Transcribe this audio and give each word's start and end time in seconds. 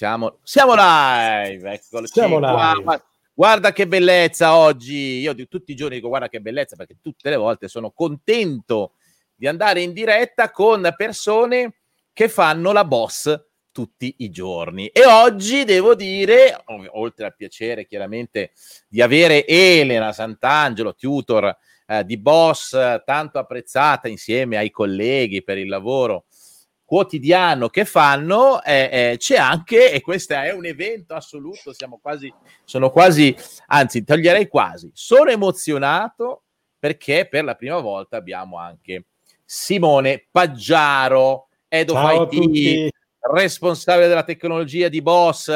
Siamo, 0.00 0.38
siamo 0.42 0.72
live, 0.74 1.72
eccoci 1.74 2.06
siamo 2.06 2.38
live. 2.38 2.82
Qua. 2.82 3.04
Guarda 3.34 3.70
che 3.70 3.86
bellezza 3.86 4.56
oggi. 4.56 5.18
Io 5.18 5.34
di 5.34 5.46
tutti 5.46 5.72
i 5.72 5.74
giorni 5.74 5.96
dico 5.96 6.08
guarda 6.08 6.30
che 6.30 6.40
bellezza 6.40 6.74
perché 6.74 6.96
tutte 7.02 7.28
le 7.28 7.36
volte 7.36 7.68
sono 7.68 7.90
contento 7.90 8.94
di 9.34 9.46
andare 9.46 9.82
in 9.82 9.92
diretta 9.92 10.52
con 10.52 10.90
persone 10.96 11.80
che 12.14 12.30
fanno 12.30 12.72
la 12.72 12.86
boss 12.86 13.38
tutti 13.70 14.14
i 14.20 14.30
giorni. 14.30 14.86
E 14.86 15.04
oggi 15.04 15.64
devo 15.64 15.94
dire, 15.94 16.58
oltre 16.92 17.26
al 17.26 17.36
piacere 17.36 17.84
chiaramente 17.84 18.52
di 18.88 19.02
avere 19.02 19.46
Elena 19.46 20.14
Sant'Angelo, 20.14 20.94
tutor 20.94 21.54
eh, 21.86 22.06
di 22.06 22.16
boss, 22.16 22.70
tanto 23.04 23.38
apprezzata 23.38 24.08
insieme 24.08 24.56
ai 24.56 24.70
colleghi 24.70 25.42
per 25.42 25.58
il 25.58 25.68
lavoro 25.68 26.24
quotidiano 26.90 27.68
che 27.68 27.84
fanno, 27.84 28.60
eh, 28.64 29.12
eh, 29.12 29.16
c'è 29.16 29.36
anche, 29.36 29.92
e 29.92 30.00
questo 30.00 30.34
è 30.34 30.52
un 30.52 30.66
evento 30.66 31.14
assoluto, 31.14 31.72
siamo 31.72 32.00
quasi, 32.02 32.34
sono 32.64 32.90
quasi, 32.90 33.32
anzi 33.66 34.02
toglierei 34.02 34.48
quasi, 34.48 34.90
sono 34.92 35.30
emozionato 35.30 36.46
perché 36.76 37.28
per 37.30 37.44
la 37.44 37.54
prima 37.54 37.78
volta 37.78 38.16
abbiamo 38.16 38.58
anche 38.58 39.04
Simone 39.44 40.26
Paggiaro, 40.32 41.50
Edo 41.68 41.94
IT, 41.94 42.92
responsabile 43.20 44.08
della 44.08 44.24
tecnologia 44.24 44.88
di 44.88 45.00
Boss, 45.00 45.48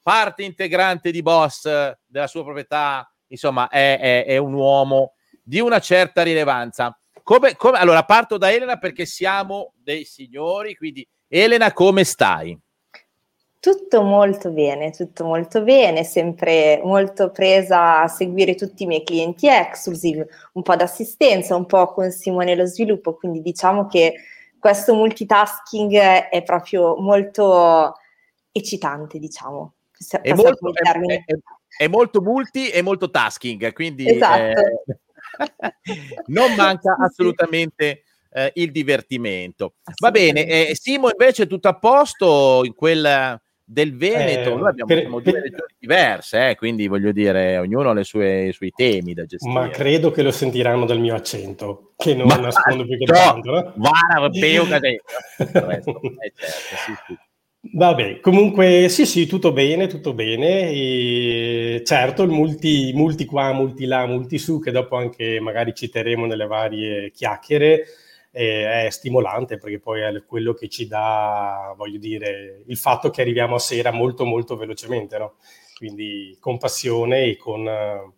parte 0.00 0.44
integrante 0.44 1.10
di 1.10 1.22
Boss 1.22 1.68
della 2.06 2.28
sua 2.28 2.44
proprietà, 2.44 3.12
insomma 3.26 3.66
è, 3.66 3.98
è, 3.98 4.24
è 4.26 4.36
un 4.36 4.52
uomo 4.52 5.14
di 5.42 5.58
una 5.58 5.80
certa 5.80 6.22
rilevanza. 6.22 6.96
Come, 7.28 7.56
come, 7.56 7.76
allora, 7.76 8.04
parto 8.04 8.38
da 8.38 8.50
Elena 8.50 8.78
perché 8.78 9.04
siamo 9.04 9.74
dei 9.76 10.06
signori, 10.06 10.74
quindi 10.74 11.06
Elena, 11.28 11.74
come 11.74 12.02
stai? 12.04 12.58
Tutto 13.60 14.00
molto 14.00 14.50
bene, 14.50 14.92
tutto 14.92 15.26
molto 15.26 15.62
bene, 15.62 16.04
sempre 16.04 16.80
molto 16.82 17.30
presa 17.30 18.00
a 18.00 18.08
seguire 18.08 18.54
tutti 18.54 18.84
i 18.84 18.86
miei 18.86 19.04
clienti 19.04 19.46
exclusive, 19.46 20.26
un 20.52 20.62
po' 20.62 20.74
d'assistenza, 20.74 21.54
un 21.54 21.66
po' 21.66 21.92
con 21.92 22.10
Simone 22.10 22.54
lo 22.54 22.64
sviluppo, 22.64 23.16
quindi 23.16 23.42
diciamo 23.42 23.86
che 23.88 24.14
questo 24.58 24.94
multitasking 24.94 25.96
è 26.30 26.42
proprio 26.42 26.96
molto 26.96 27.92
eccitante, 28.50 29.18
diciamo. 29.18 29.74
È 30.22 30.32
molto, 30.32 30.72
è, 30.72 31.24
è, 31.26 31.38
è 31.76 31.88
molto, 31.88 32.22
multi 32.22 32.70
e 32.70 32.80
molto 32.80 33.10
tasking, 33.10 33.74
quindi 33.74 34.08
esatto. 34.08 34.60
eh, 34.86 34.98
non 36.26 36.54
manca 36.54 36.96
assolutamente 36.98 38.02
eh, 38.30 38.52
il 38.54 38.70
divertimento. 38.70 39.74
Va 40.00 40.10
bene, 40.10 40.46
eh, 40.46 40.76
Simo 40.78 41.10
invece 41.10 41.46
tutto 41.46 41.68
a 41.68 41.78
posto 41.78 42.62
in 42.64 42.74
quella 42.74 43.40
del 43.70 43.94
Veneto, 43.94 44.52
eh, 44.52 44.54
noi 44.54 44.68
abbiamo 44.68 44.94
per, 44.94 45.08
due 45.08 45.22
per... 45.22 45.42
regioni 45.42 45.74
diverse, 45.78 46.50
eh, 46.50 46.56
quindi 46.56 46.86
voglio 46.86 47.12
dire, 47.12 47.58
ognuno 47.58 47.90
ha 47.90 48.02
sue, 48.02 48.46
i 48.46 48.52
suoi 48.52 48.72
temi 48.74 49.12
da 49.12 49.26
gestire. 49.26 49.52
Ma 49.52 49.68
credo 49.68 50.10
che 50.10 50.22
lo 50.22 50.30
sentiranno 50.30 50.86
dal 50.86 50.98
mio 50.98 51.14
accento, 51.14 51.92
che 51.96 52.14
non 52.14 52.28
Ma, 52.28 52.36
nascondo 52.36 52.86
più 52.86 52.96
che 52.96 53.04
tanto. 53.04 53.50
No? 53.50 53.72
Guarda, 53.76 54.30
peuca 54.30 54.78
te. 54.80 55.02
certo, 55.36 56.00
sì, 56.02 56.94
sì. 57.06 57.18
Vabbè, 57.60 58.20
comunque 58.20 58.88
sì, 58.88 59.04
sì, 59.04 59.26
tutto 59.26 59.52
bene, 59.52 59.88
tutto 59.88 60.14
bene. 60.14 60.70
E 60.70 61.82
certo, 61.84 62.22
il 62.22 62.30
multi, 62.30 62.92
multi 62.94 63.24
qua, 63.24 63.52
multi 63.52 63.84
là, 63.84 64.06
multi 64.06 64.38
su, 64.38 64.60
che 64.60 64.70
dopo 64.70 64.96
anche 64.96 65.40
magari 65.40 65.74
citeremo 65.74 66.24
nelle 66.24 66.46
varie 66.46 67.10
chiacchiere, 67.10 67.84
eh, 68.30 68.86
è 68.86 68.90
stimolante 68.90 69.58
perché 69.58 69.80
poi 69.80 70.00
è 70.02 70.22
quello 70.24 70.54
che 70.54 70.68
ci 70.68 70.86
dà, 70.86 71.74
voglio 71.76 71.98
dire, 71.98 72.62
il 72.66 72.76
fatto 72.76 73.10
che 73.10 73.22
arriviamo 73.22 73.56
a 73.56 73.58
sera 73.58 73.90
molto, 73.90 74.24
molto 74.24 74.56
velocemente, 74.56 75.18
no? 75.18 75.34
Quindi 75.76 76.36
con 76.40 76.58
passione 76.58 77.24
e 77.24 77.36
con 77.36 77.60
uh, 77.66 78.12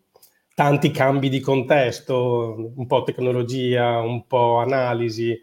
tanti 0.54 0.90
cambi 0.90 1.28
di 1.30 1.40
contesto, 1.40 2.72
un 2.76 2.86
po' 2.86 3.02
tecnologia, 3.04 3.98
un 4.00 4.26
po' 4.26 4.58
analisi 4.58 5.38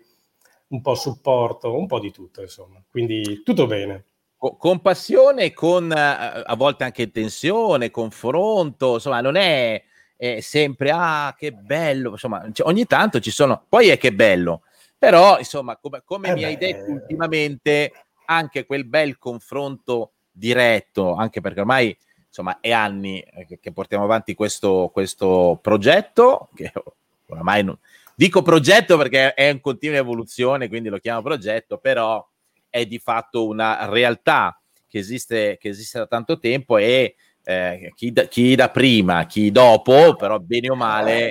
un 0.69 0.81
po' 0.81 0.95
supporto, 0.95 1.77
un 1.77 1.87
po' 1.87 1.99
di 1.99 2.11
tutto, 2.11 2.41
insomma. 2.41 2.81
Quindi 2.89 3.41
tutto 3.43 3.67
bene. 3.67 4.05
Con 4.37 4.81
passione, 4.81 5.51
con 5.51 5.91
eh, 5.91 6.43
a 6.45 6.55
volte 6.55 6.83
anche 6.83 7.09
tensione, 7.09 7.89
confronto, 7.89 8.95
insomma, 8.95 9.19
non 9.19 9.35
è, 9.35 9.83
è 10.15 10.39
sempre 10.41 10.91
ah, 10.91 11.33
che 11.35 11.51
bello, 11.51 12.11
insomma, 12.11 12.47
cioè, 12.51 12.67
ogni 12.67 12.85
tanto 12.85 13.19
ci 13.19 13.31
sono, 13.31 13.63
poi 13.67 13.87
è 13.87 13.97
che 13.97 14.13
bello, 14.13 14.61
però 14.95 15.39
insomma, 15.39 15.75
come, 15.77 16.03
come 16.05 16.29
eh 16.29 16.33
mi 16.33 16.41
beh. 16.41 16.45
hai 16.45 16.57
detto 16.57 16.91
ultimamente, 16.91 17.91
anche 18.25 18.67
quel 18.67 18.85
bel 18.85 19.17
confronto 19.17 20.11
diretto, 20.31 21.15
anche 21.15 21.41
perché 21.41 21.61
ormai 21.61 21.97
insomma 22.27 22.59
è 22.59 22.71
anni 22.71 23.23
che, 23.47 23.59
che 23.59 23.71
portiamo 23.71 24.03
avanti 24.03 24.35
questo, 24.35 24.91
questo 24.93 25.57
progetto, 25.59 26.49
che 26.53 26.71
oramai 27.27 27.63
non, 27.63 27.77
Dico 28.19 28.41
progetto 28.41 28.97
perché 28.97 29.35
è 29.35 29.43
in 29.43 29.61
continua 29.61 29.97
evoluzione, 29.97 30.69
quindi 30.69 30.89
lo 30.89 30.97
chiamo 30.97 31.21
progetto, 31.21 31.77
però 31.77 32.27
è 32.67 32.83
di 32.87 32.97
fatto 32.97 33.45
una 33.45 33.87
realtà 33.91 34.59
che 34.87 34.97
esiste, 34.97 35.55
che 35.59 35.69
esiste 35.69 35.99
da 35.99 36.07
tanto 36.07 36.39
tempo 36.39 36.77
e 36.77 37.13
eh, 37.43 37.91
chi, 37.93 38.11
da, 38.11 38.23
chi, 38.23 38.55
da, 38.55 38.71
prima, 38.71 39.27
chi 39.27 39.51
dopo, 39.51 40.15
però 40.15 40.39
bene 40.39 40.71
o 40.71 40.75
male, 40.75 41.27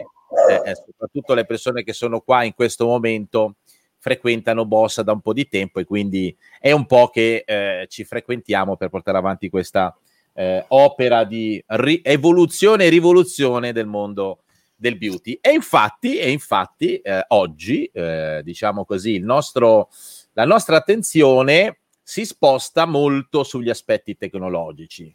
eh, 0.48 0.62
eh, 0.64 0.74
soprattutto 0.76 1.34
le 1.34 1.44
persone 1.44 1.82
che 1.82 1.92
sono 1.92 2.20
qua 2.20 2.44
in 2.44 2.54
questo 2.54 2.86
momento 2.86 3.56
frequentano 3.98 4.64
Bossa 4.64 5.02
da 5.02 5.10
un 5.10 5.22
po' 5.22 5.32
di 5.32 5.48
tempo 5.48 5.80
e 5.80 5.84
quindi 5.84 6.36
è 6.60 6.70
un 6.70 6.86
po' 6.86 7.08
che 7.08 7.42
eh, 7.44 7.86
ci 7.88 8.04
frequentiamo 8.04 8.76
per 8.76 8.90
portare 8.90 9.18
avanti 9.18 9.50
questa 9.50 9.92
eh, 10.34 10.64
opera 10.68 11.24
di 11.24 11.60
ri- 11.66 12.00
evoluzione 12.04 12.84
e 12.84 12.90
rivoluzione 12.90 13.72
del 13.72 13.86
mondo 13.86 14.42
del 14.76 14.98
beauty. 14.98 15.38
E 15.40 15.50
infatti, 15.52 16.18
e 16.18 16.30
infatti 16.30 16.98
eh, 16.98 17.24
oggi, 17.28 17.86
eh, 17.86 18.42
diciamo 18.44 18.84
così, 18.84 19.12
il 19.14 19.24
nostro, 19.24 19.88
la 20.34 20.44
nostra 20.44 20.76
attenzione 20.76 21.78
si 22.02 22.24
sposta 22.24 22.84
molto 22.84 23.42
sugli 23.42 23.70
aspetti 23.70 24.16
tecnologici. 24.16 25.12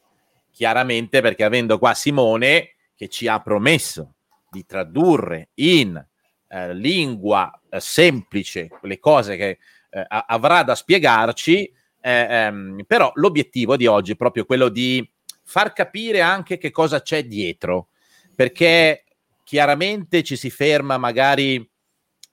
Chiaramente 0.51 1.21
perché 1.21 1.43
avendo 1.43 1.79
qua 1.79 1.93
Simone 1.93 2.75
che 2.95 3.07
ci 3.07 3.27
ha 3.27 3.39
promesso 3.39 4.15
di 4.49 4.65
tradurre 4.65 5.49
in 5.55 6.05
eh, 6.49 6.73
lingua 6.73 7.57
eh, 7.69 7.79
semplice 7.79 8.67
le 8.81 8.99
cose 8.99 9.37
che 9.37 9.57
eh, 9.89 10.05
avrà 10.07 10.63
da 10.63 10.75
spiegarci, 10.75 11.71
eh, 12.01 12.11
ehm, 12.29 12.83
però 12.85 13.11
l'obiettivo 13.15 13.77
di 13.77 13.85
oggi 13.85 14.13
è 14.13 14.15
proprio 14.15 14.45
quello 14.45 14.67
di 14.67 15.07
far 15.43 15.71
capire 15.73 16.21
anche 16.21 16.57
che 16.57 16.71
cosa 16.71 17.01
c'è 17.01 17.25
dietro, 17.25 17.87
perché 18.35 19.05
chiaramente 19.51 20.23
ci 20.23 20.37
si 20.37 20.49
ferma 20.49 20.97
magari 20.97 21.69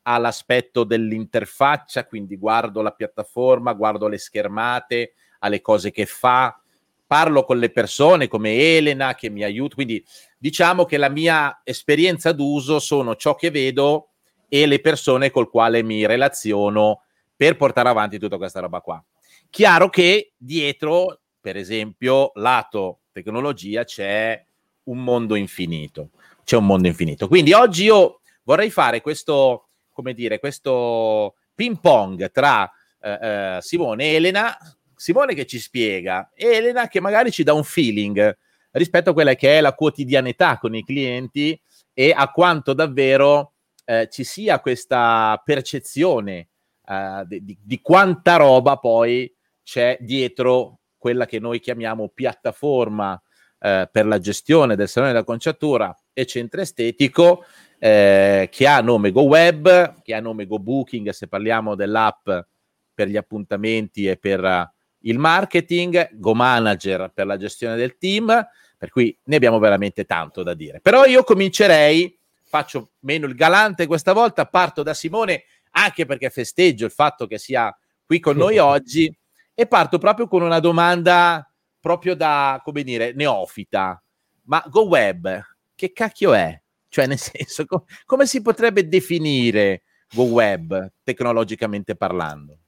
all'aspetto 0.02 0.84
dell'interfaccia, 0.84 2.06
quindi 2.06 2.36
guardo 2.36 2.80
la 2.80 2.92
piattaforma, 2.92 3.72
guardo 3.72 4.06
le 4.06 4.18
schermate, 4.18 5.14
alle 5.40 5.60
cose 5.60 5.90
che 5.90 6.06
fa, 6.06 6.62
parlo 7.04 7.42
con 7.42 7.58
le 7.58 7.70
persone 7.70 8.28
come 8.28 8.76
Elena 8.76 9.16
che 9.16 9.30
mi 9.30 9.42
aiuta, 9.42 9.74
quindi 9.74 10.00
diciamo 10.38 10.84
che 10.84 10.96
la 10.96 11.08
mia 11.08 11.60
esperienza 11.64 12.30
d'uso 12.30 12.78
sono 12.78 13.16
ciò 13.16 13.34
che 13.34 13.50
vedo 13.50 14.10
e 14.48 14.66
le 14.66 14.80
persone 14.80 15.32
col 15.32 15.50
quale 15.50 15.82
mi 15.82 16.06
relaziono 16.06 17.02
per 17.34 17.56
portare 17.56 17.88
avanti 17.88 18.20
tutta 18.20 18.36
questa 18.36 18.60
roba 18.60 18.80
qua. 18.80 19.04
Chiaro 19.50 19.88
che 19.88 20.34
dietro, 20.36 21.18
per 21.40 21.56
esempio, 21.56 22.30
lato 22.34 23.00
tecnologia 23.10 23.82
c'è 23.82 24.40
un 24.84 25.02
mondo 25.02 25.34
infinito 25.34 26.10
c'è 26.48 26.56
un 26.56 26.64
mondo 26.64 26.88
infinito. 26.88 27.28
Quindi 27.28 27.52
oggi 27.52 27.84
io 27.84 28.22
vorrei 28.44 28.70
fare 28.70 29.02
questo, 29.02 29.68
come 29.92 30.14
dire, 30.14 30.38
questo 30.38 31.34
ping 31.54 31.78
pong 31.78 32.30
tra 32.30 32.72
eh, 33.00 33.18
eh, 33.20 33.58
Simone 33.60 34.04
e 34.04 34.14
Elena. 34.14 34.56
Simone 34.96 35.34
che 35.34 35.44
ci 35.44 35.58
spiega, 35.58 36.30
e 36.34 36.46
Elena 36.46 36.88
che 36.88 37.00
magari 37.00 37.30
ci 37.30 37.42
dà 37.42 37.52
un 37.52 37.64
feeling 37.64 38.34
rispetto 38.70 39.10
a 39.10 39.12
quella 39.12 39.34
che 39.34 39.58
è 39.58 39.60
la 39.60 39.74
quotidianità 39.74 40.56
con 40.56 40.74
i 40.74 40.82
clienti 40.82 41.60
e 41.92 42.14
a 42.16 42.30
quanto 42.30 42.72
davvero 42.72 43.52
eh, 43.84 44.08
ci 44.10 44.24
sia 44.24 44.58
questa 44.60 45.40
percezione 45.44 46.48
eh, 46.86 47.24
di, 47.26 47.58
di, 47.62 47.80
quanta 47.82 48.36
roba 48.36 48.78
poi 48.78 49.32
c'è 49.62 49.98
dietro 50.00 50.80
quella 50.96 51.26
che 51.26 51.38
noi 51.38 51.60
chiamiamo 51.60 52.08
piattaforma 52.08 53.20
eh, 53.60 53.88
per 53.90 54.06
la 54.06 54.18
gestione 54.18 54.76
del 54.76 54.88
salone 54.88 55.12
della 55.12 55.24
conciatura 55.24 55.96
e 56.12 56.26
centro 56.26 56.60
estetico 56.60 57.44
eh, 57.78 58.48
che 58.50 58.66
ha 58.66 58.80
nome 58.80 59.10
GoWeb, 59.12 60.02
che 60.02 60.14
ha 60.14 60.20
nome 60.20 60.46
GoBooking 60.46 61.10
se 61.10 61.28
parliamo 61.28 61.74
dell'app 61.74 62.28
per 62.94 63.08
gli 63.08 63.16
appuntamenti 63.16 64.08
e 64.08 64.16
per 64.16 64.42
uh, 64.42 64.68
il 65.02 65.18
marketing, 65.18 66.14
GoManager 66.14 67.12
per 67.14 67.26
la 67.26 67.36
gestione 67.36 67.76
del 67.76 67.96
team, 67.96 68.26
per 68.76 68.90
cui 68.90 69.16
ne 69.24 69.36
abbiamo 69.36 69.60
veramente 69.60 70.04
tanto 70.04 70.42
da 70.42 70.54
dire. 70.54 70.80
Però 70.80 71.04
io 71.04 71.22
comincerei, 71.22 72.18
faccio 72.44 72.92
meno 73.00 73.26
il 73.26 73.36
galante 73.36 73.86
questa 73.86 74.12
volta, 74.12 74.46
parto 74.46 74.82
da 74.82 74.94
Simone 74.94 75.44
anche 75.70 76.06
perché 76.06 76.30
festeggio 76.30 76.86
il 76.86 76.90
fatto 76.90 77.28
che 77.28 77.38
sia 77.38 77.76
qui 78.04 78.18
con 78.18 78.36
noi 78.36 78.58
oggi 78.58 79.14
e 79.54 79.66
parto 79.66 79.98
proprio 79.98 80.26
con 80.26 80.42
una 80.42 80.58
domanda 80.58 81.48
proprio 81.80 82.14
da, 82.14 82.60
come 82.64 82.82
dire, 82.82 83.12
neofita. 83.14 84.02
Ma 84.44 84.64
GoWeb, 84.68 85.42
che 85.74 85.92
cacchio 85.92 86.32
è? 86.32 86.60
Cioè, 86.88 87.06
nel 87.06 87.18
senso, 87.20 87.64
com- 87.66 87.82
come 88.04 88.26
si 88.26 88.42
potrebbe 88.42 88.88
definire 88.88 89.82
GoWeb 90.12 90.92
tecnologicamente 91.02 91.94
parlando? 91.94 92.58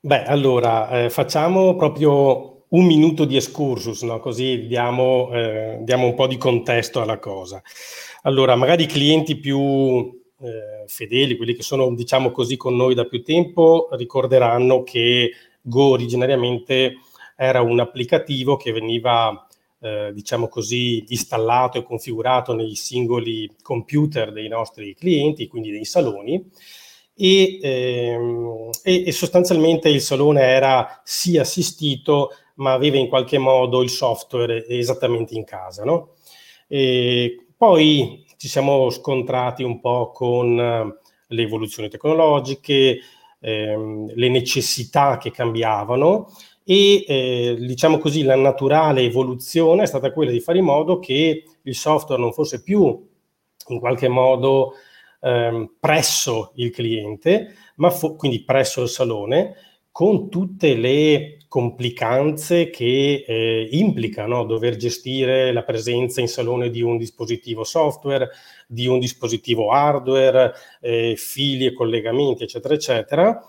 Beh, 0.00 0.24
allora, 0.24 1.04
eh, 1.04 1.10
facciamo 1.10 1.76
proprio 1.76 2.66
un 2.68 2.84
minuto 2.84 3.24
di 3.24 3.36
excursus, 3.36 4.02
no? 4.02 4.18
così 4.20 4.66
diamo, 4.66 5.30
eh, 5.32 5.78
diamo, 5.80 6.06
un 6.06 6.14
po' 6.14 6.26
di 6.26 6.36
contesto 6.36 7.00
alla 7.00 7.18
cosa. 7.18 7.62
Allora, 8.22 8.56
magari 8.56 8.82
i 8.82 8.86
clienti 8.86 9.36
più 9.36 9.60
eh, 9.60 10.84
fedeli, 10.86 11.36
quelli 11.36 11.54
che 11.54 11.62
sono, 11.62 11.94
diciamo 11.94 12.32
così, 12.32 12.56
con 12.56 12.76
noi 12.76 12.94
da 12.94 13.04
più 13.04 13.22
tempo, 13.22 13.88
ricorderanno 13.92 14.82
che 14.82 15.30
Go 15.66 15.84
originariamente 15.84 16.96
era 17.36 17.60
un 17.62 17.80
applicativo 17.80 18.56
che 18.56 18.72
veniva 18.72 19.46
eh, 19.80 20.12
diciamo 20.14 20.48
così, 20.48 21.04
installato 21.08 21.78
e 21.78 21.82
configurato 21.82 22.54
nei 22.54 22.74
singoli 22.74 23.50
computer 23.60 24.32
dei 24.32 24.48
nostri 24.48 24.94
clienti, 24.94 25.46
quindi 25.46 25.70
dei 25.70 25.84
saloni, 25.84 26.42
e, 27.14 27.58
ehm, 27.62 28.70
e, 28.82 29.04
e, 29.06 29.12
sostanzialmente 29.12 29.88
il 29.88 30.00
salone 30.00 30.40
era 30.40 31.00
sì 31.04 31.36
assistito, 31.38 32.30
ma 32.56 32.72
aveva 32.72 32.96
in 32.96 33.08
qualche 33.08 33.38
modo 33.38 33.82
il 33.82 33.90
software 33.90 34.66
esattamente 34.68 35.34
in 35.34 35.44
casa. 35.44 35.84
No? 35.84 36.12
poi 37.56 38.24
ci 38.36 38.48
siamo 38.48 38.90
scontrati 38.90 39.62
un 39.62 39.80
po' 39.80 40.10
con 40.10 40.58
eh, 40.58 40.98
le 41.28 41.42
evoluzioni 41.42 41.88
tecnologiche, 41.88 42.98
ehm, 43.40 44.12
le 44.14 44.28
necessità 44.28 45.18
che 45.18 45.30
cambiavano 45.30 46.32
e 46.64 47.04
eh, 47.06 47.56
diciamo 47.58 47.98
così 47.98 48.22
la 48.22 48.36
naturale 48.36 49.02
evoluzione 49.02 49.82
è 49.82 49.86
stata 49.86 50.12
quella 50.12 50.30
di 50.30 50.40
fare 50.40 50.58
in 50.58 50.64
modo 50.64 50.98
che 50.98 51.44
il 51.60 51.74
software 51.74 52.20
non 52.20 52.32
fosse 52.32 52.62
più 52.62 53.06
in 53.68 53.78
qualche 53.78 54.08
modo 54.08 54.72
ehm, 55.20 55.74
presso 55.78 56.52
il 56.56 56.70
cliente, 56.70 57.54
ma 57.76 57.90
fo- 57.90 58.16
quindi 58.16 58.44
presso 58.44 58.82
il 58.82 58.88
salone, 58.88 59.54
con 59.90 60.28
tutte 60.28 60.74
le 60.74 61.38
complicanze 61.48 62.68
che 62.68 63.24
eh, 63.26 63.68
implicano 63.70 64.44
dover 64.44 64.76
gestire 64.76 65.52
la 65.52 65.62
presenza 65.62 66.20
in 66.20 66.28
salone 66.28 66.68
di 66.68 66.82
un 66.82 66.96
dispositivo 66.96 67.62
software, 67.62 68.30
di 68.66 68.86
un 68.86 68.98
dispositivo 68.98 69.70
hardware, 69.70 70.52
eh, 70.80 71.14
fili 71.16 71.66
e 71.66 71.72
collegamenti, 71.72 72.42
eccetera, 72.42 72.74
eccetera 72.74 73.40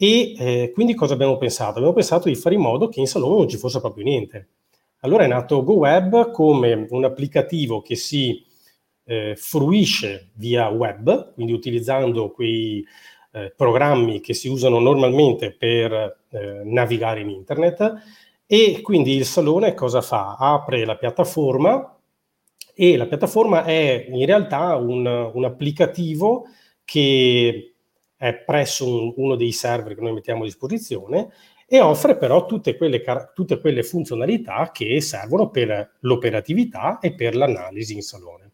e 0.00 0.34
eh, 0.38 0.70
quindi 0.72 0.94
cosa 0.94 1.14
abbiamo 1.14 1.36
pensato? 1.38 1.72
Abbiamo 1.72 1.92
pensato 1.92 2.28
di 2.28 2.36
fare 2.36 2.54
in 2.54 2.60
modo 2.60 2.88
che 2.88 3.00
in 3.00 3.08
salone 3.08 3.38
non 3.38 3.48
ci 3.48 3.56
fosse 3.56 3.80
proprio 3.80 4.04
niente. 4.04 4.48
Allora 5.00 5.24
è 5.24 5.26
nato 5.26 5.64
GoWeb 5.64 6.30
come 6.30 6.86
un 6.90 7.04
applicativo 7.04 7.82
che 7.82 7.96
si 7.96 8.44
eh, 9.04 9.34
fruisce 9.36 10.30
via 10.34 10.68
web, 10.68 11.34
quindi 11.34 11.52
utilizzando 11.52 12.30
quei 12.30 12.84
eh, 13.32 13.52
programmi 13.56 14.20
che 14.20 14.34
si 14.34 14.48
usano 14.48 14.78
normalmente 14.78 15.52
per 15.52 15.92
eh, 16.30 16.62
navigare 16.64 17.20
in 17.20 17.30
internet 17.30 17.94
e 18.46 18.80
quindi 18.80 19.16
il 19.16 19.24
salone 19.24 19.74
cosa 19.74 20.00
fa? 20.00 20.36
Apre 20.38 20.84
la 20.84 20.96
piattaforma 20.96 21.98
e 22.72 22.96
la 22.96 23.06
piattaforma 23.06 23.64
è 23.64 24.06
in 24.08 24.24
realtà 24.26 24.76
un, 24.76 25.04
un 25.34 25.44
applicativo 25.44 26.46
che 26.84 27.74
è 28.18 28.34
presso 28.34 28.86
un, 28.86 29.12
uno 29.16 29.36
dei 29.36 29.52
server 29.52 29.94
che 29.94 30.02
noi 30.02 30.12
mettiamo 30.12 30.42
a 30.42 30.46
disposizione 30.46 31.30
e 31.66 31.80
offre 31.80 32.16
però 32.16 32.44
tutte 32.46 32.76
quelle, 32.76 33.02
tutte 33.32 33.60
quelle 33.60 33.82
funzionalità 33.82 34.70
che 34.72 35.00
servono 35.00 35.50
per 35.50 35.96
l'operatività 36.00 36.98
e 36.98 37.14
per 37.14 37.36
l'analisi 37.36 37.94
in 37.94 38.02
salone. 38.02 38.50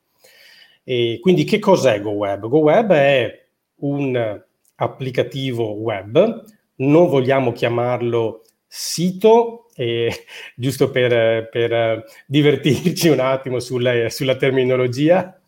E 0.84 1.18
quindi 1.20 1.44
che 1.44 1.58
cos'è 1.58 2.00
GoWeb? 2.00 2.46
GoWeb 2.46 2.92
è 2.92 3.46
un 3.76 4.42
applicativo 4.76 5.72
web, 5.72 6.44
non 6.76 7.08
vogliamo 7.08 7.52
chiamarlo 7.52 8.42
sito, 8.66 9.68
eh, 9.76 10.12
giusto 10.54 10.90
per, 10.90 11.48
per, 11.48 12.04
divertirci 12.26 13.08
un 13.08 13.20
attimo 13.20 13.60
sulla, 13.60 14.08
sulla 14.10 14.36
terminologia, 14.36 15.40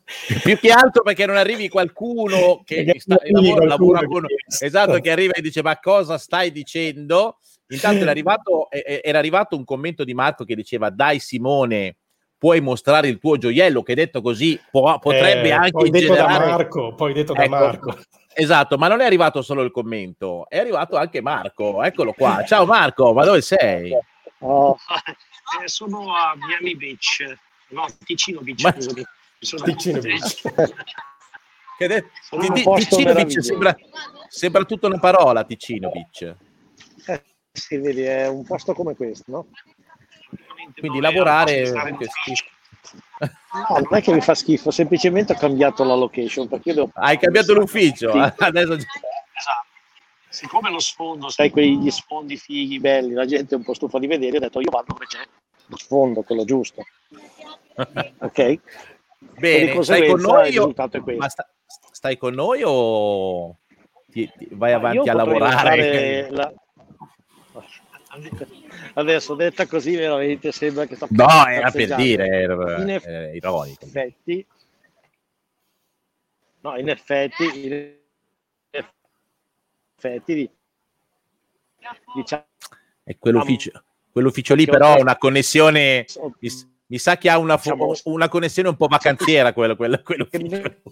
più 0.43 0.57
che 0.59 0.71
altro 0.71 1.03
perché 1.03 1.27
non 1.27 1.37
arrivi 1.37 1.69
qualcuno 1.69 2.63
che 2.65 2.95
sta, 2.99 3.19
lavora, 3.29 3.67
lavora 3.67 4.05
con 4.05 4.25
esatto 4.61 5.01
che 5.01 5.11
arriva 5.11 5.33
e 5.33 5.43
dice 5.43 5.63
ma 5.63 5.79
cosa 5.81 6.17
stai 6.17 6.53
dicendo? 6.53 7.39
Intanto 7.69 8.03
era 8.03 8.11
arrivato, 8.13 8.69
era 8.71 9.19
arrivato 9.19 9.57
un 9.57 9.65
commento 9.65 10.05
di 10.05 10.15
Marco 10.15 10.45
che 10.45 10.55
diceva 10.55 10.91
dai 10.91 11.19
Simone 11.19 11.97
puoi 12.39 12.61
mostrare 12.61 13.09
il 13.09 13.19
tuo 13.19 13.39
gioiello 13.39 13.83
che 13.83 13.95
detto 13.95 14.21
così 14.21 14.61
può, 14.71 14.99
potrebbe 14.99 15.49
eh, 15.49 15.53
anche 15.53 15.71
poi 15.71 15.91
detto 15.91 16.13
generare... 16.13 16.45
da 16.45 16.51
Marco 16.51 16.95
poi 16.95 17.13
detto 17.13 17.35
ecco, 17.35 17.43
da 17.43 17.49
Marco. 17.49 17.99
esatto 18.35 18.77
ma 18.77 18.89
non 18.89 19.01
è 19.01 19.07
arrivato 19.07 19.43
solo 19.43 19.63
il 19.63 19.71
commento 19.71 20.47
è 20.49 20.59
arrivato 20.59 20.97
anche 20.97 21.21
Marco 21.21 21.83
eccolo 21.83 22.13
qua. 22.13 22.45
Ciao 22.47 22.67
Marco 22.67 23.13
ma 23.13 23.25
dove 23.25 23.41
sei? 23.41 23.91
Oh, 24.41 24.77
eh, 25.63 25.69
sono 25.69 26.15
a 26.15 26.35
Miami 26.37 26.77
Beach 26.77 27.25
no 27.71 27.87
Ticino 28.05 28.41
Beach 28.43 28.63
ma... 28.63 28.75
Beach. 30.01 30.41
che 31.79 31.87
de- 31.87 32.05
di, 32.53 32.63
Ticino 32.63 33.13
Beach 33.13 33.43
sembra, 33.43 33.77
sembra 34.29 34.65
tutta 34.65 34.87
una 34.87 34.99
parola, 34.99 35.45
Ticino 35.45 35.91
Beach. 35.91 36.35
Eh, 37.07 37.23
sì, 37.53 37.79
vedi, 37.79 38.03
è 38.03 38.29
un 38.29 38.45
posto 38.45 38.75
come 38.75 38.95
questo, 38.95 39.25
no? 39.29 39.47
Quindi 40.79 41.01
lavorare... 41.01 41.71
No, 41.71 41.83
non 43.69 43.87
è 43.91 44.03
che 44.03 44.13
mi 44.13 44.21
fa 44.21 44.35
schifo, 44.35 44.71
semplicemente 44.71 45.33
ho 45.33 45.37
cambiato 45.37 45.85
la 45.85 45.95
location. 45.95 46.49
Perché 46.49 46.75
devo... 46.75 46.91
Hai 46.95 47.19
cambiato 47.19 47.55
l'ufficio? 47.55 48.13
Sì. 48.13 48.19
Adesso... 48.19 48.75
Esatto. 48.75 49.65
Siccome 50.29 50.71
lo 50.71 50.81
sfondo, 50.81 51.31
sai, 51.31 51.51
quegli 51.51 51.91
sfondi 51.91 52.37
fighi 52.37 52.79
belli, 52.79 53.15
la 53.15 53.25
gente 53.25 53.55
è 53.55 53.59
un 53.59 53.65
po' 53.65 53.73
stufa 53.73 53.99
di 53.99 54.07
vedere, 54.07 54.37
ho 54.37 54.41
detto 54.41 54.61
io 54.61 54.71
vado 54.71 54.85
dove 54.89 55.07
c'è 55.07 55.27
lo 55.69 55.77
sfondo, 55.77 56.23
quello 56.23 56.45
giusto. 56.45 56.85
ok? 58.19 58.61
Bene, 59.19 59.83
stai 59.83 60.09
con 60.09 60.21
noi 60.21 60.57
o... 60.59 60.75
Ma 61.17 61.29
sta... 61.29 61.49
stai 61.91 62.17
con 62.17 62.35
noi 62.35 62.63
o 62.65 63.59
ti, 64.17 64.31
ti 64.39 64.49
vai 64.53 64.73
avanti 64.73 65.09
a 65.09 65.15
lavorare? 65.15 66.31
La... 66.33 66.53
Adesso 68.95 69.35
detta 69.35 69.67
così 69.67 69.95
veramente 69.95 70.51
sembra 70.53 70.87
che 70.87 70.97
sta 70.97 71.07
No, 71.11 71.47
era 71.47 71.71
per 71.71 71.95
dire, 71.97 72.27
era, 72.27 72.81
in 72.81 72.91
eff- 72.91 73.07
era 73.07 73.31
ironico. 73.33 73.85
Effetti, 73.85 74.47
no, 76.61 76.79
in 76.79 76.89
effetti, 76.89 77.67
in 77.67 77.95
effetti 79.97 80.51
diciamo, 82.15 82.45
e 83.05 83.19
quell'ufficio, 83.19 83.85
quell'ufficio 84.11 84.55
lì 84.55 84.65
però 84.65 84.95
ha 84.95 85.01
una 85.01 85.19
connessione 85.19 86.07
mi 86.87 86.99
sa 86.99 87.17
che 87.17 87.29
ha 87.29 87.39
una, 87.39 87.57
diciamo, 87.57 87.93
una 88.05 88.29
connessione 88.29 88.69
un 88.69 88.77
po' 88.77 88.87
vacanziera 88.87 89.53
quello, 89.53 89.77
quello, 89.77 90.01
quello 90.03 90.29
è 90.31 90.37
cambiato. 90.39 90.83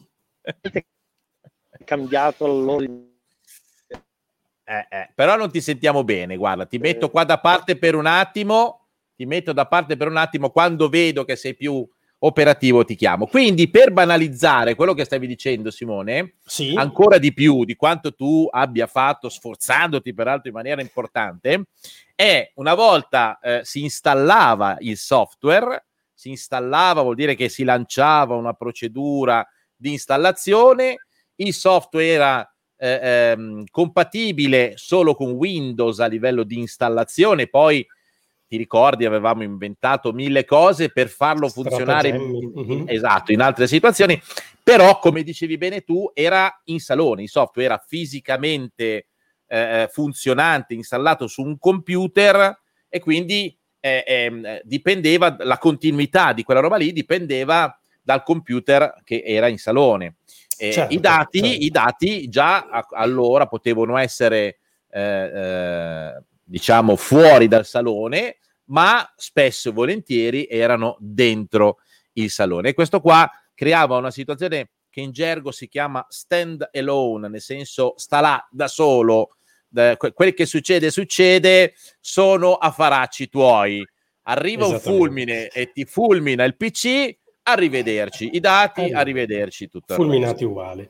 Eh, 4.67 4.87
eh, 4.91 5.11
però 5.15 5.37
non 5.37 5.51
ti 5.51 5.61
sentiamo 5.61 6.05
bene, 6.05 6.37
guarda, 6.37 6.65
ti 6.67 6.79
metto 6.79 7.11
qua 7.11 7.25
da 7.25 7.39
parte 7.39 7.77
per 7.77 7.95
un 7.95 8.07
attimo, 8.07 8.89
ti 9.15 9.27
metto 9.27 9.53
da 9.53 9.67
parte 9.67 9.97
per 9.97 10.09
un 10.09 10.17
attimo, 10.17 10.51
quando 10.51 10.89
vedo 10.89 11.25
che 11.25 11.37
sei 11.37 11.55
più 11.55 11.87
operativo 12.27 12.85
ti 12.85 12.95
chiamo. 12.95 13.27
Quindi 13.27 13.69
per 13.69 13.93
banalizzare 13.93 14.75
quello 14.75 14.95
che 14.95 15.05
stavi 15.05 15.27
dicendo 15.27 15.71
Simone, 15.71 16.35
sì. 16.45 16.75
ancora 16.75 17.19
di 17.19 17.33
più 17.33 17.65
di 17.65 17.77
quanto 17.77 18.15
tu 18.15 18.49
abbia 18.51 18.87
fatto 18.87 19.29
sforzandoti 19.29 20.15
peraltro 20.15 20.49
in 20.49 20.55
maniera 20.55 20.81
importante, 20.81 21.67
è 22.15 22.51
una 22.57 22.75
volta 22.75 23.39
eh, 23.41 23.61
si 23.65 23.83
installava 23.83 24.77
il 24.81 24.97
software, 24.97 25.85
si 26.15 26.31
installava 26.31 27.03
vuol 27.03 27.15
dire 27.15 27.35
che 27.35 27.49
si 27.49 27.65
lanciava 27.65 28.35
una 28.35 28.55
procedura 28.55 29.47
di 29.77 29.93
installazione, 29.93 30.97
il 31.37 31.53
software 31.53 32.07
era 32.07 32.55
eh, 32.77 33.01
ehm, 33.03 33.65
compatibile 33.71 34.75
solo 34.77 35.15
con 35.15 35.33
Windows 35.33 36.01
a 36.01 36.07
livello 36.07 36.43
di 36.43 36.59
installazione, 36.59 37.49
poi 37.49 37.87
ti 38.47 38.57
ricordi 38.57 39.05
avevamo 39.05 39.43
inventato 39.43 40.13
mille 40.13 40.45
cose 40.45 40.91
per 40.91 41.09
farlo 41.09 41.49
funzionare 41.49 42.09
in, 42.09 42.53
mm-hmm. 42.57 42.85
esatto, 42.89 43.33
in 43.33 43.41
altre 43.41 43.67
situazioni, 43.67 44.21
però 44.63 44.99
come 44.99 45.23
dicevi 45.23 45.57
bene 45.57 45.83
tu 45.83 46.11
era 46.15 46.61
in 46.65 46.81
salone, 46.81 47.23
il 47.23 47.29
software 47.29 47.69
era 47.69 47.85
fisicamente 47.87 49.07
eh, 49.47 49.83
eh, 49.83 49.89
funzionante 49.91 50.75
installato 50.75 51.27
su 51.27 51.43
un 51.43 51.59
computer 51.59 52.59
e 52.89 53.01
quindi 53.01 53.57
eh, 53.81 54.03
eh, 54.07 54.63
dipendeva 54.65 55.37
la 55.41 55.59
continuità 55.59 56.33
di 56.33 56.43
quella 56.43 56.61
roba 56.61 56.77
lì 56.77 56.93
dipendeva 56.93 57.79
dal 58.03 58.23
computer 58.23 59.01
che 59.05 59.23
era 59.25 59.49
in 59.49 59.59
salone. 59.59 60.17
Certo, 60.57 60.95
i, 60.95 61.01
dati, 61.01 61.41
certo. 61.41 61.65
I 61.65 61.69
dati 61.69 62.29
già 62.29 62.69
a, 62.69 62.87
allora 62.93 63.47
potevano 63.47 63.97
essere 63.97 64.59
eh, 64.91 65.01
eh, 65.01 66.23
diciamo, 66.45 66.97
fuori 66.97 67.49
dal 67.49 67.65
salone, 67.65 68.39
ma 68.67 69.11
spesso 69.17 69.71
e 69.71 69.73
volentieri 69.73 70.47
erano 70.47 70.97
dentro 71.01 71.79
il 72.15 72.31
salone. 72.31 72.71
E 72.71 72.75
questo 72.75 73.01
qua 73.01 73.29
creava 73.55 73.97
una 73.97 74.11
situazione 74.11 74.71
che 74.91 75.01
in 75.01 75.11
gergo 75.11 75.51
si 75.51 75.69
chiama 75.69 76.05
stand 76.09 76.69
alone, 76.73 77.29
nel 77.29 77.41
senso 77.41 77.95
sta 77.97 78.21
là 78.21 78.49
da 78.51 78.69
solo, 78.69 79.37
quel 80.15 80.35
che 80.35 80.47
succede 80.47 80.91
succede, 80.91 81.75
sono 82.01 82.55
affaracci 82.55 83.29
tuoi. 83.29 83.85
Arriva 84.27 84.67
un 84.67 84.79
fulmine 84.79 85.49
e 85.49 85.73
ti 85.73 85.85
fulmina 85.85 86.45
il 86.45 86.57
PC, 86.57 87.15
arrivederci 87.43 88.31
i 88.33 88.41
dati, 88.41 88.91
arrivederci 88.93 89.69
tutto. 89.69 89.95
Fulminati 89.95 90.45
uguali. 90.45 90.89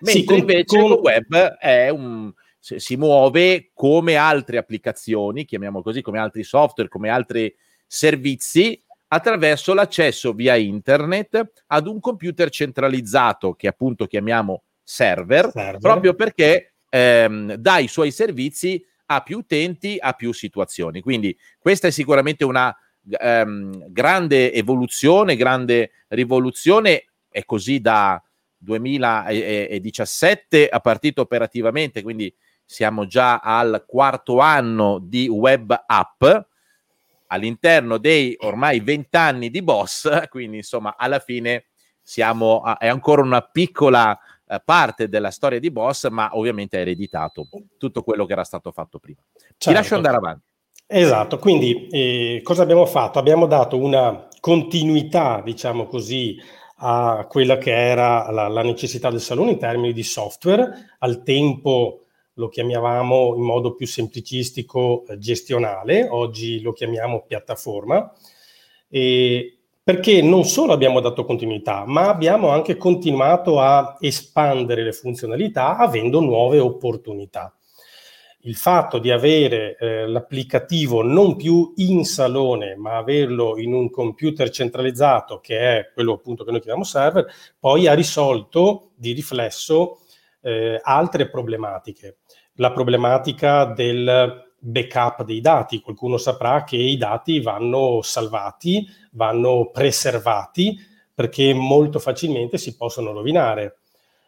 Mentre 0.00 0.20
sì, 0.20 0.24
con, 0.24 0.38
invece 0.38 0.78
con... 0.78 0.90
il 0.90 0.98
web 0.98 1.56
è 1.58 1.90
un, 1.90 2.32
si 2.62 2.96
muove 2.96 3.70
come 3.74 4.14
altre 4.14 4.56
applicazioni, 4.56 5.44
chiamiamo 5.44 5.82
così, 5.82 6.00
come 6.00 6.20
altri 6.20 6.44
software, 6.44 6.88
come 6.88 7.08
altri 7.08 7.52
servizi, 7.86 8.80
attraverso 9.08 9.74
l'accesso 9.74 10.32
via 10.32 10.54
internet 10.54 11.64
ad 11.66 11.86
un 11.86 12.00
computer 12.00 12.48
centralizzato 12.48 13.52
che 13.54 13.66
appunto 13.66 14.06
chiamiamo 14.06 14.62
server, 14.82 15.50
server. 15.50 15.80
proprio 15.80 16.14
perché 16.14 16.74
ehm, 16.88 17.54
dà 17.54 17.78
i 17.78 17.88
suoi 17.88 18.10
servizi 18.10 18.82
a 19.06 19.20
più 19.20 19.38
utenti, 19.38 19.98
a 20.00 20.12
più 20.14 20.32
situazioni. 20.32 21.02
Quindi 21.02 21.36
questa 21.58 21.88
è 21.88 21.90
sicuramente 21.90 22.44
una 22.44 22.74
ehm, 23.10 23.88
grande 23.88 24.52
evoluzione, 24.52 25.34
grande 25.36 25.90
rivoluzione, 26.08 27.06
è 27.28 27.44
così 27.44 27.80
da 27.80 28.22
2017 28.56 30.68
a 30.68 30.80
partito 30.80 31.20
operativamente, 31.20 32.00
quindi 32.02 32.34
siamo 32.64 33.06
già 33.06 33.38
al 33.38 33.84
quarto 33.86 34.38
anno 34.38 34.98
di 35.00 35.28
web 35.28 35.84
app 35.86 36.24
all'interno 37.28 37.98
dei 37.98 38.36
ormai 38.40 38.80
vent'anni 38.80 39.50
di 39.50 39.62
boss, 39.62 40.28
quindi 40.28 40.58
insomma 40.58 40.96
alla 40.96 41.18
fine 41.18 41.66
siamo 42.02 42.60
a, 42.60 42.76
è 42.76 42.88
ancora 42.88 43.22
una 43.22 43.40
piccola 43.40 44.18
eh, 44.46 44.60
parte 44.64 45.08
della 45.08 45.30
storia 45.30 45.58
di 45.58 45.70
boss, 45.70 46.08
ma 46.08 46.30
ovviamente 46.32 46.76
ha 46.76 46.80
ereditato 46.80 47.46
tutto 47.78 48.02
quello 48.02 48.26
che 48.26 48.32
era 48.32 48.44
stato 48.44 48.70
fatto 48.70 48.98
prima. 48.98 49.20
Certo. 49.32 49.54
Ti 49.56 49.72
lascio 49.72 49.94
andare 49.94 50.16
avanti. 50.16 50.50
Esatto, 50.86 51.38
quindi 51.38 51.86
eh, 51.88 52.40
cosa 52.42 52.62
abbiamo 52.62 52.84
fatto? 52.84 53.18
Abbiamo 53.18 53.46
dato 53.46 53.78
una 53.78 54.28
continuità, 54.40 55.40
diciamo 55.42 55.86
così, 55.86 56.36
a 56.84 57.26
quella 57.30 57.56
che 57.56 57.72
era 57.72 58.30
la, 58.30 58.48
la 58.48 58.62
necessità 58.62 59.08
del 59.08 59.20
salone 59.20 59.52
in 59.52 59.58
termini 59.58 59.94
di 59.94 60.02
software, 60.02 60.96
al 60.98 61.22
tempo 61.22 62.01
lo 62.34 62.48
chiamavamo 62.48 63.34
in 63.36 63.42
modo 63.42 63.74
più 63.74 63.86
semplicistico 63.86 65.04
eh, 65.06 65.18
gestionale, 65.18 66.08
oggi 66.08 66.60
lo 66.60 66.72
chiamiamo 66.72 67.24
piattaforma, 67.26 68.12
perché 69.84 70.22
non 70.22 70.44
solo 70.44 70.72
abbiamo 70.72 71.00
dato 71.00 71.24
continuità, 71.24 71.84
ma 71.86 72.08
abbiamo 72.08 72.48
anche 72.48 72.76
continuato 72.76 73.58
a 73.58 73.96
espandere 74.00 74.84
le 74.84 74.92
funzionalità 74.92 75.76
avendo 75.76 76.20
nuove 76.20 76.58
opportunità. 76.58 77.54
Il 78.44 78.56
fatto 78.56 78.98
di 78.98 79.10
avere 79.10 79.76
eh, 79.78 80.06
l'applicativo 80.06 81.02
non 81.02 81.36
più 81.36 81.72
in 81.76 82.04
salone, 82.04 82.74
ma 82.76 82.96
averlo 82.96 83.56
in 83.56 83.72
un 83.72 83.88
computer 83.88 84.50
centralizzato, 84.50 85.38
che 85.40 85.58
è 85.58 85.90
quello 85.94 86.14
appunto 86.14 86.44
che 86.44 86.50
noi 86.50 86.60
chiamiamo 86.60 86.84
server, 86.84 87.26
poi 87.58 87.86
ha 87.86 87.94
risolto 87.94 88.90
di 88.96 89.12
riflesso 89.12 90.00
eh, 90.42 90.80
altre 90.82 91.28
problematiche 91.28 92.18
la 92.56 92.72
problematica 92.72 93.64
del 93.66 94.50
backup 94.58 95.24
dei 95.24 95.40
dati. 95.40 95.80
Qualcuno 95.80 96.16
saprà 96.16 96.64
che 96.64 96.76
i 96.76 96.96
dati 96.96 97.40
vanno 97.40 98.00
salvati, 98.02 98.86
vanno 99.12 99.70
preservati 99.72 100.78
perché 101.14 101.52
molto 101.52 101.98
facilmente 101.98 102.58
si 102.58 102.76
possono 102.76 103.12
rovinare. 103.12 103.78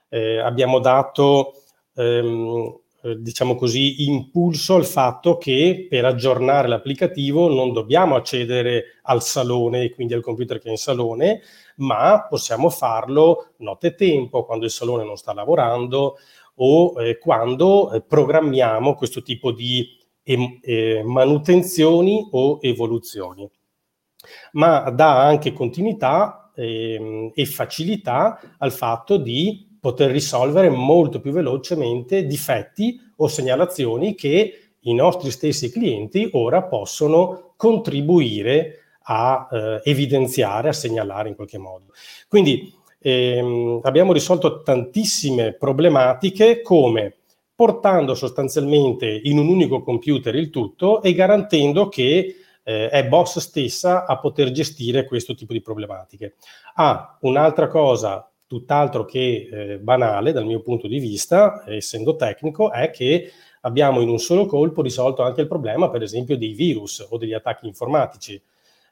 Eh, 0.09 0.39
abbiamo 0.39 0.81
dato, 0.81 1.55
ehm, 1.95 2.79
eh, 3.03 3.17
diciamo 3.21 3.55
così, 3.55 4.05
impulso 4.05 4.75
al 4.75 4.85
fatto 4.85 5.39
che 5.39 5.87
per 5.89 6.05
aggiornare 6.05 6.69
l'applicativo 6.69 7.53
non 7.53 7.73
dobbiamo 7.73 8.17
accedere 8.17 9.01
al 9.03 9.23
salone 9.23 9.91
quindi 9.91 10.15
al 10.15 10.23
computer 10.23 10.59
che 10.59 10.69
è 10.69 10.71
in 10.71 10.77
salone, 10.77 11.41
ma 11.77 12.27
possiamo 12.29 12.69
farlo 12.71 13.53
notte 13.59 13.95
tempo, 13.95 14.45
quando 14.45 14.65
il 14.65 14.71
salone 14.71 15.05
non 15.05 15.17
sta 15.17 15.33
lavorando 15.33 16.17
o 16.57 17.01
eh, 17.01 17.19
quando 17.19 17.93
eh, 17.93 18.01
programmiamo 18.03 18.95
questo 18.95 19.23
tipo 19.23 19.53
di 19.53 19.87
eh, 20.23 21.03
manutenzioni 21.05 22.29
o 22.31 22.59
evoluzioni. 22.61 23.49
Ma 24.53 24.91
dà 24.91 25.23
anche 25.23 25.53
continuità 25.53 26.51
ehm, 26.55 27.33
e 27.35 27.47
facilità 27.47 28.57
al 28.59 28.73
fatto 28.73 29.17
di 29.17 29.77
poter 29.81 30.11
risolvere 30.11 30.71
molto 30.71 31.21
più 31.21 31.31
velocemente 31.31 32.25
difetti 32.25 32.99
o 33.17 33.29
segnalazioni 33.29 34.15
che 34.15 34.71
i 34.81 34.95
nostri 34.95 35.31
stessi 35.31 35.71
clienti 35.71 36.29
ora 36.33 36.63
possono 36.63 37.53
contribuire 37.57 38.79
a 39.07 39.49
eh, 39.51 39.81
evidenziare, 39.85 40.69
a 40.69 40.73
segnalare 40.73 41.29
in 41.29 41.35
qualche 41.35 41.59
modo. 41.59 41.93
Quindi 42.29 42.73
ehm, 43.05 43.81
abbiamo 43.83 44.15
risolto 44.15 44.63
tantissime 44.63 45.53
problematiche 45.53 46.63
come 46.63 47.17
portando 47.55 48.15
sostanzialmente 48.15 49.21
in 49.25 49.39
un 49.39 49.47
unico 49.49 49.83
computer 49.83 50.35
il 50.35 50.49
tutto 50.49 51.03
e 51.03 51.13
garantendo 51.13 51.89
che 51.89 52.37
eh, 52.63 52.89
è 52.89 53.07
Boss 53.07 53.39
stessa 53.39 54.07
a 54.07 54.19
poter 54.19 54.51
gestire 54.51 55.05
questo 55.05 55.35
tipo 55.35 55.53
di 55.53 55.61
problematiche. 55.61 56.37
Ah, 56.77 57.19
un'altra 57.21 57.69
cosa 57.69 58.27
tutt'altro 58.47 59.05
che 59.05 59.49
eh, 59.51 59.79
banale 59.79 60.33
dal 60.33 60.47
mio 60.47 60.61
punto 60.61 60.89
di 60.89 60.99
vista, 60.99 61.63
essendo 61.67 62.17
tecnico, 62.17 62.73
è 62.73 62.91
che 62.91 63.31
abbiamo 63.61 64.01
in 64.01 64.09
un 64.09 64.19
solo 64.19 64.47
colpo 64.47 64.81
risolto 64.81 65.23
anche 65.23 65.43
il 65.43 65.47
problema, 65.47 65.91
per 65.91 66.03
esempio, 66.03 66.39
dei 66.39 66.53
virus 66.53 67.07
o 67.11 67.19
degli 67.19 67.35
attacchi 67.35 67.67
informatici. 67.67 68.41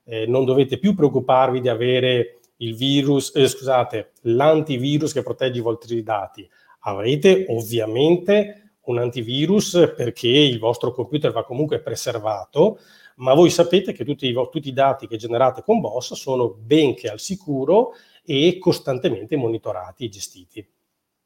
Eh, 0.05 0.27
non 0.27 0.45
dovete 0.45 0.79
più 0.79 0.95
preoccuparvi 0.95 1.61
di 1.61 1.69
avere 1.69 2.41
il 2.63 2.75
virus, 2.75 3.35
eh, 3.35 3.47
scusate, 3.47 4.13
l'antivirus 4.23 5.13
che 5.13 5.23
protegge 5.23 5.59
i 5.59 5.63
vostri 5.63 6.03
dati. 6.03 6.49
Avrete 6.81 7.47
ovviamente 7.49 8.77
un 8.85 8.99
antivirus 8.99 9.93
perché 9.97 10.29
il 10.29 10.59
vostro 10.59 10.93
computer 10.93 11.33
va 11.33 11.45
comunque 11.45 11.81
preservato, 11.81 12.79
ma 13.17 13.35
voi 13.35 13.51
sapete 13.51 13.93
che 13.93 14.05
tutti 14.05 14.27
i, 14.27 14.33
tutti 14.33 14.69
i 14.69 14.73
dati 14.73 15.07
che 15.07 15.17
generate 15.17 15.63
con 15.63 15.81
Boss 15.81 16.15
sono 16.15 16.49
benché 16.49 17.09
al 17.09 17.21
sicuro 17.21 17.93
e 18.25 18.59
costantemente 18.59 19.37
monitorati 19.37 20.07
e 20.07 20.09
gestiti. 20.09 20.67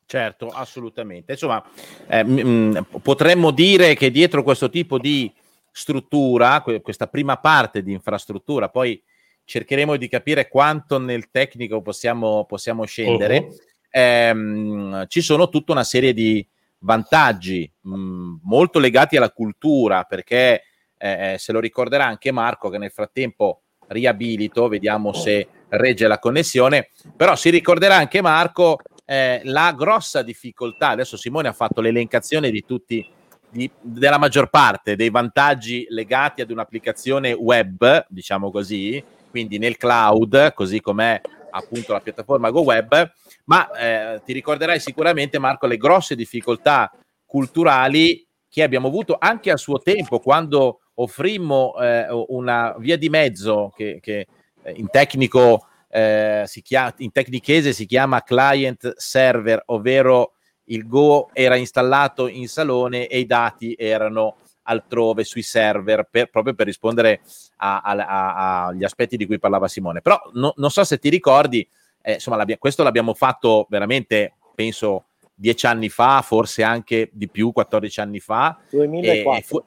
Certo, 0.04 0.48
assolutamente. 0.48 1.32
Insomma, 1.32 1.62
eh, 2.08 2.22
m- 2.22 2.86
potremmo 3.02 3.50
dire 3.50 3.94
che 3.94 4.10
dietro 4.10 4.42
questo 4.42 4.70
tipo 4.70 4.98
di 4.98 5.32
struttura, 5.70 6.62
que- 6.62 6.80
questa 6.80 7.06
prima 7.06 7.38
parte 7.38 7.82
di 7.82 7.92
infrastruttura, 7.92 8.68
poi 8.68 9.02
cercheremo 9.46 9.96
di 9.96 10.08
capire 10.08 10.48
quanto 10.48 10.98
nel 10.98 11.30
tecnico 11.30 11.80
possiamo, 11.80 12.44
possiamo 12.44 12.84
scendere. 12.84 13.38
Uh-huh. 13.38 13.56
Ehm, 13.90 15.06
ci 15.06 15.22
sono 15.22 15.48
tutta 15.48 15.72
una 15.72 15.84
serie 15.84 16.12
di 16.12 16.46
vantaggi 16.80 17.72
mh, 17.80 18.40
molto 18.42 18.78
legati 18.78 19.16
alla 19.16 19.30
cultura, 19.30 20.02
perché 20.02 20.64
eh, 20.98 21.32
eh, 21.32 21.38
se 21.38 21.52
lo 21.52 21.60
ricorderà 21.60 22.04
anche 22.04 22.30
Marco, 22.32 22.68
che 22.68 22.76
nel 22.76 22.90
frattempo 22.90 23.62
riabilito, 23.86 24.68
vediamo 24.68 25.12
se 25.12 25.48
regge 25.68 26.08
la 26.08 26.18
connessione, 26.18 26.90
però 27.16 27.36
si 27.36 27.48
ricorderà 27.48 27.96
anche 27.96 28.20
Marco 28.20 28.80
eh, 29.06 29.40
la 29.44 29.72
grossa 29.72 30.22
difficoltà. 30.22 30.88
Adesso 30.88 31.16
Simone 31.16 31.48
ha 31.48 31.52
fatto 31.52 31.80
l'elencazione 31.80 32.50
di 32.50 32.64
tutti. 32.66 33.14
Di, 33.48 33.70
della 33.80 34.18
maggior 34.18 34.50
parte 34.50 34.96
dei 34.96 35.08
vantaggi 35.08 35.86
legati 35.88 36.42
ad 36.42 36.50
un'applicazione 36.50 37.32
web, 37.32 38.04
diciamo 38.08 38.50
così, 38.50 39.02
quindi 39.36 39.58
nel 39.58 39.76
cloud, 39.76 40.54
così 40.54 40.80
com'è 40.80 41.20
appunto 41.50 41.92
la 41.92 42.00
piattaforma 42.00 42.48
GoWeb, 42.48 43.12
ma 43.44 43.70
eh, 43.72 44.22
ti 44.24 44.32
ricorderai 44.32 44.80
sicuramente 44.80 45.38
Marco 45.38 45.66
le 45.66 45.76
grosse 45.76 46.16
difficoltà 46.16 46.90
culturali 47.26 48.26
che 48.48 48.62
abbiamo 48.62 48.88
avuto 48.88 49.18
anche 49.20 49.50
a 49.50 49.58
suo 49.58 49.78
tempo 49.80 50.20
quando 50.20 50.80
offrimmo 50.94 51.74
eh, 51.78 52.06
una 52.28 52.74
via 52.78 52.96
di 52.96 53.10
mezzo 53.10 53.70
che, 53.76 53.98
che 54.00 54.26
eh, 54.62 54.72
in 54.74 54.88
tecnico 54.88 55.66
eh, 55.90 56.44
si 56.46 56.62
chiama, 56.62 56.94
in 56.96 57.12
tecnichese 57.12 57.74
si 57.74 57.84
chiama 57.84 58.22
client 58.22 58.96
server, 58.96 59.64
ovvero 59.66 60.32
il 60.68 60.86
Go 60.86 61.28
era 61.34 61.56
installato 61.56 62.26
in 62.26 62.48
salone 62.48 63.06
e 63.06 63.18
i 63.18 63.26
dati 63.26 63.74
erano 63.78 64.38
altrove 64.66 65.24
sui 65.24 65.42
server 65.42 66.08
per, 66.10 66.28
proprio 66.28 66.54
per 66.54 66.66
rispondere 66.66 67.20
agli 67.56 68.84
aspetti 68.84 69.16
di 69.16 69.26
cui 69.26 69.38
parlava 69.38 69.68
Simone. 69.68 70.00
Però 70.00 70.20
no, 70.34 70.52
non 70.56 70.70
so 70.70 70.84
se 70.84 70.98
ti 70.98 71.08
ricordi, 71.08 71.66
eh, 72.02 72.14
insomma, 72.14 72.36
l'abbia, 72.36 72.58
questo 72.58 72.82
l'abbiamo 72.82 73.14
fatto 73.14 73.66
veramente, 73.70 74.34
penso, 74.54 75.04
dieci 75.34 75.66
anni 75.66 75.88
fa, 75.88 76.22
forse 76.22 76.62
anche 76.62 77.10
di 77.12 77.28
più, 77.28 77.52
14 77.52 78.00
anni 78.00 78.20
fa. 78.20 78.58
2004. 78.70 79.32
E, 79.32 79.38
e 79.38 79.42
fu, 79.42 79.62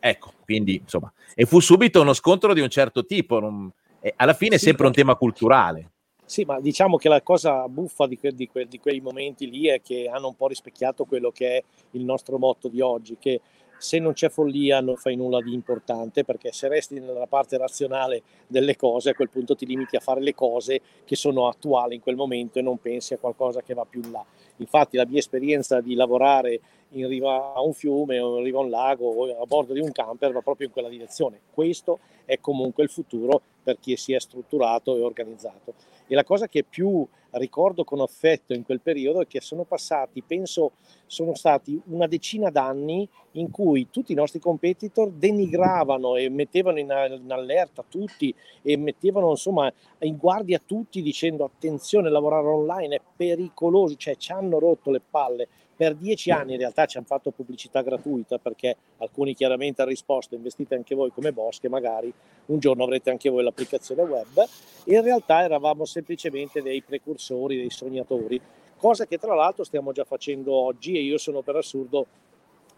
ecco, 0.00 0.32
quindi 0.44 0.76
insomma, 0.76 1.12
e 1.34 1.46
fu 1.46 1.60
subito 1.60 2.00
uno 2.00 2.12
scontro 2.12 2.52
di 2.52 2.60
un 2.60 2.68
certo 2.68 3.04
tipo, 3.04 3.38
non, 3.38 3.70
alla 4.16 4.34
fine 4.34 4.56
è 4.56 4.58
sì, 4.58 4.66
sempre 4.66 4.86
un 4.86 4.92
tema 4.92 5.14
culturale. 5.14 5.90
Sì, 6.26 6.44
ma 6.44 6.58
diciamo 6.58 6.96
che 6.96 7.08
la 7.08 7.22
cosa 7.22 7.68
buffa 7.68 8.06
di, 8.06 8.18
que- 8.18 8.34
di, 8.34 8.48
que- 8.48 8.66
di, 8.66 8.78
quei 8.78 9.00
momenti 9.00 9.48
lì 9.48 9.66
è 9.66 9.82
che 9.82 10.08
hanno 10.10 10.28
un 10.28 10.34
po' 10.34 10.48
rispecchiato 10.48 11.04
quello 11.04 11.30
che 11.30 11.56
è 11.58 11.62
il 11.92 12.04
nostro 12.04 12.38
motto 12.38 12.68
di 12.68 12.80
oggi, 12.80 13.16
che 13.18 13.40
se 13.76 13.98
non 13.98 14.12
c'è 14.12 14.28
follia 14.28 14.80
non 14.80 14.96
fai 14.96 15.16
nulla 15.16 15.40
di 15.40 15.52
importante, 15.52 16.24
perché 16.24 16.52
se 16.52 16.68
resti 16.68 16.98
nella 17.00 17.26
parte 17.26 17.56
razionale 17.58 18.22
delle 18.46 18.76
cose, 18.76 19.10
a 19.10 19.14
quel 19.14 19.28
punto 19.28 19.54
ti 19.54 19.66
limiti 19.66 19.96
a 19.96 20.00
fare 20.00 20.20
le 20.20 20.34
cose 20.34 20.80
che 21.04 21.16
sono 21.16 21.48
attuali 21.48 21.96
in 21.96 22.00
quel 22.00 22.16
momento 22.16 22.58
e 22.58 22.62
non 22.62 22.78
pensi 22.78 23.14
a 23.14 23.18
qualcosa 23.18 23.62
che 23.62 23.74
va 23.74 23.84
più 23.84 24.02
in 24.02 24.10
là. 24.10 24.24
Infatti 24.56 24.96
la 24.96 25.06
mia 25.06 25.18
esperienza 25.18 25.80
di 25.80 25.94
lavorare 25.94 26.60
in 26.94 27.08
riva 27.08 27.52
a 27.54 27.60
un 27.60 27.72
fiume 27.72 28.18
o 28.20 28.38
in 28.38 28.44
riva 28.44 28.58
a 28.58 28.62
un 28.62 28.70
lago 28.70 29.08
o 29.08 29.42
a 29.42 29.46
bordo 29.46 29.72
di 29.72 29.80
un 29.80 29.92
camper 29.92 30.32
va 30.32 30.40
proprio 30.40 30.66
in 30.66 30.72
quella 30.72 30.88
direzione. 30.88 31.40
Questo 31.52 32.00
è 32.24 32.38
comunque 32.40 32.82
il 32.82 32.90
futuro 32.90 33.40
per 33.62 33.78
chi 33.80 33.96
si 33.96 34.12
è 34.12 34.20
strutturato 34.20 34.96
e 34.96 35.00
organizzato. 35.00 35.74
E 36.06 36.14
la 36.14 36.24
cosa 36.24 36.48
che 36.48 36.64
più 36.64 37.06
ricordo 37.30 37.82
con 37.82 38.00
affetto 38.00 38.52
in 38.52 38.62
quel 38.62 38.80
periodo 38.80 39.22
è 39.22 39.26
che 39.26 39.40
sono 39.40 39.64
passati, 39.64 40.22
penso, 40.22 40.72
sono 41.06 41.34
stati 41.34 41.80
una 41.86 42.06
decina 42.06 42.50
d'anni 42.50 43.08
in 43.32 43.50
cui 43.50 43.88
tutti 43.90 44.12
i 44.12 44.14
nostri 44.14 44.38
competitor 44.38 45.10
denigravano 45.10 46.16
e 46.16 46.28
mettevano 46.28 46.78
in 46.78 46.90
allerta 46.90 47.84
tutti 47.88 48.32
e 48.62 48.76
mettevano 48.76 49.30
insomma 49.30 49.72
in 50.00 50.16
guardia 50.16 50.60
tutti 50.64 51.02
dicendo 51.02 51.44
attenzione, 51.44 52.10
lavorare 52.10 52.46
online 52.46 52.96
è 52.96 53.00
pericoloso, 53.16 53.96
cioè 53.96 54.16
ci 54.16 54.30
hanno 54.30 54.58
rotto 54.58 54.90
le 54.90 55.00
palle 55.00 55.48
per 55.76 55.94
dieci 55.94 56.30
anni 56.30 56.52
in 56.52 56.58
realtà 56.58 56.86
ci 56.86 56.96
hanno 56.96 57.06
fatto 57.06 57.30
pubblicità 57.30 57.82
gratuita 57.82 58.38
perché 58.38 58.76
alcuni 58.98 59.34
chiaramente 59.34 59.82
hanno 59.82 59.90
risposto 59.90 60.34
investite 60.34 60.74
anche 60.74 60.94
voi 60.94 61.10
come 61.10 61.32
Bosche, 61.32 61.68
magari 61.68 62.12
un 62.46 62.58
giorno 62.58 62.84
avrete 62.84 63.10
anche 63.10 63.30
voi 63.30 63.42
l'applicazione 63.42 64.02
web. 64.02 64.44
In 64.84 65.02
realtà 65.02 65.42
eravamo 65.42 65.84
semplicemente 65.84 66.62
dei 66.62 66.82
precursori, 66.82 67.56
dei 67.56 67.70
sognatori, 67.70 68.40
cosa 68.76 69.06
che 69.06 69.18
tra 69.18 69.34
l'altro 69.34 69.64
stiamo 69.64 69.92
già 69.92 70.04
facendo 70.04 70.52
oggi 70.52 70.96
e 70.96 71.00
io 71.00 71.18
sono 71.18 71.42
per 71.42 71.56
assurdo 71.56 72.06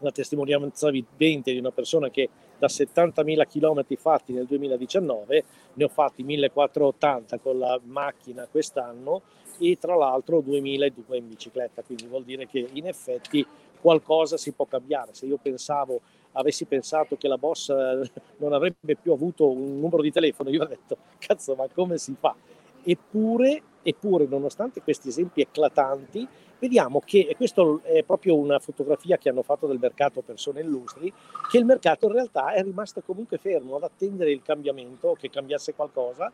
la 0.01 0.11
testimonianza 0.11 0.91
vivente 0.91 1.53
di 1.53 1.59
una 1.59 1.71
persona 1.71 2.11
che 2.11 2.29
da 2.59 2.67
70.000 2.67 3.47
km 3.47 3.97
fatti 3.97 4.33
nel 4.33 4.47
2019 4.47 5.45
ne 5.75 5.85
ho 5.85 5.89
fatti 5.89 6.23
1480 6.23 7.39
con 7.39 7.59
la 7.59 7.79
macchina 7.85 8.47
quest'anno 8.51 9.23
e 9.59 9.77
tra 9.79 9.95
l'altro 9.95 10.41
2002 10.41 11.17
in 11.17 11.29
bicicletta, 11.29 11.83
quindi 11.83 12.07
vuol 12.07 12.25
dire 12.25 12.47
che 12.47 12.69
in 12.73 12.87
effetti 12.87 13.47
qualcosa 13.81 14.37
si 14.37 14.53
può 14.53 14.65
cambiare. 14.67 15.15
Se 15.15 15.27
io 15.27 15.39
pensavo, 15.41 16.01
avessi 16.33 16.65
pensato 16.65 17.17
che 17.17 17.29
la 17.29 17.39
boss 17.39 17.69
eh, 17.69 18.11
non 18.39 18.53
avrebbe 18.53 18.97
più 18.97 19.13
avuto 19.13 19.49
un 19.49 19.79
numero 19.79 20.03
di 20.03 20.11
telefono, 20.11 20.51
io 20.51 20.63
avrei 20.63 20.79
detto, 20.79 20.97
cazzo, 21.19 21.55
ma 21.55 21.67
come 21.73 21.99
si 21.99 22.15
fa? 22.19 22.35
Eppure, 22.83 23.63
eppure 23.83 24.27
nonostante 24.27 24.83
questi 24.83 25.09
esempi 25.09 25.41
eclatanti, 25.41 26.27
vediamo 26.59 27.01
che, 27.05 27.27
e 27.29 27.37
questa 27.37 27.63
è 27.83 28.03
proprio 28.03 28.37
una 28.37 28.59
fotografia 28.59 29.19
che 29.19 29.29
hanno 29.29 29.43
fatto 29.43 29.67
del 29.67 29.79
mercato 29.79 30.23
persone 30.23 30.61
illustri, 30.61 31.13
che 31.51 31.59
il 31.59 31.65
mercato 31.65 32.07
in 32.07 32.13
realtà 32.13 32.53
è 32.53 32.63
rimasto 32.63 33.03
comunque 33.03 33.39
fermo 33.39 33.77
ad 33.77 33.83
attendere 33.83 34.31
il 34.31 34.43
cambiamento, 34.43 35.17
che 35.19 35.31
cambiasse 35.31 35.75
qualcosa, 35.75 36.33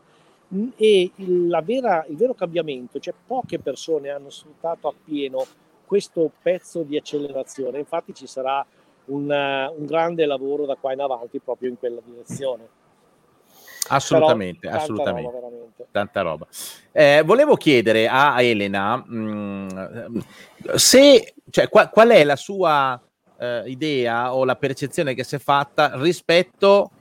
e 0.75 1.11
il, 1.15 1.61
vera, 1.63 2.05
il 2.07 2.15
vero 2.15 2.33
cambiamento, 2.33 2.99
cioè 2.99 3.13
poche 3.25 3.59
persone 3.59 4.09
hanno 4.09 4.29
sfruttato 4.29 4.87
appieno 4.87 5.45
questo 5.85 6.31
pezzo 6.41 6.83
di 6.83 6.97
accelerazione, 6.97 7.79
infatti 7.79 8.13
ci 8.13 8.27
sarà 8.27 8.65
un, 9.05 9.29
un 9.29 9.85
grande 9.85 10.25
lavoro 10.25 10.65
da 10.65 10.75
qua 10.75 10.93
in 10.93 11.01
avanti 11.01 11.39
proprio 11.39 11.69
in 11.69 11.77
quella 11.77 11.99
direzione. 12.03 12.81
Assolutamente, 13.89 14.67
Però, 14.67 14.79
assolutamente. 14.79 15.31
Tanta 15.31 15.41
roba. 15.49 15.87
Tanta 15.91 16.21
roba. 16.21 16.47
Eh, 16.91 17.21
volevo 17.25 17.55
chiedere 17.55 18.07
a 18.07 18.41
Elena 18.41 18.95
mh, 18.95 19.17
mm, 19.17 20.19
se, 20.75 21.33
cioè, 21.49 21.67
qual, 21.67 21.89
qual, 21.89 22.09
è 22.09 22.23
la 22.23 22.37
sua 22.37 22.99
eh, 23.37 23.63
idea 23.65 24.33
o 24.33 24.45
la 24.45 24.55
percezione 24.55 25.13
che 25.13 25.23
si 25.23 25.35
è 25.35 25.39
fatta 25.39 25.91
rispetto 25.95 26.91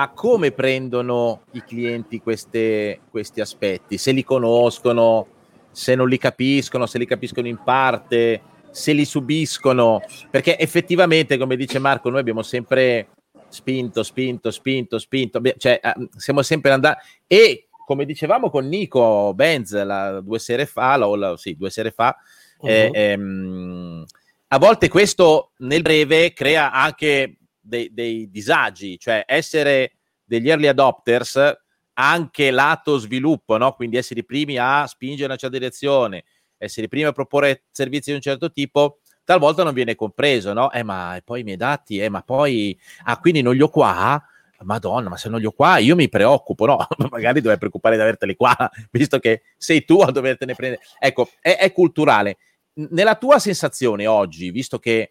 a 0.00 0.10
come 0.10 0.52
prendono 0.52 1.42
i 1.52 1.64
clienti 1.64 2.20
queste, 2.20 3.00
questi 3.10 3.40
aspetti, 3.40 3.98
se 3.98 4.12
li 4.12 4.22
conoscono, 4.22 5.26
se 5.72 5.96
non 5.96 6.08
li 6.08 6.18
capiscono, 6.18 6.86
se 6.86 6.98
li 6.98 7.06
capiscono 7.06 7.48
in 7.48 7.58
parte, 7.64 8.40
se 8.70 8.92
li 8.92 9.04
subiscono, 9.04 10.00
perché 10.30 10.56
effettivamente, 10.56 11.36
come 11.36 11.56
dice 11.56 11.80
Marco, 11.80 12.10
noi 12.10 12.20
abbiamo 12.20 12.42
sempre 12.42 13.08
spinto, 13.48 14.04
spinto, 14.04 14.52
spinto, 14.52 14.98
spinto, 15.00 15.40
cioè 15.56 15.80
eh, 15.82 16.08
siamo 16.16 16.42
sempre 16.42 16.70
andati 16.70 17.04
e 17.26 17.66
come 17.84 18.04
dicevamo 18.04 18.50
con 18.50 18.68
Nico 18.68 19.32
Benz 19.34 19.72
la, 19.82 20.20
due 20.20 20.38
sere 20.38 20.66
fa, 20.66 20.96
la, 20.96 21.06
la, 21.16 21.36
sì, 21.36 21.56
due 21.56 21.70
sere 21.70 21.90
fa, 21.90 22.16
uh-huh. 22.58 22.68
eh, 22.68 22.90
ehm, 22.92 24.04
a 24.46 24.58
volte 24.58 24.88
questo 24.88 25.50
nel 25.58 25.82
breve 25.82 26.32
crea 26.32 26.70
anche 26.70 27.37
dei, 27.68 27.92
dei 27.92 28.30
disagi, 28.30 28.98
cioè 28.98 29.24
essere 29.26 29.92
degli 30.24 30.48
early 30.48 30.66
adopters 30.66 31.56
anche 31.94 32.50
lato 32.50 32.98
sviluppo, 32.98 33.56
no? 33.56 33.72
quindi 33.72 33.96
essere 33.96 34.20
i 34.20 34.24
primi 34.24 34.56
a 34.56 34.86
spingere 34.86 35.24
in 35.24 35.30
una 35.30 35.36
certa 35.36 35.58
direzione, 35.58 36.24
essere 36.56 36.86
i 36.86 36.88
primi 36.88 37.06
a 37.06 37.12
proporre 37.12 37.64
servizi 37.70 38.10
di 38.10 38.16
un 38.16 38.22
certo 38.22 38.50
tipo, 38.52 39.00
talvolta 39.24 39.62
non 39.62 39.74
viene 39.74 39.94
compreso, 39.94 40.52
no? 40.52 40.70
Eh, 40.72 40.82
ma 40.82 41.20
poi 41.24 41.40
i 41.40 41.42
miei 41.44 41.56
dati, 41.56 41.98
eh, 41.98 42.08
ma 42.08 42.22
poi, 42.22 42.78
ah, 43.04 43.18
quindi 43.18 43.42
non 43.42 43.54
li 43.54 43.62
ho 43.62 43.68
qua? 43.68 44.22
Madonna, 44.60 45.08
ma 45.08 45.16
se 45.16 45.28
non 45.28 45.38
li 45.38 45.46
ho 45.46 45.52
qua, 45.52 45.78
io 45.78 45.94
mi 45.94 46.08
preoccupo, 46.08 46.66
no? 46.66 46.86
Magari 47.10 47.40
dovrei 47.40 47.58
preoccupare 47.58 47.96
di 47.96 48.02
averteli 48.02 48.34
qua, 48.34 48.54
visto 48.90 49.18
che 49.18 49.42
sei 49.56 49.84
tu 49.84 50.00
a 50.00 50.10
dovertene 50.10 50.54
prendere. 50.54 50.82
Ecco, 50.98 51.28
è, 51.40 51.58
è 51.58 51.72
culturale. 51.72 52.38
Nella 52.74 53.16
tua 53.16 53.38
sensazione 53.38 54.06
oggi, 54.06 54.50
visto 54.50 54.78
che 54.78 54.98
eh, 54.98 55.10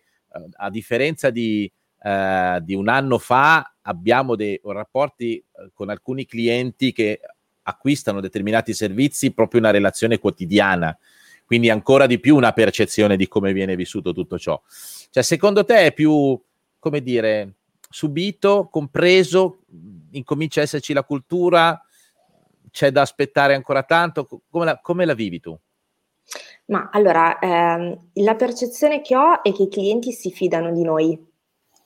a 0.56 0.70
differenza 0.70 1.30
di 1.30 1.72
eh, 2.02 2.60
di 2.62 2.76
un 2.76 2.88
anno 2.88 3.18
fa 3.18 3.76
abbiamo 3.82 4.36
dei 4.36 4.60
rapporti 4.64 5.38
eh, 5.38 5.72
con 5.74 5.90
alcuni 5.90 6.26
clienti 6.26 6.92
che 6.92 7.20
acquistano 7.64 8.22
determinati 8.22 8.74
servizi 8.74 9.34
proprio 9.34 9.60
una 9.60 9.72
relazione 9.72 10.20
quotidiana, 10.20 10.98
quindi 11.46 11.70
ancora 11.70 12.06
di 12.06 12.20
più 12.20 12.36
una 12.36 12.54
percezione 12.54 13.18
di 13.18 13.28
come 13.28 13.52
viene 13.52 13.76
vissuto 13.76 14.14
tutto 14.14 14.38
ciò. 14.38 14.62
Cioè, 15.10 15.24
secondo 15.24 15.66
te 15.66 15.88
è 15.88 15.94
più, 15.94 16.40
come 16.80 17.02
dire, 17.02 17.56
subito, 17.90 18.68
compreso, 18.72 19.60
incomincia 20.12 20.62
a 20.62 20.64
esserci 20.64 20.94
la 20.94 21.04
cultura, 21.04 21.82
c'è 22.72 22.92
da 22.92 23.02
aspettare 23.02 23.54
ancora 23.54 23.84
tanto? 23.84 24.28
Come 24.50 24.66
la, 24.66 24.80
come 24.80 25.06
la 25.06 25.14
vivi 25.14 25.40
tu? 25.40 25.58
Ma 26.66 26.90
allora, 26.92 27.40
ehm, 27.40 28.10
la 28.14 28.36
percezione 28.36 29.02
che 29.02 29.16
ho 29.16 29.42
è 29.44 29.52
che 29.54 29.64
i 29.64 29.70
clienti 29.70 30.12
si 30.12 30.32
fidano 30.32 30.72
di 30.72 30.84
noi, 30.84 31.26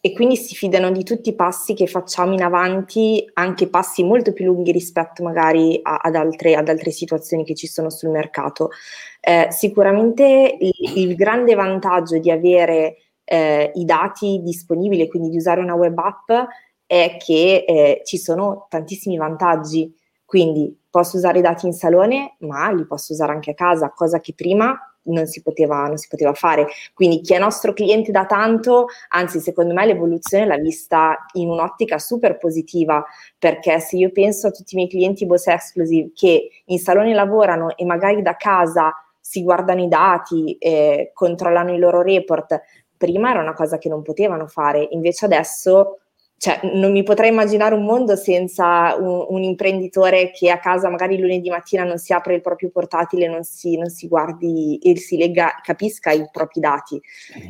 e 0.03 0.13
quindi 0.13 0.35
si 0.35 0.55
fidano 0.55 0.89
di 0.89 1.03
tutti 1.03 1.29
i 1.29 1.35
passi 1.35 1.75
che 1.75 1.85
facciamo 1.85 2.33
in 2.33 2.41
avanti, 2.41 3.23
anche 3.33 3.67
passi 3.69 4.03
molto 4.03 4.33
più 4.33 4.45
lunghi 4.45 4.71
rispetto 4.71 5.21
magari 5.21 5.79
a, 5.83 5.97
ad, 5.97 6.15
altre, 6.15 6.55
ad, 6.55 6.67
altre, 6.69 6.89
situazioni 6.89 7.45
che 7.45 7.53
ci 7.53 7.67
sono 7.67 7.91
sul 7.91 8.09
mercato. 8.09 8.71
Eh, 9.19 9.49
sicuramente 9.51 10.57
il, 10.59 10.97
il, 10.97 11.15
grande 11.15 11.53
vantaggio 11.53 12.17
di 12.17 12.31
avere 12.31 12.95
eh, 13.23 13.71
i 13.75 13.85
dati 13.85 14.41
disponibili, 14.43 15.07
quindi 15.07 15.29
di 15.29 15.37
usare 15.37 15.61
una 15.61 15.75
web 15.75 15.95
app, 15.99 16.49
è 16.87 17.17
che 17.23 17.63
eh, 17.67 18.01
ci 18.03 18.17
sono 18.17 18.65
tantissimi 18.69 19.17
vantaggi. 19.17 19.95
Quindi 20.25 20.75
posso 20.89 21.17
usare 21.17 21.39
i 21.39 21.43
dati 21.43 21.67
in 21.67 21.73
salone, 21.73 22.37
ma 22.39 22.71
li 22.71 22.87
posso 22.87 23.13
usare 23.13 23.33
anche 23.33 23.51
a 23.51 23.53
casa, 23.53 23.91
cosa 23.91 24.19
che 24.19 24.33
prima 24.33 24.75
non 25.03 25.25
si, 25.27 25.41
poteva, 25.41 25.87
non 25.87 25.97
si 25.97 26.07
poteva 26.07 26.33
fare. 26.33 26.67
Quindi 26.93 27.21
chi 27.21 27.33
è 27.33 27.39
nostro 27.39 27.73
cliente 27.73 28.11
da 28.11 28.25
tanto, 28.25 28.87
anzi 29.09 29.39
secondo 29.39 29.73
me 29.73 29.85
l'evoluzione 29.85 30.45
l'ha 30.45 30.57
vista 30.57 31.25
in 31.33 31.49
un'ottica 31.49 31.97
super 31.97 32.37
positiva, 32.37 33.03
perché 33.37 33.79
se 33.79 33.97
io 33.97 34.11
penso 34.11 34.47
a 34.47 34.51
tutti 34.51 34.73
i 34.73 34.77
miei 34.77 34.89
clienti 34.89 35.25
Boss 35.25 35.47
Explosive 35.47 36.11
che 36.13 36.49
in 36.65 36.79
salone 36.79 37.13
lavorano 37.13 37.75
e 37.75 37.85
magari 37.85 38.21
da 38.21 38.35
casa 38.35 38.93
si 39.19 39.43
guardano 39.43 39.83
i 39.83 39.87
dati, 39.87 40.57
eh, 40.57 41.11
controllano 41.13 41.73
i 41.73 41.79
loro 41.79 42.01
report, 42.01 42.59
prima 42.97 43.31
era 43.31 43.41
una 43.41 43.53
cosa 43.53 43.77
che 43.77 43.89
non 43.89 44.01
potevano 44.01 44.47
fare, 44.47 44.87
invece 44.91 45.25
adesso 45.25 46.00
cioè, 46.41 46.59
non 46.73 46.91
mi 46.91 47.03
potrei 47.03 47.29
immaginare 47.29 47.75
un 47.75 47.85
mondo 47.85 48.15
senza 48.15 48.95
un, 48.95 49.27
un, 49.29 49.43
imprenditore 49.43 50.31
che 50.31 50.49
a 50.49 50.57
casa 50.57 50.89
magari 50.89 51.19
lunedì 51.19 51.51
mattina 51.51 51.83
non 51.83 51.99
si 51.99 52.13
apre 52.13 52.33
il 52.33 52.41
proprio 52.41 52.71
portatile, 52.71 53.27
non 53.27 53.43
si, 53.43 53.77
non 53.77 53.89
si 53.89 54.07
guardi 54.07 54.79
e 54.81 54.97
si 54.97 55.17
legga, 55.17 55.59
capisca 55.61 56.09
i 56.09 56.27
propri 56.31 56.59
dati. 56.59 56.99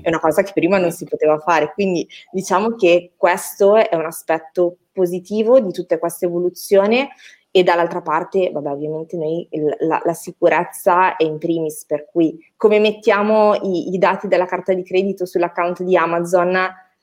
È 0.02 0.10
una 0.10 0.20
cosa 0.20 0.44
che 0.44 0.52
prima 0.54 0.78
non 0.78 0.92
si 0.92 1.06
poteva 1.06 1.40
fare. 1.40 1.72
Quindi 1.72 2.06
diciamo 2.34 2.76
che 2.76 3.14
questo 3.16 3.78
è 3.78 3.96
un 3.96 4.04
aspetto 4.04 4.80
positivo 4.92 5.62
di 5.62 5.72
tutta 5.72 5.98
questa 5.98 6.26
evoluzione 6.26 7.12
e 7.50 7.64
dall'altra 7.64 8.02
parte, 8.02 8.52
vabbè, 8.52 8.72
ovviamente 8.72 9.16
noi 9.16 9.48
la, 9.88 10.02
la, 10.04 10.14
sicurezza 10.14 11.16
è 11.16 11.24
in 11.24 11.38
primis, 11.38 11.86
per 11.86 12.10
cui 12.12 12.38
come 12.58 12.80
mettiamo 12.80 13.56
i, 13.56 13.94
i 13.94 13.98
dati 13.98 14.28
della 14.28 14.46
carta 14.46 14.74
di 14.74 14.84
credito 14.84 15.26
sull'account 15.26 15.82
di 15.82 15.96
Amazon 15.96 16.58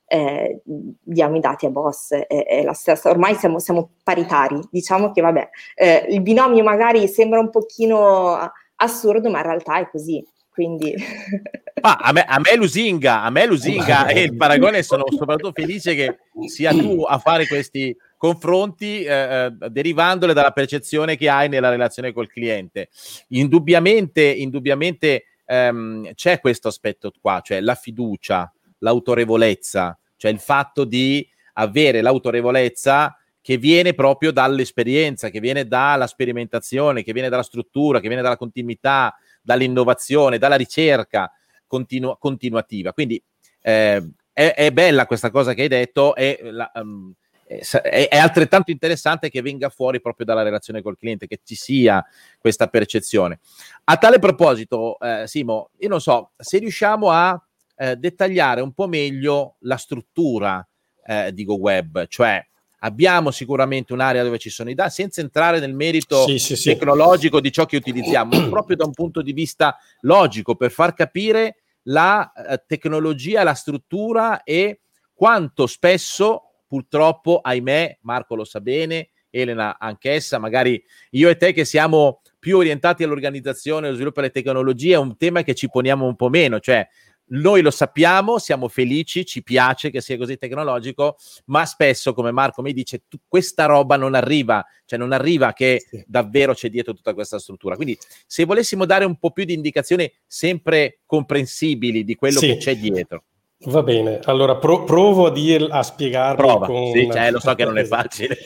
eh, 0.09 0.61
diamo 0.63 1.35
i 1.35 1.39
dati 1.39 1.67
a 1.67 1.69
boss, 1.69 2.13
è, 2.13 2.25
è 2.25 2.63
la 2.63 2.73
stessa, 2.73 3.09
ormai 3.09 3.35
siamo, 3.35 3.59
siamo, 3.59 3.91
paritari, 4.03 4.59
diciamo 4.71 5.11
che 5.11 5.21
vabbè, 5.21 5.49
eh, 5.75 6.07
il 6.09 6.21
binomio 6.21 6.63
magari 6.63 7.07
sembra 7.07 7.39
un 7.39 7.51
pochino 7.51 8.51
assurdo, 8.77 9.29
ma 9.29 9.37
in 9.37 9.45
realtà 9.45 9.79
è 9.79 9.89
così. 9.89 10.25
Quindi... 10.49 10.93
Ah, 11.81 11.95
a, 12.01 12.11
me, 12.11 12.25
a 12.25 12.39
me 12.39 12.57
Lusinga, 12.57 13.23
a 13.23 13.29
me 13.29 13.45
Lusinga 13.45 14.07
e 14.07 14.23
il 14.23 14.35
paragone 14.35 14.83
sono 14.83 15.05
soprattutto 15.07 15.53
felice 15.53 15.95
che 15.95 16.17
sia 16.47 16.71
tu 16.71 17.05
a 17.07 17.17
fare 17.19 17.47
questi 17.47 17.95
confronti 18.17 19.01
eh, 19.01 19.45
eh, 19.45 19.69
derivandole 19.69 20.33
dalla 20.33 20.51
percezione 20.51 21.15
che 21.15 21.29
hai 21.29 21.47
nella 21.47 21.69
relazione 21.69 22.11
col 22.11 22.27
cliente. 22.27 22.89
Indubbiamente, 23.29 24.23
indubbiamente 24.23 25.23
ehm, 25.45 26.13
c'è 26.15 26.41
questo 26.41 26.67
aspetto 26.67 27.13
qua, 27.21 27.39
cioè 27.41 27.61
la 27.61 27.75
fiducia, 27.75 28.51
l'autorevolezza, 28.79 29.98
cioè 30.19 30.31
il 30.31 30.39
fatto 30.39 30.83
di 30.83 31.25
avere 31.53 32.01
l'autorevolezza 32.01 33.17
che 33.41 33.57
viene 33.57 33.93
proprio 33.93 34.31
dall'esperienza, 34.31 35.29
che 35.29 35.39
viene 35.39 35.65
dalla 35.65 36.07
sperimentazione, 36.07 37.03
che 37.03 37.13
viene 37.13 37.29
dalla 37.29 37.41
struttura, 37.41 38.01
che 38.01 38.07
viene 38.09 38.21
dalla 38.21 38.35
continuità, 38.35 39.15
dall'innovazione, 39.41 40.37
dalla 40.37 40.57
ricerca 40.57 41.31
continu- 41.65 42.17
continuativa. 42.19 42.91
Quindi 42.91 43.21
eh, 43.61 44.11
è, 44.33 44.53
è, 44.55 44.71
bella 44.71 45.05
questa 45.05 45.31
cosa 45.31 45.53
che 45.53 45.63
hai 45.63 45.67
detto 45.69 46.15
e 46.15 46.39
la, 46.43 46.69
um, 46.75 47.13
è, 47.45 48.07
è, 48.09 48.17
altrettanto 48.17 48.71
interessante 48.71 49.29
che 49.29 49.41
venga 49.41 49.69
fuori 49.69 50.01
proprio 50.01 50.25
dalla 50.25 50.43
relazione 50.43 50.81
col 50.81 50.97
cliente, 50.97 51.25
che 51.25 51.39
ci 51.43 51.55
sia 51.55 52.05
questa 52.37 52.67
percezione. 52.67 53.39
A 53.85 53.95
tale 53.95 54.19
proposito, 54.19 54.99
eh, 54.99 55.23
Simo, 55.27 55.71
io 55.79 55.87
non 55.87 56.01
so 56.01 56.31
se 56.37 56.59
riusciamo 56.59 57.09
a 57.09 57.41
eh, 57.81 57.95
dettagliare 57.95 58.59
un 58.59 58.73
po' 58.73 58.89
meglio 58.89 59.55
la 59.59 59.77
struttura 59.77 60.67
eh, 61.05 61.33
di 61.33 61.45
GoWeb, 61.45 62.07
cioè 62.07 62.45
abbiamo 62.79 63.31
sicuramente 63.31 63.93
un'area 63.93 64.21
dove 64.21 64.37
ci 64.37 64.49
sono 64.49 64.69
i 64.69 64.73
dati, 64.73 64.91
senza 64.91 65.21
entrare 65.21 65.59
nel 65.59 65.73
merito 65.73 66.25
sì, 66.25 66.39
sì, 66.39 66.57
sì. 66.57 66.73
tecnologico 66.73 67.39
di 67.39 67.51
ciò 67.53 67.65
che 67.65 67.77
utilizziamo, 67.77 68.49
proprio 68.49 68.75
da 68.75 68.85
un 68.85 68.91
punto 68.91 69.21
di 69.21 69.31
vista 69.31 69.77
logico, 70.01 70.55
per 70.55 70.71
far 70.71 70.93
capire 70.93 71.59
la 71.83 72.29
eh, 72.33 72.61
tecnologia, 72.67 73.43
la 73.43 73.53
struttura 73.53 74.43
e 74.43 74.81
quanto 75.13 75.65
spesso, 75.65 76.63
purtroppo, 76.67 77.39
ahimè, 77.41 77.99
Marco 78.01 78.35
lo 78.35 78.43
sa 78.43 78.59
bene, 78.59 79.11
Elena 79.29 79.77
anch'essa, 79.79 80.37
magari 80.37 80.83
io 81.11 81.29
e 81.29 81.37
te 81.37 81.53
che 81.53 81.63
siamo 81.63 82.21
più 82.39 82.57
orientati 82.57 83.03
all'organizzazione, 83.03 83.87
allo 83.87 83.95
sviluppo 83.95 84.21
delle 84.21 84.33
tecnologie, 84.33 84.93
è 84.93 84.97
un 84.97 85.17
tema 85.17 85.43
che 85.43 85.53
ci 85.53 85.69
poniamo 85.69 86.05
un 86.05 86.15
po' 86.15 86.29
meno, 86.29 86.59
cioè 86.59 86.87
noi 87.29 87.61
lo 87.61 87.71
sappiamo, 87.71 88.37
siamo 88.37 88.67
felici, 88.67 89.25
ci 89.25 89.43
piace 89.43 89.89
che 89.89 90.01
sia 90.01 90.17
così 90.17 90.37
tecnologico, 90.37 91.17
ma 91.45 91.65
spesso, 91.65 92.13
come 92.13 92.31
Marco 92.31 92.61
mi 92.61 92.73
dice, 92.73 93.03
tu, 93.07 93.17
questa 93.27 93.65
roba 93.65 93.95
non 93.97 94.15
arriva, 94.15 94.65
cioè 94.85 94.97
non 94.97 95.11
arriva 95.11 95.53
che 95.53 95.83
davvero 96.05 96.53
c'è 96.53 96.69
dietro 96.69 96.93
tutta 96.93 97.13
questa 97.13 97.39
struttura. 97.39 97.75
Quindi 97.75 97.97
se 98.25 98.45
volessimo 98.45 98.85
dare 98.85 99.05
un 99.05 99.17
po' 99.17 99.31
più 99.31 99.43
di 99.45 99.53
indicazioni 99.53 100.11
sempre 100.25 100.99
comprensibili 101.05 102.03
di 102.03 102.15
quello 102.15 102.39
sì. 102.39 102.47
che 102.47 102.57
c'è 102.57 102.75
dietro. 102.75 103.23
Va 103.65 103.83
bene, 103.83 104.19
allora 104.23 104.55
pro- 104.55 104.85
provo 104.85 105.25
a, 105.25 105.31
dir, 105.31 105.67
a 105.69 105.83
spiegarlo. 105.83 106.35
Prova, 106.35 106.65
con... 106.65 106.91
sì, 106.93 107.09
cioè, 107.11 107.29
lo 107.29 107.39
so 107.39 107.53
che 107.55 107.65
non 107.65 107.77
è 107.77 107.83
facile. 107.85 108.37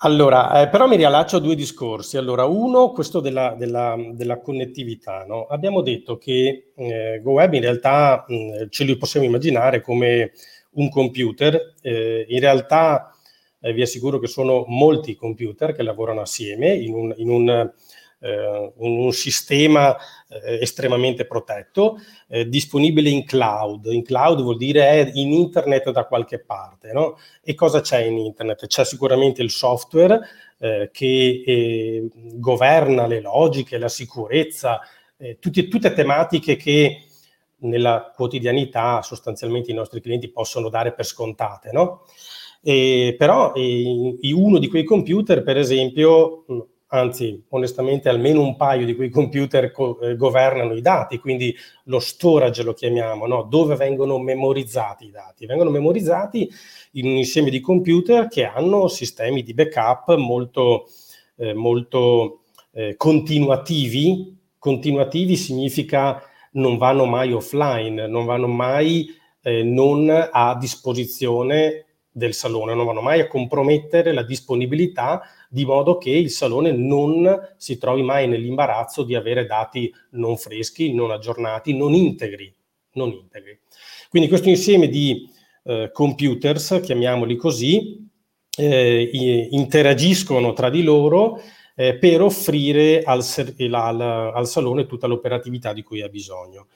Allora, 0.00 0.60
eh, 0.60 0.68
però 0.68 0.86
mi 0.86 0.96
riallaccio 0.96 1.36
a 1.36 1.40
due 1.40 1.54
discorsi. 1.54 2.18
Allora, 2.18 2.44
uno, 2.44 2.90
questo 2.90 3.20
della, 3.20 3.54
della, 3.56 3.96
della 4.12 4.40
connettività. 4.40 5.24
No? 5.24 5.46
Abbiamo 5.46 5.80
detto 5.80 6.18
che 6.18 6.72
eh, 6.76 7.20
GoWeb 7.22 7.54
in 7.54 7.62
realtà 7.62 8.24
mh, 8.28 8.68
ce 8.68 8.84
li 8.84 8.96
possiamo 8.98 9.24
immaginare 9.24 9.80
come 9.80 10.32
un 10.72 10.90
computer. 10.90 11.74
Eh, 11.80 12.26
in 12.28 12.40
realtà 12.40 13.10
eh, 13.60 13.72
vi 13.72 13.80
assicuro 13.80 14.18
che 14.18 14.26
sono 14.26 14.64
molti 14.68 15.14
computer 15.14 15.72
che 15.72 15.82
lavorano 15.82 16.20
assieme 16.20 16.74
in 16.74 16.92
un, 16.92 17.14
in 17.16 17.30
un 17.30 17.72
eh, 18.26 18.72
un 18.76 19.12
sistema 19.12 19.96
eh, 20.28 20.58
estremamente 20.60 21.26
protetto, 21.26 21.98
eh, 22.28 22.48
disponibile 22.48 23.08
in 23.08 23.24
cloud. 23.24 23.86
In 23.86 24.02
cloud 24.02 24.42
vuol 24.42 24.56
dire 24.56 24.88
è 24.88 25.10
in 25.14 25.32
internet 25.32 25.90
da 25.90 26.04
qualche 26.04 26.40
parte. 26.40 26.92
No? 26.92 27.18
E 27.42 27.54
cosa 27.54 27.80
c'è 27.80 28.00
in 28.00 28.18
internet? 28.18 28.66
C'è 28.66 28.84
sicuramente 28.84 29.42
il 29.42 29.50
software 29.50 30.20
eh, 30.58 30.90
che 30.92 31.42
eh, 31.46 32.08
governa 32.14 33.06
le 33.06 33.20
logiche, 33.20 33.78
la 33.78 33.88
sicurezza, 33.88 34.80
eh, 35.18 35.38
tutte, 35.38 35.68
tutte 35.68 35.92
tematiche 35.92 36.56
che 36.56 37.02
nella 37.58 38.12
quotidianità 38.14 39.02
sostanzialmente 39.02 39.70
i 39.70 39.74
nostri 39.74 40.00
clienti 40.00 40.30
possono 40.30 40.68
dare 40.68 40.92
per 40.92 41.06
scontate, 41.06 41.70
no? 41.72 42.04
E, 42.62 43.14
però 43.16 43.52
e, 43.54 44.18
uno 44.32 44.58
di 44.58 44.68
quei 44.68 44.84
computer, 44.84 45.42
per 45.42 45.56
esempio, 45.56 46.44
anzi 46.98 47.44
onestamente 47.50 48.08
almeno 48.08 48.40
un 48.40 48.56
paio 48.56 48.84
di 48.84 48.94
quei 48.94 49.10
computer 49.10 49.70
co- 49.70 50.00
eh, 50.00 50.16
governano 50.16 50.74
i 50.74 50.80
dati, 50.80 51.18
quindi 51.18 51.54
lo 51.84 51.98
storage 51.98 52.62
lo 52.62 52.72
chiamiamo, 52.72 53.26
no? 53.26 53.42
dove 53.42 53.76
vengono 53.76 54.18
memorizzati 54.18 55.06
i 55.06 55.10
dati. 55.10 55.46
Vengono 55.46 55.70
memorizzati 55.70 56.50
in 56.92 57.06
un 57.06 57.16
insieme 57.16 57.50
di 57.50 57.60
computer 57.60 58.28
che 58.28 58.44
hanno 58.44 58.88
sistemi 58.88 59.42
di 59.42 59.54
backup 59.54 60.16
molto, 60.16 60.88
eh, 61.36 61.54
molto 61.54 62.40
eh, 62.72 62.96
continuativi. 62.96 64.36
Continuativi 64.58 65.36
significa 65.36 66.22
non 66.52 66.78
vanno 66.78 67.04
mai 67.04 67.32
offline, 67.32 68.06
non 68.06 68.24
vanno 68.24 68.48
mai 68.48 69.08
eh, 69.42 69.62
non 69.62 70.10
a 70.10 70.56
disposizione 70.58 71.84
del 72.10 72.32
salone, 72.32 72.74
non 72.74 72.86
vanno 72.86 73.02
mai 73.02 73.20
a 73.20 73.28
compromettere 73.28 74.12
la 74.12 74.22
disponibilità 74.22 75.22
di 75.56 75.64
modo 75.64 75.96
che 75.96 76.10
il 76.10 76.28
salone 76.28 76.70
non 76.70 77.54
si 77.56 77.78
trovi 77.78 78.02
mai 78.02 78.28
nell'imbarazzo 78.28 79.04
di 79.04 79.14
avere 79.14 79.46
dati 79.46 79.90
non 80.10 80.36
freschi, 80.36 80.92
non 80.92 81.10
aggiornati, 81.10 81.74
non 81.74 81.94
integri. 81.94 82.54
Non 82.92 83.10
integri. 83.10 83.58
Quindi 84.10 84.28
questo 84.28 84.50
insieme 84.50 84.88
di 84.88 85.26
eh, 85.64 85.88
computers, 85.94 86.80
chiamiamoli 86.82 87.36
così, 87.36 88.06
eh, 88.58 89.48
interagiscono 89.50 90.52
tra 90.52 90.68
di 90.68 90.82
loro 90.82 91.40
eh, 91.74 91.96
per 91.96 92.20
offrire 92.20 93.02
al, 93.02 93.24
al, 93.70 94.00
al, 94.34 94.46
salone 94.46 94.84
tutta 94.84 95.06
l'operatività 95.06 95.72
di 95.72 95.82
cui 95.82 96.02
ha 96.02 96.08
bisogno. 96.08 96.66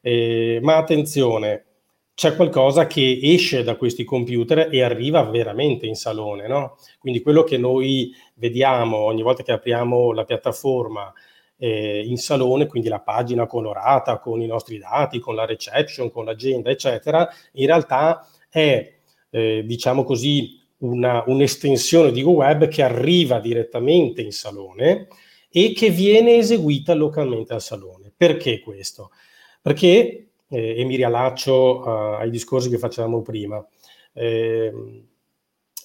Eh, 0.00 0.60
ma 0.62 0.76
attenzione, 0.76 1.77
c'è 2.18 2.34
qualcosa 2.34 2.88
che 2.88 3.20
esce 3.22 3.62
da 3.62 3.76
questi 3.76 4.02
computer 4.02 4.70
e 4.72 4.82
arriva 4.82 5.22
veramente 5.22 5.86
in 5.86 5.94
salone, 5.94 6.48
no? 6.48 6.76
Quindi 6.98 7.22
quello 7.22 7.44
che 7.44 7.58
noi 7.58 8.12
vediamo 8.34 8.96
ogni 8.96 9.22
volta 9.22 9.44
che 9.44 9.52
apriamo 9.52 10.10
la 10.10 10.24
piattaforma 10.24 11.12
eh, 11.56 12.02
in 12.04 12.16
salone, 12.16 12.66
quindi 12.66 12.88
la 12.88 12.98
pagina 12.98 13.46
colorata 13.46 14.18
con 14.18 14.42
i 14.42 14.48
nostri 14.48 14.78
dati, 14.78 15.20
con 15.20 15.36
la 15.36 15.44
reception, 15.44 16.10
con 16.10 16.24
l'agenda, 16.24 16.70
eccetera, 16.70 17.28
in 17.52 17.66
realtà 17.66 18.26
è, 18.48 18.94
eh, 19.30 19.62
diciamo 19.64 20.02
così, 20.02 20.60
una, 20.78 21.22
un'estensione 21.24 22.10
di 22.10 22.22
GoWeb 22.22 22.66
che 22.66 22.82
arriva 22.82 23.38
direttamente 23.38 24.22
in 24.22 24.32
salone 24.32 25.06
e 25.48 25.72
che 25.72 25.90
viene 25.90 26.34
eseguita 26.34 26.94
localmente 26.94 27.54
al 27.54 27.62
salone. 27.62 28.12
Perché 28.16 28.58
questo? 28.58 29.12
Perché 29.62 30.27
e 30.48 30.84
mi 30.84 30.96
riallaccio 30.96 31.80
uh, 31.80 31.88
ai 32.18 32.30
discorsi 32.30 32.70
che 32.70 32.78
facevamo 32.78 33.22
prima. 33.22 33.64
Eh, 34.12 34.72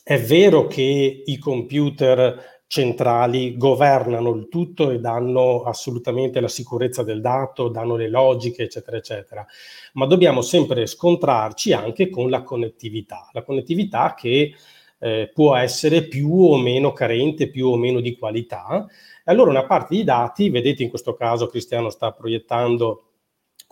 è 0.03 0.19
vero 0.19 0.67
che 0.67 1.23
i 1.25 1.37
computer 1.37 2.61
centrali 2.67 3.55
governano 3.55 4.31
il 4.31 4.47
tutto 4.49 4.89
e 4.89 4.99
danno 4.99 5.61
assolutamente 5.61 6.39
la 6.39 6.47
sicurezza 6.47 7.03
del 7.03 7.21
dato, 7.21 7.67
danno 7.67 7.95
le 7.95 8.09
logiche, 8.09 8.63
eccetera, 8.63 8.97
eccetera, 8.97 9.45
ma 9.93 10.07
dobbiamo 10.07 10.41
sempre 10.41 10.87
scontrarci 10.87 11.71
anche 11.71 12.09
con 12.09 12.31
la 12.31 12.41
connettività, 12.41 13.29
la 13.33 13.43
connettività 13.43 14.15
che 14.17 14.55
eh, 14.97 15.31
può 15.31 15.55
essere 15.55 16.07
più 16.07 16.33
o 16.33 16.57
meno 16.57 16.93
carente, 16.93 17.49
più 17.49 17.67
o 17.67 17.77
meno 17.77 17.99
di 17.99 18.17
qualità. 18.17 18.87
E 19.23 19.31
allora 19.31 19.51
una 19.51 19.65
parte 19.65 19.95
di 19.95 20.03
dati, 20.03 20.49
vedete 20.49 20.81
in 20.81 20.89
questo 20.89 21.13
caso 21.13 21.47
Cristiano 21.47 21.89
sta 21.91 22.11
proiettando 22.11 23.12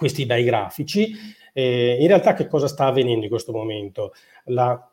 questi 0.02 0.26
bei 0.26 0.44
grafici. 0.44 1.14
Eh, 1.54 1.98
in 2.00 2.08
realtà 2.08 2.34
che 2.34 2.48
cosa 2.48 2.68
sta 2.68 2.86
avvenendo 2.86 3.24
in 3.24 3.30
questo 3.30 3.52
momento? 3.52 4.14
La, 4.46 4.92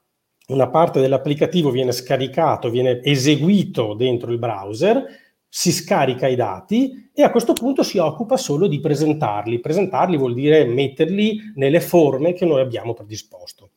una 0.48 0.68
parte 0.68 1.00
dell'applicativo 1.00 1.70
viene 1.70 1.92
scaricato, 1.92 2.68
viene 2.68 3.00
eseguito 3.02 3.94
dentro 3.94 4.30
il 4.30 4.38
browser, 4.38 5.02
si 5.48 5.72
scarica 5.72 6.26
i 6.26 6.36
dati 6.36 7.10
e 7.14 7.22
a 7.22 7.30
questo 7.30 7.54
punto 7.54 7.82
si 7.82 7.96
occupa 7.96 8.36
solo 8.36 8.66
di 8.66 8.80
presentarli. 8.80 9.60
Presentarli 9.60 10.18
vuol 10.18 10.34
dire 10.34 10.66
metterli 10.66 11.52
nelle 11.54 11.80
forme 11.80 12.34
che 12.34 12.44
noi 12.44 12.60
abbiamo 12.60 12.92
predisposto. 12.92 13.70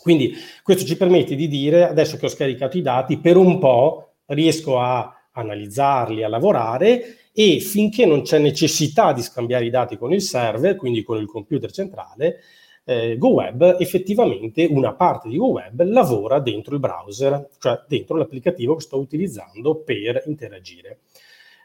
Quindi 0.00 0.32
questo 0.62 0.84
ci 0.84 0.96
permette 0.96 1.34
di 1.34 1.48
dire, 1.48 1.88
adesso 1.88 2.16
che 2.16 2.26
ho 2.26 2.30
scaricato 2.30 2.78
i 2.78 2.82
dati, 2.82 3.18
per 3.18 3.36
un 3.36 3.58
po' 3.58 4.12
riesco 4.26 4.78
a 4.78 5.28
analizzarli, 5.32 6.22
a 6.22 6.28
lavorare 6.28 7.16
e 7.32 7.60
finché 7.60 8.06
non 8.06 8.22
c'è 8.22 8.38
necessità 8.38 9.12
di 9.12 9.22
scambiare 9.22 9.64
i 9.64 9.70
dati 9.70 9.96
con 9.96 10.12
il 10.12 10.22
server, 10.22 10.76
quindi 10.76 11.02
con 11.02 11.18
il 11.18 11.26
computer 11.26 11.70
centrale, 11.70 12.40
eh, 12.84 13.16
GoWeb 13.18 13.76
effettivamente 13.78 14.66
una 14.68 14.94
parte 14.94 15.28
di 15.28 15.36
GoWeb 15.36 15.82
lavora 15.82 16.40
dentro 16.40 16.74
il 16.74 16.80
browser, 16.80 17.48
cioè 17.58 17.84
dentro 17.86 18.16
l'applicativo 18.16 18.74
che 18.74 18.82
sto 18.82 18.98
utilizzando 18.98 19.76
per 19.76 20.22
interagire. 20.26 21.00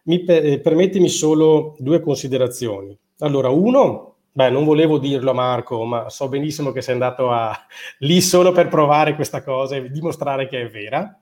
Mi 0.04 0.24
per, 0.24 0.46
eh, 0.46 0.60
permettimi 0.60 1.10
solo 1.10 1.76
due 1.80 2.00
considerazioni. 2.00 2.96
Allora, 3.20 3.50
uno, 3.50 4.18
beh, 4.32 4.50
non 4.52 4.66
volevo 4.66 5.00
dirlo 5.00 5.32
a 5.32 5.34
Marco, 5.34 5.84
ma 5.84 6.10
so 6.10 6.28
benissimo 6.28 6.72
che 6.72 6.82
sei 6.82 6.94
andato 6.94 7.32
a, 7.32 7.58
lì 8.00 8.22
solo 8.22 8.52
per 8.52 8.68
provare 8.68 9.16
questa 9.16 9.42
cosa 9.42 9.78
e 9.78 9.90
dimostrare 9.90 10.48
che 10.48 10.62
è 10.62 10.70
vera, 10.70 11.20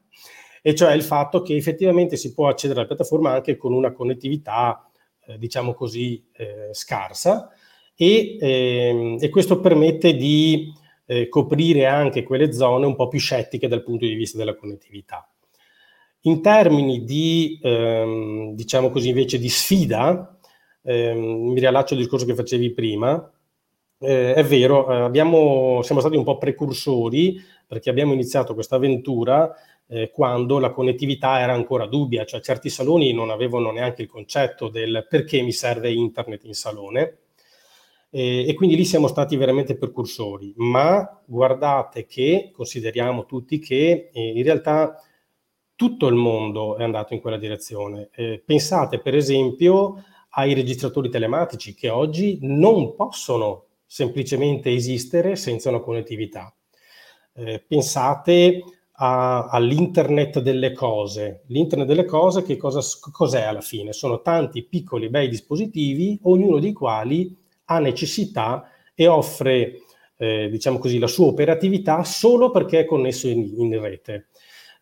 e 0.65 0.73
cioè 0.73 0.93
il 0.93 1.03
fatto 1.03 1.41
che 1.41 1.57
effettivamente 1.57 2.15
si 2.15 2.33
può 2.33 2.47
accedere 2.47 2.79
alla 2.79 2.87
piattaforma 2.87 3.31
anche 3.31 3.57
con 3.57 3.73
una 3.73 3.91
connettività, 3.91 4.89
eh, 5.25 5.37
diciamo 5.37 5.73
così, 5.73 6.25
eh, 6.31 6.69
scarsa, 6.71 7.49
e, 7.95 8.37
ehm, 8.39 9.17
e, 9.19 9.29
questo 9.29 9.59
permette 9.59 10.15
di 10.15 10.71
eh, 11.05 11.27
coprire 11.27 11.85
anche 11.85 12.23
quelle 12.23 12.53
zone 12.53 12.85
un 12.85 12.95
po' 12.95 13.09
più 13.09 13.19
scettiche 13.19 13.67
dal 13.67 13.83
punto 13.83 14.05
di 14.05 14.13
vista 14.13 14.37
della 14.37 14.55
connettività. 14.55 15.29
In 16.21 16.41
termini 16.41 17.03
di, 17.03 17.59
ehm, 17.61 18.55
diciamo 18.55 18.89
così, 18.89 19.09
invece 19.09 19.37
di 19.39 19.49
sfida, 19.49 20.39
ehm, 20.81 21.51
mi 21.51 21.59
riallaccio 21.59 21.93
al 21.93 21.99
discorso 21.99 22.25
che 22.25 22.35
facevi 22.35 22.71
prima, 22.71 23.29
eh, 23.99 24.33
è 24.33 24.43
vero, 24.43 24.89
eh, 24.91 25.01
abbiamo, 25.01 25.81
siamo 25.83 25.99
stati 26.01 26.15
un 26.15 26.23
po' 26.23 26.37
precursori 26.37 27.37
perché 27.65 27.89
abbiamo 27.89 28.13
iniziato 28.13 28.53
questa 28.53 28.75
avventura 28.75 29.51
eh, 29.93 30.09
quando 30.11 30.57
la 30.57 30.71
connettività 30.71 31.39
era 31.39 31.53
ancora 31.53 31.85
dubbia, 31.85 32.25
cioè 32.25 32.41
certi 32.41 32.69
saloni 32.69 33.13
non 33.13 33.29
avevano 33.29 33.71
neanche 33.71 34.01
il 34.01 34.07
concetto 34.07 34.67
del 34.69 35.05
perché 35.07 35.41
mi 35.41 35.51
serve 35.51 35.91
internet 35.91 36.43
in 36.45 36.53
salone 36.53 37.17
eh, 38.09 38.47
e 38.47 38.53
quindi 38.55 38.75
lì 38.75 38.85
siamo 38.85 39.07
stati 39.07 39.35
veramente 39.35 39.77
precursori, 39.77 40.53
ma 40.57 41.21
guardate 41.25 42.07
che 42.07 42.49
consideriamo 42.51 43.25
tutti 43.25 43.59
che 43.59 44.09
eh, 44.11 44.27
in 44.35 44.43
realtà 44.43 44.99
tutto 45.75 46.07
il 46.07 46.15
mondo 46.15 46.75
è 46.77 46.83
andato 46.83 47.13
in 47.13 47.21
quella 47.21 47.37
direzione. 47.37 48.09
Eh, 48.15 48.41
pensate 48.43 48.99
per 48.99 49.15
esempio 49.15 50.03
ai 50.35 50.55
registratori 50.55 51.09
telematici 51.09 51.75
che 51.75 51.89
oggi 51.89 52.39
non 52.41 52.95
possono 52.95 53.65
semplicemente 53.85 54.71
esistere 54.71 55.35
senza 55.35 55.69
una 55.69 55.81
connettività. 55.81 56.51
Eh, 57.35 57.63
pensate 57.67 58.63
a, 58.93 59.45
all'internet 59.45 60.39
delle 60.39 60.71
cose. 60.73 61.43
L'internet 61.47 61.87
delle 61.87 62.05
cose 62.05 62.43
che 62.43 62.57
cosa, 62.57 62.81
cos'è 63.11 63.43
alla 63.43 63.61
fine? 63.61 63.93
Sono 63.93 64.21
tanti 64.21 64.63
piccoli 64.63 65.09
bei 65.09 65.29
dispositivi, 65.29 66.19
ognuno 66.23 66.59
dei 66.59 66.73
quali 66.73 67.35
ha 67.65 67.79
necessità 67.79 68.69
e 68.93 69.07
offre, 69.07 69.79
eh, 70.17 70.49
diciamo 70.49 70.77
così, 70.77 70.99
la 70.99 71.07
sua 71.07 71.27
operatività 71.27 72.03
solo 72.03 72.51
perché 72.51 72.81
è 72.81 72.85
connesso 72.85 73.27
in, 73.27 73.53
in 73.57 73.81
rete. 73.81 74.27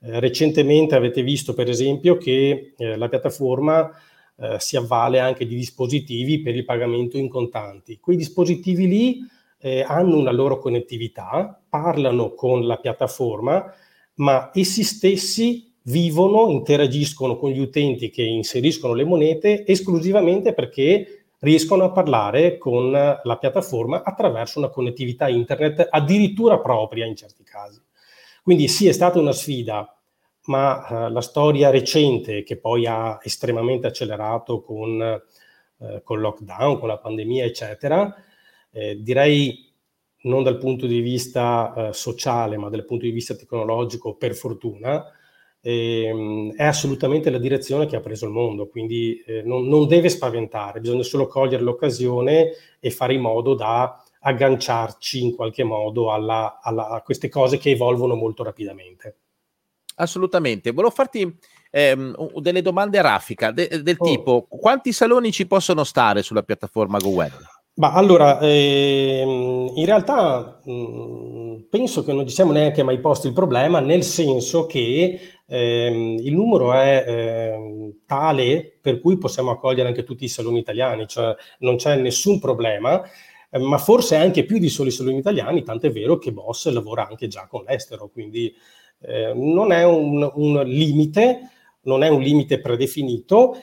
Eh, 0.02 0.20
recentemente 0.20 0.96
avete 0.96 1.22
visto, 1.22 1.54
per 1.54 1.70
esempio, 1.70 2.18
che 2.18 2.74
eh, 2.76 2.98
la 2.98 3.08
piattaforma 3.08 3.90
eh, 4.36 4.60
si 4.60 4.76
avvale 4.76 5.20
anche 5.20 5.46
di 5.46 5.56
dispositivi 5.56 6.42
per 6.42 6.56
il 6.56 6.66
pagamento 6.66 7.18
in 7.18 7.30
contanti. 7.30 8.00
Quei 8.00 8.18
dispositivi 8.18 8.88
lì 8.88 9.20
eh, 9.60 9.84
hanno 9.88 10.18
una 10.18 10.32
loro 10.32 10.58
connettività, 10.58 11.62
parlano 11.70 12.34
con 12.34 12.66
la 12.66 12.78
piattaforma, 12.78 13.72
ma 14.22 14.52
essi 14.54 14.84
stessi 14.84 15.74
vivono, 15.84 16.50
interagiscono 16.50 17.38
con 17.38 17.50
gli 17.50 17.60
utenti 17.60 18.12
che 18.12 18.22
inseriscono 18.22 18.94
le 18.94 19.04
monete 19.04 19.66
esclusivamente 19.66 20.54
perché 20.54 21.26
riescono 21.40 21.86
a 21.86 21.92
parlare 21.92 22.60
con 22.60 22.92
la 22.92 23.38
piattaforma 23.40 24.04
attraverso 24.04 24.60
una 24.60 24.70
connettività 24.70 25.28
internet 25.28 25.88
addirittura 25.90 26.60
propria 26.60 27.08
in 27.08 27.16
certi 27.16 27.44
casi. 27.44 27.82
Quindi 28.44 28.68
sì, 28.68 28.88
è 28.88 28.92
stata 28.92 29.20
una 29.20 29.32
sfida, 29.32 30.00
ma 30.46 30.88
eh, 30.88 31.10
la 31.10 31.22
storia 31.22 31.72
recente 31.72 32.44
che 32.44 32.58
poi 32.58 32.86
ha 32.86 33.20
estremamente 33.24 33.88
accelerato 33.88 34.62
con, 34.62 35.02
eh, 35.02 36.02
con 36.04 36.20
lockdown, 36.20 36.78
con 36.78 36.88
la 36.88 37.00
pandemia, 37.00 37.44
eccetera, 37.44 38.16
eh, 38.72 39.02
direi 39.02 39.71
non 40.24 40.44
dal 40.44 40.58
punto 40.58 40.86
di 40.86 41.00
vista 41.00 41.74
eh, 41.76 41.94
sociale, 41.94 42.58
ma 42.58 42.70
dal 42.70 42.86
punto 42.86 43.06
di 43.06 43.12
vista 43.12 43.36
tecnologico, 43.36 44.16
per 44.16 44.36
fortuna, 44.36 45.04
ehm, 45.62 46.54
è 46.56 46.64
assolutamente 46.64 47.30
la 47.30 47.38
direzione 47.38 47.86
che 47.86 47.96
ha 47.96 48.02
preso 48.02 48.26
il 48.26 48.32
mondo, 48.32 48.68
quindi 48.68 49.24
eh, 49.26 49.42
non, 49.44 49.68
non, 49.68 49.88
deve 49.88 50.10
spaventare, 50.10 50.80
bisogna 50.80 51.04
solo 51.04 51.28
cogliere 51.28 51.64
l'occasione 51.64 52.52
e 52.80 52.92
fare 52.92 53.14
in 53.14 53.22
modo 53.22 53.54
da 53.54 54.04
agganciarci 54.24 55.24
in 55.24 55.36
qualche 55.36 55.64
modo 55.64 56.12
alla, 56.12 56.60
alla, 56.62 56.90
a 56.90 57.02
queste 57.02 57.30
cose 57.30 57.58
che 57.58 57.72
evolvono 57.72 58.16
molto 58.16 58.44
rapidamente. 58.44 59.16
Assolutamente. 59.96 60.72
Volevo 60.72 60.94
farti 60.94 61.38
ehm, 61.70 62.40
delle 62.40 62.62
domande 62.62 63.02
raffica 63.02 63.52
de- 63.52 63.82
del 63.82 63.96
oh. 63.98 64.06
tipo 64.06 64.48
quanti 64.48 64.94
saloni 64.94 65.32
ci 65.32 65.48
possono 65.48 65.84
stare 65.84 66.22
sulla 66.22 66.44
piattaforma 66.44 66.98
GoWeb? 66.98 67.61
Ma 67.82 67.94
allora, 67.94 68.38
ehm, 68.40 69.72
in 69.74 69.86
realtà 69.86 70.62
mh, 70.64 70.72
mm, 70.72 71.56
penso 71.68 72.04
che 72.04 72.14
non 72.14 72.28
ci 72.28 72.36
siamo 72.36 72.52
neanche 72.52 72.84
mai 72.84 73.00
posti 73.00 73.26
il 73.26 73.34
problema, 73.34 73.80
nel 73.80 74.04
senso 74.04 74.68
che 74.68 75.20
ehm, 75.48 76.18
il 76.20 76.32
numero 76.36 76.74
è 76.74 77.04
ehm, 77.08 77.94
tale 78.06 78.78
per 78.80 79.00
cui 79.02 79.18
possiamo 79.18 79.50
accogliere 79.50 79.88
anche 79.88 80.04
tutti 80.04 80.26
i 80.26 80.28
saloni 80.28 80.60
italiani, 80.60 81.08
cioè 81.08 81.36
non 81.60 81.78
c'è 81.78 81.96
nessun 81.96 82.40
problema 82.40 83.02
eh, 83.50 83.58
ma 83.58 83.80
forse 83.80 84.16
anche 84.16 84.46
più 84.46 84.60
di 84.60 84.70
soli 84.70 84.92
saloni 84.92 85.18
italiani, 85.18 85.64
tant'è 85.64 85.92
vero 85.92 86.20
che 86.20 86.32
Boss 86.32 86.70
lavora 86.70 87.08
anche 87.08 87.28
già 87.28 87.48
con 87.48 87.64
l'estero, 87.64 88.10
quindi 88.10 88.54
eh, 89.02 89.34
non 89.34 89.72
è 89.72 89.84
un, 89.86 90.30
un, 90.36 90.62
limite, 90.66 91.50
non 91.86 92.04
è 92.04 92.10
un 92.10 92.22
limite 92.22 92.60
predefinito. 92.60 93.56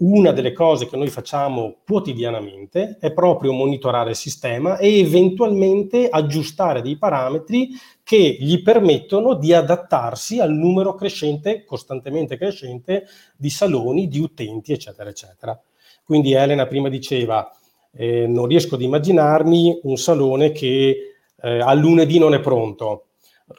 Una 0.00 0.30
delle 0.30 0.52
cose 0.52 0.86
che 0.86 0.96
noi 0.96 1.08
facciamo 1.08 1.78
quotidianamente 1.84 2.98
è 3.00 3.12
proprio 3.12 3.52
monitorare 3.52 4.10
il 4.10 4.16
sistema 4.16 4.78
e 4.78 5.00
eventualmente 5.00 6.08
aggiustare 6.08 6.82
dei 6.82 6.96
parametri 6.96 7.70
che 8.04 8.36
gli 8.38 8.62
permettono 8.62 9.34
di 9.34 9.52
adattarsi 9.52 10.38
al 10.38 10.52
numero 10.52 10.94
crescente, 10.94 11.64
costantemente 11.64 12.36
crescente, 12.36 13.06
di 13.36 13.50
saloni, 13.50 14.06
di 14.06 14.20
utenti, 14.20 14.72
eccetera, 14.72 15.10
eccetera. 15.10 15.60
Quindi 16.04 16.32
Elena 16.32 16.66
prima 16.66 16.88
diceva 16.88 17.50
eh, 17.90 18.28
non 18.28 18.46
riesco 18.46 18.76
ad 18.76 18.82
immaginarmi 18.82 19.80
un 19.82 19.96
salone 19.96 20.52
che 20.52 21.16
eh, 21.40 21.58
a 21.58 21.72
lunedì 21.74 22.20
non 22.20 22.34
è 22.34 22.40
pronto. 22.40 23.07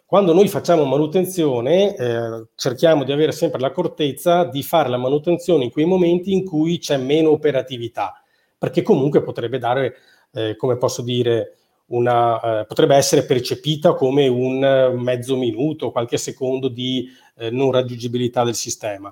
Quando 0.06 0.34
noi 0.34 0.48
facciamo 0.48 0.86
manutenzione, 0.86 1.96
eh, 1.96 2.48
cerchiamo 2.56 3.04
di 3.04 3.12
avere 3.12 3.32
sempre 3.32 3.60
l'accortezza 3.60 4.44
di 4.44 4.62
fare 4.62 4.88
la 4.88 4.98
manutenzione 4.98 5.64
in 5.64 5.72
quei 5.72 5.86
momenti 5.86 6.32
in 6.32 6.46
cui 6.46 6.78
c'è 6.78 6.98
meno 6.98 7.32
operatività, 7.32 8.22
perché 8.56 8.84
comunque 8.84 9.24
potrebbe 9.24 9.58
dare, 9.58 9.96
eh, 10.32 10.56
come 10.58 10.78
posso 10.78 11.02
dire, 11.02 11.56
una, 11.88 12.60
eh, 12.62 12.66
potrebbe 12.66 12.96
essere 12.96 13.24
percepita 13.24 13.96
come 13.96 14.28
un 14.28 14.94
mezzo 15.00 15.36
minuto, 15.36 15.90
qualche 15.90 16.18
secondo 16.18 16.68
di 16.68 17.10
eh, 17.38 17.50
non 17.50 17.72
raggiungibilità 17.72 18.44
del 18.44 18.56
sistema. 18.56 19.12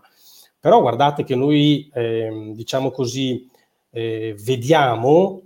Però 0.59 0.79
guardate 0.79 1.23
che 1.23 1.35
noi, 1.35 1.89
ehm, 1.91 2.53
diciamo 2.53 2.91
così, 2.91 3.49
eh, 3.89 4.35
vediamo 4.43 5.41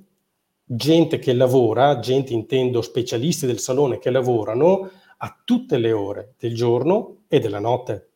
gente 0.65 1.20
che 1.20 1.34
lavora, 1.34 2.00
gente 2.00 2.34
intendo 2.34 2.82
specialisti 2.82 3.46
del 3.46 3.60
salone 3.60 3.98
che 3.98 4.10
lavorano 4.10 4.89
a 5.23 5.38
tutte 5.43 5.77
le 5.77 5.91
ore 5.91 6.34
del 6.39 6.55
giorno 6.55 7.23
e 7.27 7.39
della 7.39 7.60
notte. 7.60 8.10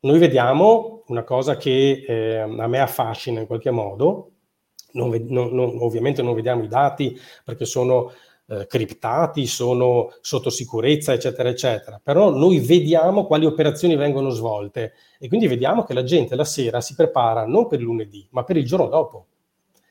Noi 0.00 0.18
vediamo 0.18 1.02
una 1.06 1.22
cosa 1.22 1.56
che 1.56 2.04
eh, 2.06 2.38
a 2.38 2.66
me 2.66 2.80
affascina 2.80 3.40
in 3.40 3.46
qualche 3.46 3.70
modo, 3.70 4.30
non, 4.92 5.10
non, 5.28 5.50
non, 5.52 5.76
ovviamente 5.80 6.22
non 6.22 6.34
vediamo 6.34 6.64
i 6.64 6.68
dati 6.68 7.18
perché 7.44 7.64
sono 7.64 8.12
eh, 8.48 8.66
criptati, 8.66 9.46
sono 9.46 10.12
sotto 10.20 10.50
sicurezza, 10.50 11.12
eccetera, 11.12 11.48
eccetera, 11.48 12.00
però 12.02 12.30
noi 12.30 12.58
vediamo 12.58 13.26
quali 13.26 13.46
operazioni 13.46 13.94
vengono 13.96 14.30
svolte 14.30 14.94
e 15.18 15.28
quindi 15.28 15.46
vediamo 15.46 15.84
che 15.84 15.94
la 15.94 16.04
gente 16.04 16.34
la 16.34 16.44
sera 16.44 16.80
si 16.80 16.94
prepara 16.94 17.46
non 17.46 17.68
per 17.68 17.78
il 17.78 17.84
lunedì, 17.84 18.26
ma 18.30 18.42
per 18.42 18.56
il 18.56 18.64
giorno 18.64 18.88
dopo. 18.88 19.26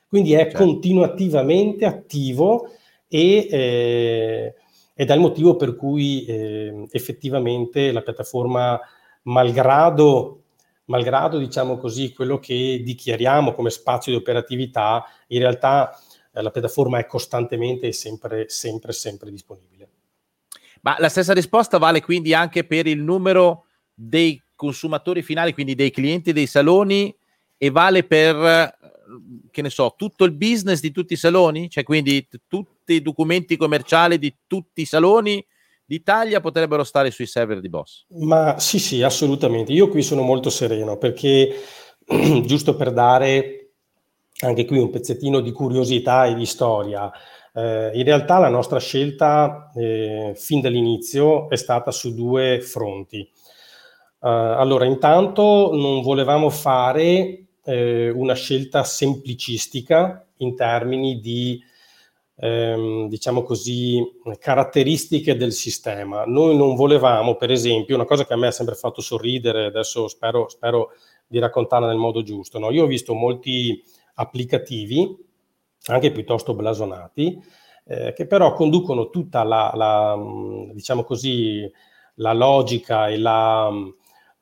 Quindi 0.08 0.34
è 0.34 0.44
certo. 0.44 0.58
continuativamente 0.58 1.86
attivo 1.86 2.70
e 3.08 3.48
eh, 3.50 4.56
ed 4.98 5.10
è 5.10 5.14
il 5.14 5.20
motivo 5.20 5.58
per 5.58 5.76
cui 5.76 6.24
eh, 6.26 6.88
effettivamente 6.90 7.92
la 7.92 8.02
piattaforma, 8.02 8.80
malgrado, 9.24 10.44
malgrado 10.86 11.38
diciamo 11.38 11.78
così, 11.78 12.14
quello 12.14 12.40
che 12.40 12.82
dichiariamo 12.82 13.54
come 13.54 13.70
spazio 13.70 14.14
di 14.14 14.18
operatività, 14.18 15.04
in 15.28 15.40
realtà 15.40 15.94
eh, 16.34 16.42
la 16.42 16.50
piattaforma 16.50 16.98
è 16.98 17.06
costantemente 17.06 17.88
e 17.88 17.92
sempre, 17.92 18.48
sempre, 18.48 18.94
sempre 18.94 19.30
disponibile. 19.32 19.90
Ma 20.82 20.96
la 20.98 21.10
stessa 21.10 21.34
risposta 21.34 21.78
vale 21.78 22.02
quindi 22.02 22.34
anche 22.34 22.64
per 22.64 22.88
il 22.88 23.02
numero 23.02 23.66
dei 23.94 24.42
consumatori 24.56 25.22
finali, 25.24 25.54
quindi 25.54 25.76
dei 25.76 25.92
clienti 25.92 26.32
dei 26.32 26.48
saloni, 26.48 27.14
e 27.58 27.70
vale 27.70 28.04
per 28.04 28.74
che 29.52 29.62
ne 29.62 29.70
so, 29.70 29.94
tutto 29.98 30.24
il 30.24 30.34
business 30.34 30.80
di 30.80 30.92
tutti 30.92 31.14
i 31.14 31.18
saloni? 31.18 31.70
Cioè, 31.70 31.84
quindi 31.84 32.28
tu, 32.48 32.66
tutti 32.86 32.94
i 32.94 33.02
documenti 33.02 33.58
commerciali 33.58 34.20
di 34.20 34.34
tutti 34.46 34.82
i 34.82 34.86
saloni 34.86 35.44
d'Italia 35.84 36.40
potrebbero 36.40 36.84
stare 36.84 37.10
sui 37.10 37.26
server 37.26 37.60
di 37.60 37.70
Boss. 37.70 38.06
Ma 38.10 38.60
sì, 38.60 38.78
sì, 38.78 39.02
assolutamente. 39.02 39.72
Io 39.72 39.90
qui 39.90 40.04
sono 40.04 40.22
molto 40.22 40.52
sereno 40.52 40.98
perché, 40.98 41.56
giusto 42.46 42.76
per 42.76 42.92
dare 42.92 43.72
anche 44.42 44.66
qui 44.66 44.78
un 44.78 44.92
pezzettino 44.92 45.40
di 45.40 45.52
curiosità 45.52 46.26
e 46.26 46.36
di 46.36 46.46
storia, 46.46 47.12
eh, 47.54 47.92
in 47.94 48.04
realtà 48.04 48.38
la 48.38 48.50
nostra 48.50 48.80
scelta 48.80 49.72
eh, 49.74 50.34
fin 50.36 50.62
dall'inizio 50.62 51.50
è 51.50 51.56
stata 51.56 51.90
su 51.90 52.14
due 52.14 52.62
fronti. 52.62 53.28
Uh, 54.20 54.28
allora, 54.58 54.86
intanto 54.86 55.70
non 55.74 56.02
volevamo 56.02 56.50
fare 56.50 57.46
eh, 57.64 58.10
una 58.10 58.34
scelta 58.34 58.84
semplicistica 58.84 60.26
in 60.38 60.56
termini 60.56 61.20
di 61.20 61.62
ehm, 62.38 63.08
diciamo 63.08 63.44
così, 63.44 64.04
caratteristiche 64.40 65.36
del 65.36 65.54
sistema. 65.54 66.24
Noi 66.26 66.56
non 66.56 66.76
volevamo, 66.76 67.36
per 67.36 67.52
esempio, 67.52 67.96
una 67.96 68.06
cosa 68.06 68.26
che 68.26 68.34
a 68.34 68.38
me 68.38 68.48
ha 68.48 68.52
sempre 68.52 68.76
fatto 68.76 69.02
sorridere, 69.02 69.66
adesso 69.66 70.08
spero, 70.08 70.48
spero 70.50 70.92
di 71.28 71.40
raccontarla 71.40 71.88
nel 71.88 71.98
modo 71.98 72.22
giusto, 72.22 72.60
no? 72.60 72.72
io 72.72 72.84
ho 72.84 72.88
visto 72.88 73.14
molti 73.14 73.84
applicativi, 74.16 75.16
anche 75.88 76.12
piuttosto 76.12 76.54
blasonati, 76.54 77.42
eh, 77.86 78.14
che 78.14 78.28
però 78.28 78.54
conducono 78.54 79.10
tutta 79.10 79.44
la, 79.44 79.72
la, 79.76 80.18
diciamo 80.74 81.04
così, 81.04 81.70
la 82.16 82.34
logica 82.34 83.08
e 83.08 83.18
la, 83.18 83.72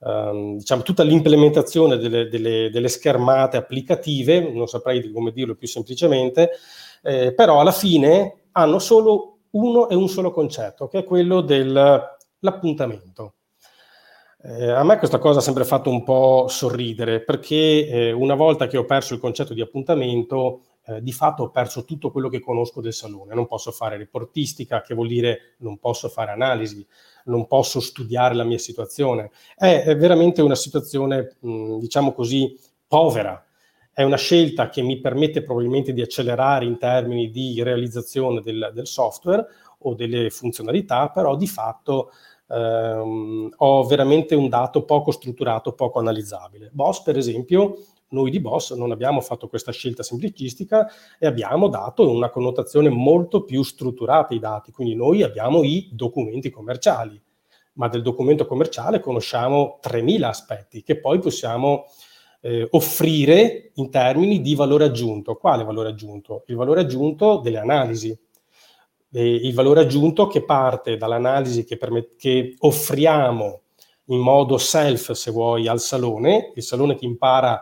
Um, 0.05 0.57
diciamo, 0.57 0.81
tutta 0.81 1.03
l'implementazione 1.03 1.95
delle, 1.95 2.27
delle, 2.27 2.69
delle, 2.69 2.89
schermate 2.89 3.55
applicative, 3.55 4.51
non 4.51 4.67
saprei 4.67 5.09
come 5.11 5.31
dirlo 5.31 5.55
più 5.55 5.67
semplicemente, 5.67 6.51
eh, 7.01 7.33
però 7.33 7.61
alla 7.61 7.71
fine 7.71 8.47
hanno 8.51 8.79
solo 8.79 9.37
uno 9.51 9.87
e 9.87 9.95
un 9.95 10.09
solo 10.09 10.31
concetto, 10.31 10.87
che 10.87 10.99
è 10.99 11.03
quello 11.05 11.39
dell'appuntamento. 11.39 13.35
Eh, 14.45 14.71
a 14.71 14.83
me 14.83 14.97
questa 14.97 15.19
cosa 15.19 15.39
ha 15.39 15.41
sempre 15.41 15.63
fatto 15.63 15.89
un 15.89 16.03
po' 16.03 16.47
sorridere, 16.49 17.21
perché 17.21 17.87
eh, 17.87 18.11
una 18.11 18.35
volta 18.35 18.67
che 18.67 18.75
ho 18.75 18.83
perso 18.83 19.13
il 19.13 19.21
concetto 19.21 19.53
di 19.53 19.61
appuntamento, 19.61 20.63
eh, 20.85 21.01
di 21.01 21.11
fatto 21.11 21.43
ho 21.43 21.49
perso 21.49 21.85
tutto 21.85 22.11
quello 22.11 22.29
che 22.29 22.39
conosco 22.39 22.81
del 22.81 22.93
salone. 22.93 23.33
Non 23.33 23.47
posso 23.47 23.71
fare 23.71 23.97
reportistica, 23.97 24.81
che 24.81 24.93
vuol 24.93 25.07
dire 25.07 25.55
non 25.59 25.77
posso 25.77 26.09
fare 26.09 26.31
analisi, 26.31 26.85
non 27.25 27.47
posso 27.47 27.79
studiare 27.79 28.35
la 28.35 28.43
mia 28.43 28.57
situazione. 28.57 29.31
È, 29.55 29.83
è 29.85 29.95
veramente 29.95 30.41
una 30.41 30.55
situazione, 30.55 31.35
mh, 31.39 31.77
diciamo 31.77 32.13
così, 32.13 32.57
povera 32.87 33.43
è 33.93 34.01
una 34.01 34.17
scelta 34.17 34.69
che 34.69 34.81
mi 34.81 34.99
permette 34.99 35.43
probabilmente 35.43 35.93
di 35.93 36.01
accelerare 36.01 36.65
in 36.65 36.79
termini 36.79 37.29
di 37.29 37.61
realizzazione 37.61 38.41
del, 38.41 38.71
del 38.73 38.87
software 38.87 39.45
o 39.79 39.93
delle 39.93 40.31
funzionalità, 40.31 41.09
però 41.09 41.35
di 41.35 41.45
fatto 41.45 42.09
ehm, 42.47 43.53
ho 43.55 43.83
veramente 43.83 44.33
un 44.33 44.49
dato 44.49 44.83
poco 44.83 45.11
strutturato, 45.11 45.73
poco 45.73 45.99
analizzabile. 45.99 46.71
Boss, 46.73 47.03
per 47.03 47.17
esempio, 47.17 47.77
noi 48.13 48.31
di 48.31 48.39
Boss 48.39 48.73
non 48.73 48.91
abbiamo 48.91 49.21
fatto 49.21 49.47
questa 49.47 49.71
scelta 49.71 50.03
semplicistica 50.03 50.89
e 51.19 51.27
abbiamo 51.27 51.67
dato 51.67 52.09
una 52.09 52.29
connotazione 52.29 52.89
molto 52.89 53.43
più 53.43 53.63
strutturata 53.63 54.33
ai 54.33 54.39
dati, 54.39 54.71
quindi 54.71 54.95
noi 54.95 55.23
abbiamo 55.23 55.63
i 55.63 55.89
documenti 55.91 56.49
commerciali, 56.49 57.21
ma 57.73 57.87
del 57.87 58.01
documento 58.01 58.45
commerciale 58.45 58.99
conosciamo 58.99 59.79
3.000 59.83 60.23
aspetti 60.23 60.83
che 60.83 60.99
poi 60.99 61.19
possiamo 61.19 61.85
eh, 62.43 62.67
offrire 62.71 63.71
in 63.75 63.89
termini 63.89 64.41
di 64.41 64.53
valore 64.53 64.85
aggiunto. 64.85 65.35
Quale 65.35 65.63
valore 65.63 65.89
aggiunto? 65.89 66.43
Il 66.47 66.55
valore 66.55 66.81
aggiunto 66.81 67.37
delle 67.37 67.57
analisi. 67.57 68.17
E 69.15 69.35
il 69.35 69.53
valore 69.53 69.81
aggiunto 69.81 70.27
che 70.27 70.43
parte 70.43 70.97
dall'analisi 70.97 71.65
che, 71.65 71.77
permet- 71.77 72.15
che 72.15 72.55
offriamo 72.59 73.61
in 74.07 74.19
modo 74.19 74.57
self, 74.57 75.11
se 75.11 75.31
vuoi, 75.31 75.67
al 75.67 75.79
salone, 75.79 76.51
il 76.55 76.63
salone 76.63 76.95
che 76.95 77.05
impara, 77.05 77.61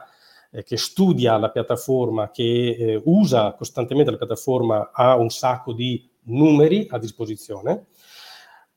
eh, 0.51 0.63
che 0.63 0.77
studia 0.77 1.37
la 1.37 1.49
piattaforma, 1.49 2.29
che 2.29 2.75
eh, 2.77 3.01
usa 3.05 3.53
costantemente 3.53 4.11
la 4.11 4.17
piattaforma, 4.17 4.91
ha 4.93 5.15
un 5.15 5.29
sacco 5.29 5.73
di 5.73 6.09
numeri 6.23 6.87
a 6.89 6.99
disposizione 6.99 7.87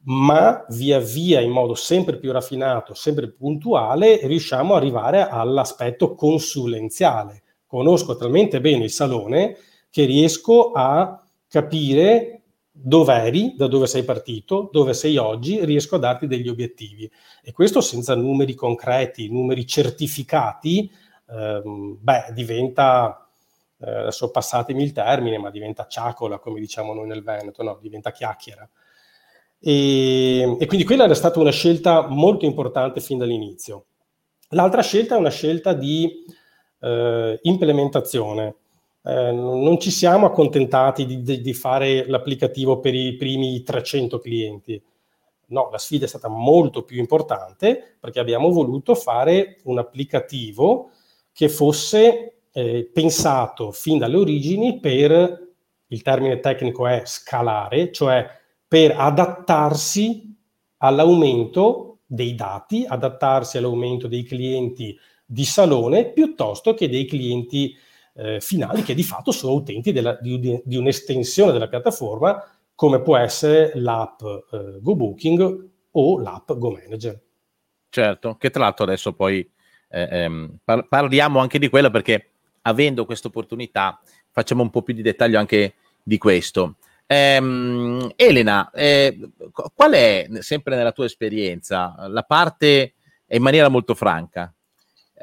ma 0.05 0.65
via 0.71 0.99
via 0.99 1.41
in 1.41 1.51
modo 1.51 1.75
sempre 1.75 2.19
più 2.19 2.33
raffinato, 2.33 2.95
sempre 2.95 3.29
più 3.29 3.37
puntuale, 3.39 4.27
riusciamo 4.27 4.75
ad 4.75 4.83
arrivare 4.83 5.27
all'aspetto 5.29 6.15
consulenziale. 6.15 7.43
Conosco 7.67 8.17
talmente 8.17 8.61
bene 8.61 8.85
il 8.85 8.91
salone 8.91 9.57
che 9.91 10.05
riesco 10.05 10.73
a 10.73 11.27
capire 11.49 12.43
dove 12.71 13.15
eri, 13.15 13.55
da 13.57 13.67
dove 13.67 13.87
sei 13.87 14.03
partito, 14.03 14.69
dove 14.73 14.93
sei 14.95 15.17
oggi, 15.17 15.65
riesco 15.65 15.97
a 15.97 16.01
darti 16.01 16.27
degli 16.27 16.49
obiettivi. 16.49 17.11
E 17.43 17.53
questo 17.53 17.81
senza 17.81 18.15
numeri 18.15 18.55
concreti, 18.55 19.31
numeri 19.31 19.65
certificati, 19.65 20.91
ehm, 21.29 21.99
beh, 22.01 22.33
diventa, 22.33 23.29
eh, 23.81 23.91
adesso 23.91 24.31
passatemi 24.31 24.83
il 24.83 24.93
termine, 24.93 25.39
ma 25.39 25.51
diventa 25.51 25.87
ciacola, 25.87 26.39
come 26.39 26.61
diciamo 26.61 26.95
noi 26.95 27.07
nel 27.07 27.23
Veneto, 27.23 27.63
no, 27.63 27.79
diventa 27.81 28.13
chiacchiera. 28.13 28.69
E, 29.59 30.57
e, 30.59 30.67
quindi 30.67 30.85
quella 30.85 31.05
era 31.05 31.15
stata 31.15 31.41
una 31.41 31.51
scelta 31.51 32.07
molto 32.09 32.45
importante 32.45 33.01
fin 33.01 33.19
dall'inizio. 33.19 33.87
L'altra 34.51 34.83
scelta 34.83 35.15
è 35.15 35.19
una 35.19 35.31
scelta 35.31 35.73
di 35.73 36.25
eh, 36.81 37.39
implementazione. 37.43 38.57
Eh, 39.03 39.33
non 39.33 39.79
ci 39.81 39.91
siamo 39.91 40.27
accontentati 40.27 41.07
di, 41.07 41.23
di, 41.23 41.41
di, 41.41 41.55
fare 41.55 42.07
l'applicativo 42.07 42.79
per 42.79 42.95
i 42.95 43.17
primi 43.17 43.63
300 43.63 44.19
clienti. 44.19 44.83
No, 45.47 45.69
la 45.71 45.79
sfida 45.79 46.05
è 46.05 46.09
stata 46.09 46.29
molto 46.29 46.85
più 46.85 46.99
importante 46.99 47.97
perché 48.01 48.19
abbiamo 48.19 48.51
voluto 48.51 48.95
fare 48.95 49.59
un 49.65 49.79
applicativo 49.79 50.91
che 51.35 51.49
fosse 51.49 52.43
eh, 52.53 52.89
pensato 52.93 53.73
fin 53.73 53.99
dalle 53.99 54.17
origini 54.17 54.79
per, 54.79 55.49
il 55.89 56.03
termine 56.03 56.39
tecnico 56.39 56.87
è 56.87 57.03
scalare, 57.05 57.91
cioè 57.91 58.25
per 58.67 58.95
adattarsi 58.97 60.33
all'aumento 60.79 61.99
dei 62.07 62.37
dati, 62.37 62.85
adattarsi 62.87 63.59
all'aumento 63.59 64.07
dei 64.07 64.23
clienti 64.23 64.97
di 65.27 65.45
salone 65.45 66.13
piuttosto 66.13 66.73
che 66.75 66.89
dei 66.89 67.05
clienti 67.05 67.75
eh, 68.15 68.41
finali 68.41 68.85
che 68.85 68.95
di 68.95 69.03
fatto 69.03 69.33
sono 69.33 69.55
utenti 69.55 69.91
della, 69.91 70.17
di, 70.21 70.61
di, 70.65 70.77
un'estensione 70.77 71.51
della 71.51 71.69
piattaforma 71.69 72.41
come 72.77 73.03
può 73.03 73.17
essere 73.17 73.73
l'app 73.75 74.23
eh, 74.23 74.79
GoBooking 74.81 75.71
o 75.91 76.19
l'app 76.21 76.53
GoManager. 76.53 77.21
Certo, 77.89 78.37
che 78.37 78.51
tra 78.51 78.63
l'altro 78.65 78.85
adesso 78.85 79.13
poi 79.15 79.49
eh, 79.95 80.09
ehm, 80.11 80.59
par- 80.65 80.89
parliamo 80.89 81.39
anche 81.39 81.61
di 81.61 81.69
quello 81.69 81.89
perché 81.89 82.31
avendo 82.63 83.05
questa 83.05 83.29
opportunità 83.29 84.01
facciamo 84.31 84.63
un 84.63 84.71
po' 84.71 84.83
più 84.83 84.93
di 84.93 85.03
dettaglio 85.03 85.39
anche 85.39 85.75
di 86.03 86.19
questo. 86.19 86.77
Ehm, 87.07 88.13
Elena, 88.17 88.71
eh, 88.73 89.31
qual 89.73 89.93
è, 89.93 90.27
sempre 90.41 90.75
nella 90.75 90.91
tua 90.91 91.05
esperienza, 91.05 91.95
la 92.09 92.23
parte, 92.23 92.95
in 93.29 93.43
maniera 93.43 93.69
molto 93.69 93.95
franca, 93.95 94.53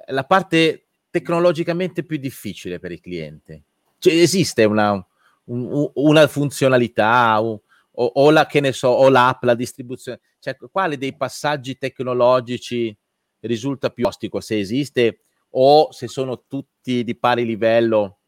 la 0.07 0.23
parte 0.23 0.85
tecnologicamente 1.09 2.03
più 2.03 2.17
difficile 2.17 2.79
per 2.79 2.93
il 2.93 3.01
cliente? 3.01 3.63
Cioè, 3.97 4.13
esiste 4.13 4.63
una, 4.63 5.05
un, 5.45 5.91
una 5.95 6.27
funzionalità 6.27 7.41
o, 7.41 7.61
o, 7.91 8.31
la, 8.31 8.45
che 8.45 8.61
ne 8.61 8.71
so, 8.71 8.87
o 8.87 9.09
l'app, 9.09 9.43
la 9.43 9.55
distribuzione? 9.55 10.21
Cioè, 10.39 10.55
quale 10.71 10.97
dei 10.97 11.15
passaggi 11.15 11.77
tecnologici 11.77 12.95
risulta 13.41 13.89
più 13.89 14.05
ostico, 14.05 14.39
se 14.39 14.59
esiste, 14.59 15.19
o 15.51 15.91
se 15.91 16.07
sono 16.07 16.43
tutti 16.47 17.03
di 17.03 17.15
pari 17.15 17.45
livello 17.45 18.19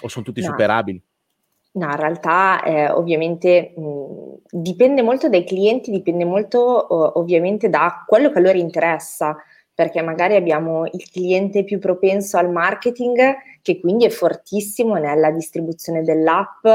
o 0.00 0.08
sono 0.08 0.24
tutti 0.24 0.40
no. 0.40 0.46
superabili? 0.46 1.02
No, 1.70 1.84
in 1.84 1.96
realtà 1.96 2.62
eh, 2.64 2.90
ovviamente 2.90 3.72
mh, 3.76 4.34
dipende 4.50 5.02
molto 5.02 5.28
dai 5.28 5.44
clienti, 5.44 5.90
dipende 5.90 6.24
molto 6.24 6.58
o, 6.58 7.18
ovviamente 7.18 7.68
da 7.68 8.04
quello 8.06 8.30
che 8.30 8.38
a 8.38 8.42
loro 8.42 8.58
interessa, 8.58 9.36
perché 9.72 10.02
magari 10.02 10.34
abbiamo 10.34 10.86
il 10.86 11.08
cliente 11.08 11.62
più 11.62 11.78
propenso 11.78 12.36
al 12.36 12.50
marketing 12.50 13.36
che 13.62 13.78
quindi 13.78 14.06
è 14.06 14.10
fortissimo 14.10 14.94
nella 14.94 15.30
distribuzione 15.30 16.02
dell'app, 16.02 16.66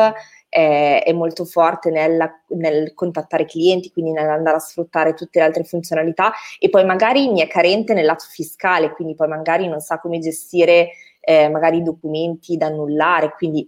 eh, 0.54 1.00
è 1.00 1.12
molto 1.14 1.46
forte 1.46 1.90
nella, 1.90 2.32
nel 2.50 2.94
contattare 2.94 3.46
clienti, 3.46 3.92
quindi 3.92 4.12
nell'andare 4.12 4.58
a 4.58 4.60
sfruttare 4.60 5.14
tutte 5.16 5.40
le 5.40 5.46
altre 5.46 5.64
funzionalità. 5.64 6.32
E 6.60 6.70
poi 6.70 6.86
magari 6.86 7.30
mi 7.30 7.42
è 7.42 7.48
carente 7.48 7.94
nel 7.94 8.06
lato 8.06 8.26
fiscale, 8.30 8.92
quindi 8.92 9.16
poi 9.16 9.28
magari 9.28 9.68
non 9.68 9.80
sa 9.80 10.00
come 10.00 10.20
gestire 10.20 10.90
eh, 11.20 11.50
magari 11.50 11.78
i 11.78 11.84
documenti 11.84 12.56
da 12.58 12.68
annullare, 12.68 13.34
quindi 13.36 13.68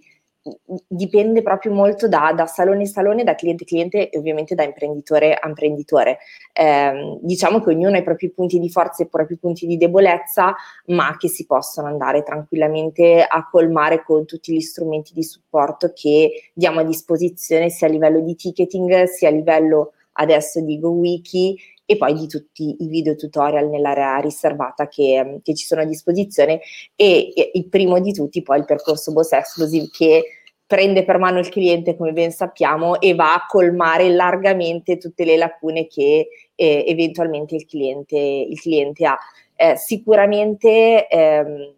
dipende 0.87 1.41
proprio 1.41 1.73
molto 1.73 2.07
da, 2.07 2.31
da, 2.35 2.45
salone 2.45 2.83
a 2.83 2.85
salone, 2.85 3.23
da 3.23 3.33
cliente 3.33 3.63
a 3.63 3.67
cliente 3.67 4.09
e 4.09 4.17
ovviamente 4.17 4.53
da 4.53 4.63
imprenditore 4.63 5.33
a 5.33 5.47
imprenditore. 5.47 6.19
Eh, 6.53 7.17
diciamo 7.21 7.61
che 7.61 7.71
ognuno 7.71 7.95
ha 7.95 7.99
i 7.99 8.03
propri 8.03 8.29
punti 8.29 8.59
di 8.59 8.69
forza 8.69 9.01
e 9.01 9.05
i 9.05 9.09
propri 9.09 9.37
punti 9.37 9.65
di 9.65 9.77
debolezza, 9.77 10.55
ma 10.87 11.15
che 11.17 11.29
si 11.29 11.45
possono 11.45 11.87
andare 11.87 12.23
tranquillamente 12.23 13.25
a 13.27 13.47
colmare 13.49 14.03
con 14.03 14.25
tutti 14.25 14.53
gli 14.53 14.61
strumenti 14.61 15.13
di 15.13 15.23
supporto 15.23 15.91
che 15.93 16.51
diamo 16.53 16.81
a 16.81 16.83
disposizione 16.83 17.69
sia 17.69 17.87
a 17.87 17.91
livello 17.91 18.19
di 18.19 18.35
ticketing 18.35 19.03
sia 19.05 19.29
a 19.29 19.31
livello 19.31 19.93
adesso 20.13 20.61
di 20.61 20.79
GoWiki 20.79 21.57
e 21.85 21.97
poi 21.97 22.13
di 22.13 22.27
tutti 22.27 22.75
i 22.79 22.87
video 22.87 23.15
tutorial 23.15 23.69
nell'area 23.69 24.17
riservata 24.17 24.87
che, 24.87 25.39
che 25.43 25.53
ci 25.53 25.65
sono 25.65 25.81
a 25.81 25.85
disposizione 25.85 26.59
e, 26.95 27.31
e, 27.35 27.51
il 27.53 27.67
primo 27.67 27.99
di 27.99 28.11
tutti 28.11 28.41
poi 28.41 28.59
il 28.59 28.65
percorso 28.65 29.11
Boss 29.13 29.31
Exclusive 29.33 29.89
che 29.91 30.23
prende 30.68 31.03
per 31.03 31.18
mano 31.18 31.39
il 31.39 31.49
cliente 31.49 31.95
come 31.95 32.11
ben 32.11 32.32
sappiamo 32.32 32.99
e 32.99 33.13
va 33.13 33.34
a 33.34 33.45
colmare 33.47 34.09
largamente 34.09 34.97
tutte 34.97 35.24
le 35.24 35.38
lacune 35.38 35.88
che 35.88 36.28
eh, 36.55 36.84
eventualmente 36.88 37.55
il 37.55 37.66
cliente, 37.66 38.18
il 38.18 38.59
cliente 38.59 39.05
ha. 39.05 39.18
Eh, 39.57 39.78
sicuramente 39.78 41.07
ehm, 41.07 41.74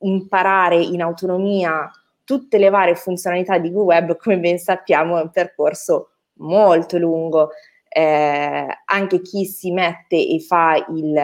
imparare 0.00 0.76
in 0.76 1.00
autonomia 1.00 1.90
tutte 2.24 2.58
le 2.58 2.68
varie 2.68 2.94
funzionalità 2.94 3.58
di 3.58 3.70
Google 3.70 3.94
Web, 3.94 4.16
come 4.16 4.38
ben 4.38 4.58
sappiamo, 4.58 5.18
è 5.18 5.22
un 5.22 5.30
percorso 5.30 6.10
molto 6.38 6.98
lungo 6.98 7.50
eh, 7.96 8.66
anche 8.86 9.20
chi 9.22 9.44
si 9.44 9.70
mette 9.70 10.16
e 10.16 10.40
fa 10.40 10.84
il 10.88 11.16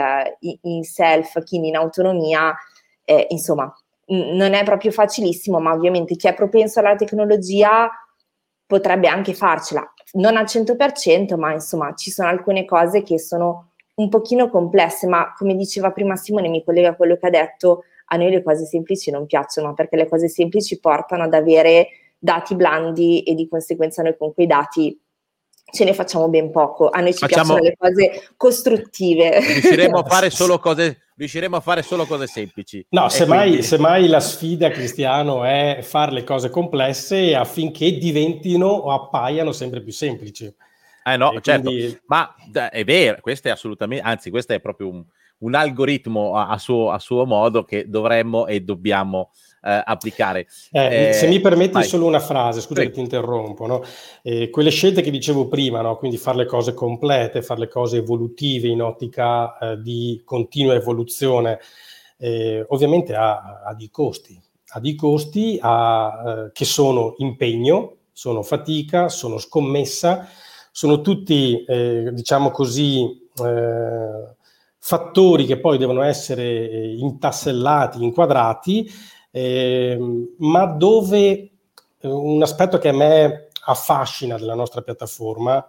in 0.62 0.84
self, 0.84 1.42
chi 1.42 1.56
in 1.56 1.74
autonomia, 1.74 2.54
eh, 3.04 3.26
insomma, 3.30 3.74
non 4.10 4.54
è 4.54 4.64
proprio 4.64 4.90
facilissimo, 4.90 5.60
ma 5.60 5.72
ovviamente 5.72 6.16
chi 6.16 6.28
è 6.28 6.34
propenso 6.34 6.80
alla 6.80 6.96
tecnologia 6.96 7.90
potrebbe 8.66 9.08
anche 9.08 9.34
farcela, 9.34 9.92
non 10.12 10.36
al 10.36 10.44
100%, 10.44 11.36
ma 11.36 11.52
insomma 11.52 11.94
ci 11.94 12.10
sono 12.10 12.28
alcune 12.28 12.64
cose 12.64 13.02
che 13.02 13.18
sono 13.18 13.72
un 13.94 14.08
pochino 14.08 14.48
complesse, 14.48 15.06
ma 15.06 15.34
come 15.36 15.54
diceva 15.54 15.90
prima 15.90 16.16
Simone, 16.16 16.48
mi 16.48 16.64
collega 16.64 16.90
a 16.90 16.94
quello 16.94 17.16
che 17.16 17.26
ha 17.26 17.30
detto, 17.30 17.84
a 18.12 18.16
noi 18.16 18.30
le 18.30 18.42
cose 18.42 18.64
semplici 18.64 19.10
non 19.10 19.26
piacciono 19.26 19.74
perché 19.74 19.96
le 19.96 20.08
cose 20.08 20.28
semplici 20.28 20.80
portano 20.80 21.24
ad 21.24 21.34
avere 21.34 21.88
dati 22.18 22.54
blandi 22.54 23.22
e 23.22 23.34
di 23.34 23.48
conseguenza 23.48 24.02
noi 24.02 24.16
con 24.16 24.34
quei 24.34 24.46
dati 24.46 24.98
ce 25.70 25.84
ne 25.84 25.94
facciamo 25.94 26.28
ben 26.28 26.50
poco. 26.50 26.88
A 26.88 27.00
noi 27.00 27.12
ci 27.12 27.18
facciamo... 27.18 27.54
piacciono 27.54 27.68
le 27.68 27.76
cose 27.78 28.28
costruttive. 28.36 29.40
Riusciremo 29.40 29.98
a 29.98 30.04
fare 30.04 30.30
solo 30.30 30.58
cose, 30.58 31.02
riusciremo 31.16 31.56
a 31.56 31.60
fare 31.60 31.82
solo 31.82 32.06
cose 32.06 32.26
semplici. 32.26 32.84
No, 32.90 33.08
semmai, 33.08 33.48
quindi... 33.48 33.62
semmai 33.62 34.08
la 34.08 34.20
sfida, 34.20 34.70
Cristiano, 34.70 35.44
è 35.44 35.80
fare 35.82 36.12
le 36.12 36.24
cose 36.24 36.50
complesse 36.50 37.34
affinché 37.34 37.96
diventino 37.98 38.66
o 38.66 38.92
appaiano 38.92 39.52
sempre 39.52 39.80
più 39.82 39.92
semplici. 39.92 40.52
Eh 41.02 41.16
no, 41.16 41.32
e 41.32 41.40
certo, 41.40 41.70
quindi... 41.70 41.98
ma 42.06 42.34
è 42.70 42.84
vero, 42.84 43.18
questo 43.20 43.48
è 43.48 43.50
assolutamente, 43.50 44.04
anzi 44.04 44.30
questo 44.30 44.52
è 44.52 44.60
proprio 44.60 44.88
un, 44.88 45.04
un 45.38 45.54
algoritmo 45.54 46.36
a, 46.36 46.48
a, 46.48 46.58
suo, 46.58 46.90
a 46.90 46.98
suo 46.98 47.24
modo 47.24 47.64
che 47.64 47.88
dovremmo 47.88 48.46
e 48.46 48.60
dobbiamo 48.60 49.30
eh, 49.62 49.82
applicare. 49.84 50.46
Eh, 50.70 51.08
eh, 51.08 51.12
se 51.12 51.26
mi 51.26 51.40
permetti 51.40 51.72
vai. 51.72 51.84
solo 51.84 52.06
una 52.06 52.20
frase, 52.20 52.60
scusa 52.60 52.74
Prego. 52.74 52.88
che 52.88 52.94
ti 52.94 53.00
interrompo, 53.00 53.66
no? 53.66 53.82
eh, 54.22 54.50
quelle 54.50 54.70
scelte 54.70 55.02
che 55.02 55.10
dicevo 55.10 55.48
prima, 55.48 55.80
no? 55.80 55.96
quindi 55.96 56.16
fare 56.16 56.38
le 56.38 56.46
cose 56.46 56.74
complete, 56.74 57.42
fare 57.42 57.60
le 57.60 57.68
cose 57.68 57.98
evolutive 57.98 58.68
in 58.68 58.82
ottica 58.82 59.58
eh, 59.58 59.80
di 59.80 60.22
continua 60.24 60.74
evoluzione, 60.74 61.58
eh, 62.18 62.64
ovviamente 62.68 63.14
ha, 63.14 63.62
ha 63.64 63.74
dei 63.74 63.90
costi, 63.90 64.40
ha 64.72 64.80
dei 64.80 64.94
costi 64.94 65.58
ha, 65.60 66.50
che 66.52 66.64
sono 66.64 67.14
impegno, 67.18 67.96
sono 68.12 68.42
fatica, 68.42 69.08
sono 69.08 69.38
scommessa, 69.38 70.28
sono 70.70 71.00
tutti, 71.00 71.64
diciamo 72.12 72.50
così, 72.50 73.28
fattori 74.78 75.46
che 75.46 75.58
poi 75.58 75.78
devono 75.78 76.02
essere 76.02 76.92
intassellati, 76.94 78.02
inquadrati 78.02 78.88
eh, 79.30 79.98
ma 80.38 80.66
dove 80.66 81.28
eh, 81.28 81.50
un 82.08 82.42
aspetto 82.42 82.78
che 82.78 82.88
a 82.88 82.92
me 82.92 83.48
affascina 83.64 84.36
della 84.36 84.54
nostra 84.54 84.82
piattaforma 84.82 85.66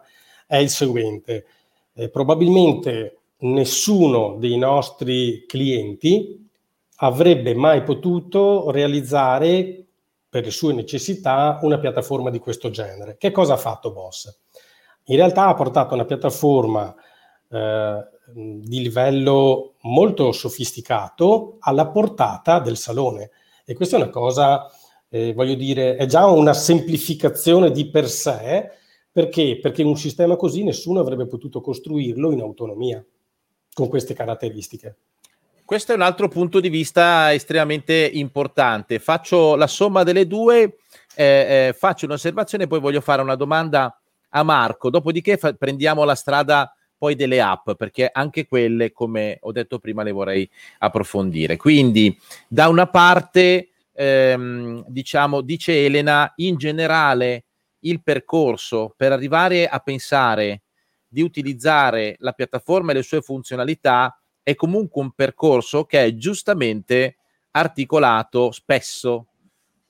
è 0.47 0.57
il 0.57 0.69
seguente. 0.69 1.45
Eh, 1.93 2.09
probabilmente 2.09 3.17
nessuno 3.39 4.35
dei 4.37 4.57
nostri 4.57 5.45
clienti 5.47 6.47
avrebbe 6.97 7.55
mai 7.55 7.83
potuto 7.83 8.69
realizzare 8.71 9.85
per 10.29 10.45
le 10.45 10.51
sue 10.51 10.73
necessità 10.73 11.59
una 11.63 11.79
piattaforma 11.79 12.29
di 12.29 12.39
questo 12.39 12.69
genere. 12.69 13.17
Che 13.17 13.31
cosa 13.31 13.53
ha 13.53 13.57
fatto 13.57 13.91
Boss? 13.91 14.33
In 15.05 15.15
realtà 15.15 15.47
ha 15.47 15.53
portato 15.55 15.93
una 15.93 16.05
piattaforma 16.05 16.95
eh, 17.49 18.07
di 18.33 18.81
livello 18.81 19.73
molto 19.81 20.31
sofisticato 20.31 21.57
alla 21.59 21.87
portata 21.87 22.59
del 22.59 22.77
salone. 22.77 23.31
E 23.65 23.73
questa 23.73 23.97
è 23.97 24.01
una 24.01 24.09
cosa, 24.09 24.69
eh, 25.09 25.33
voglio 25.33 25.55
dire, 25.55 25.95
è 25.95 26.05
già 26.05 26.25
una 26.25 26.53
semplificazione 26.53 27.71
di 27.71 27.89
per 27.89 28.09
sé, 28.09 28.69
perché? 29.11 29.59
Perché 29.61 29.83
un 29.83 29.97
sistema 29.97 30.35
così 30.35 30.63
nessuno 30.63 30.99
avrebbe 30.99 31.27
potuto 31.27 31.61
costruirlo 31.61 32.31
in 32.31 32.41
autonomia, 32.41 33.03
con 33.73 33.87
queste 33.89 34.13
caratteristiche. 34.13 34.95
Questo 35.65 35.93
è 35.93 35.95
un 35.95 36.01
altro 36.01 36.27
punto 36.27 36.59
di 36.59 36.67
vista 36.67 37.33
estremamente 37.33 37.93
importante. 38.13 38.99
Faccio 38.99 39.55
la 39.55 39.67
somma 39.67 40.03
delle 40.03 40.27
due, 40.27 40.79
eh, 41.15 41.67
eh, 41.69 41.75
faccio 41.77 42.05
un'osservazione 42.05 42.67
poi 42.67 42.81
voglio 42.81 42.99
fare 42.99 43.21
una 43.21 43.35
domanda 43.35 43.97
a 44.31 44.43
Marco, 44.43 44.89
dopodiché 44.89 45.37
fa- 45.37 45.53
prendiamo 45.53 46.03
la 46.03 46.15
strada 46.15 46.73
poi 47.01 47.15
delle 47.15 47.41
app, 47.41 47.71
perché 47.71 48.11
anche 48.13 48.45
quelle, 48.45 48.91
come 48.91 49.39
ho 49.41 49.51
detto 49.51 49.79
prima, 49.79 50.03
le 50.03 50.11
vorrei 50.11 50.47
approfondire. 50.77 51.57
Quindi, 51.57 52.15
da 52.47 52.67
una 52.67 52.85
parte, 52.85 53.69
ehm, 53.91 54.85
diciamo, 54.87 55.41
dice 55.41 55.83
Elena, 55.83 56.31
in 56.35 56.57
generale 56.57 57.45
il 57.79 58.03
percorso 58.03 58.93
per 58.95 59.13
arrivare 59.13 59.67
a 59.67 59.79
pensare 59.79 60.61
di 61.07 61.23
utilizzare 61.23 62.17
la 62.19 62.33
piattaforma 62.33 62.91
e 62.91 62.93
le 62.93 63.01
sue 63.01 63.21
funzionalità 63.21 64.21
è 64.43 64.53
comunque 64.53 65.01
un 65.01 65.09
percorso 65.13 65.85
che 65.85 66.05
è 66.05 66.13
giustamente 66.13 67.15
articolato, 67.49 68.51
spesso 68.51 69.25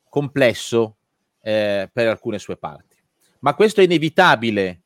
complesso 0.07 0.95
eh, 1.41 1.89
per 1.91 2.07
alcune 2.07 2.39
sue 2.39 2.55
parti. 2.55 2.95
Ma 3.39 3.53
questo 3.53 3.82
è 3.82 3.84
inevitabile 3.84 4.80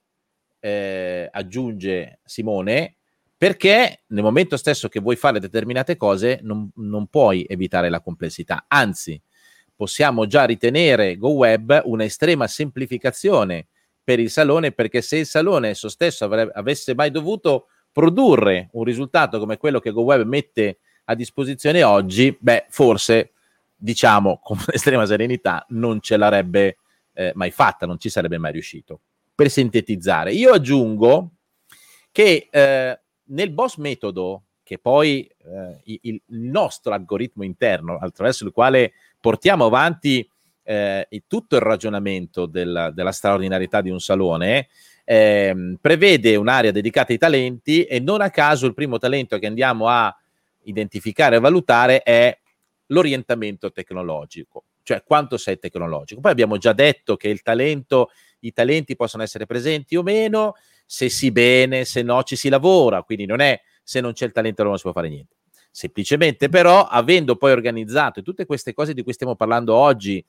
eh, 0.66 1.30
aggiunge 1.32 2.22
Simone, 2.24 2.96
perché 3.38 4.02
nel 4.08 4.24
momento 4.24 4.58
stesso 4.58 4.90
che 4.90 5.00
vuoi 5.00 5.16
fare 5.16 5.40
determinate 5.40 5.96
cose 5.96 6.40
non, 6.42 6.72
non 6.78 7.06
puoi 7.06 7.46
evitare 7.48 7.88
la 7.90 8.02
complessità, 8.02 8.66
anzi 8.68 9.22
possiamo 9.76 10.26
già 10.26 10.46
ritenere 10.46 11.18
GoWeb 11.18 11.84
un'estrema 11.86 12.48
semplificazione 12.48 13.68
per 14.04 14.20
il 14.20 14.32
salone 14.32 14.72
perché 14.72 15.02
se 15.02 15.18
il 15.18 15.28
salone 15.28 15.70
esso 15.70 15.88
stesso 15.88 16.26
avrebbe, 16.26 16.52
avesse 16.56 16.96
mai 16.96 17.12
dovuto 17.12 17.68
produrre 17.92 18.70
un 18.72 18.86
risultato 18.86 19.38
come 19.38 19.58
quello 19.58 19.80
che 19.80 19.92
GoWeb 19.92 20.26
mette 20.26 20.80
a 21.06 21.14
disposizione 21.14 21.84
oggi, 21.84 22.36
beh, 22.40 22.66
forse 22.70 23.34
diciamo 23.76 24.40
con 24.42 24.58
estrema 24.74 25.06
serenità 25.06 25.64
non 25.70 26.00
ce 26.02 26.18
l'avrebbe 26.18 26.78
eh, 27.14 27.34
mai 27.36 27.52
fatta, 27.52 27.86
non 27.86 28.00
ci 28.00 28.10
sarebbe 28.10 28.40
mai 28.40 28.54
riuscito 28.54 29.02
per 29.36 29.50
sintetizzare. 29.50 30.32
Io 30.32 30.54
aggiungo 30.54 31.32
che 32.12 32.48
eh, 32.50 33.00
nel 33.26 33.52
boss 33.52 33.76
metodo, 33.76 34.44
che 34.64 34.80
poi 34.80 35.30
eh, 35.46 36.00
il, 36.04 36.22
nostro 36.28 36.94
algoritmo 36.94 37.44
interno, 37.44 37.98
attraverso 38.00 38.46
il 38.46 38.52
quale 38.52 38.94
portiamo 39.20 39.66
avanti 39.66 40.28
eh, 40.64 41.08
tutto 41.28 41.56
il 41.56 41.62
ragionamento 41.62 42.46
del, 42.46 42.92
della 42.94 43.12
straordinarietà 43.12 43.82
di 43.82 43.90
un 43.90 44.00
salone, 44.00 44.70
ehm, 45.04 45.78
prevede 45.80 46.36
un'area 46.36 46.72
dedicata 46.72 47.12
ai 47.12 47.18
talenti 47.18 47.84
e 47.84 48.00
non 48.00 48.22
a 48.22 48.30
caso 48.30 48.66
il 48.66 48.74
primo 48.74 48.98
talento 48.98 49.38
che 49.38 49.46
andiamo 49.46 49.88
a 49.88 50.16
identificare 50.64 51.36
e 51.36 51.40
valutare 51.40 52.02
è 52.02 52.36
l'orientamento 52.88 53.72
tecnologico, 53.72 54.64
cioè 54.84 55.04
quanto 55.04 55.38
sei 55.38 55.60
tecnologico. 55.60 56.22
Poi 56.22 56.32
abbiamo 56.32 56.58
già 56.58 56.74
detto 56.74 57.16
che 57.16 57.30
il 57.30 57.42
talento 57.42 58.10
i 58.46 58.54
talenti 58.54 58.96
possono 58.96 59.24
essere 59.24 59.46
presenti 59.46 59.96
o 59.96 60.04
meno, 60.04 60.54
se 60.86 61.10
sì 61.10 61.32
bene, 61.32 61.86
se 61.86 62.02
no 62.02 62.24
ci 62.24 62.36
si 62.36 62.50
lavora, 62.50 63.04
quindi 63.04 63.26
non 63.26 63.40
è 63.40 63.60
se 63.84 64.02
non 64.02 64.14
c'è 64.14 64.26
il 64.26 64.32
talento 64.32 64.64
non 64.64 64.76
si 64.78 64.84
può 64.84 64.92
fare 64.92 65.10
niente. 65.10 65.36
Semplicemente 65.70 66.50
però, 66.50 66.86
avendo 66.86 67.36
poi 67.36 67.52
organizzato 67.52 68.22
tutte 68.22 68.46
queste 68.46 68.74
cose 68.74 68.94
di 68.94 69.04
cui 69.04 69.14
stiamo 69.14 69.36
parlando 69.36 69.76
oggi, 69.76 70.24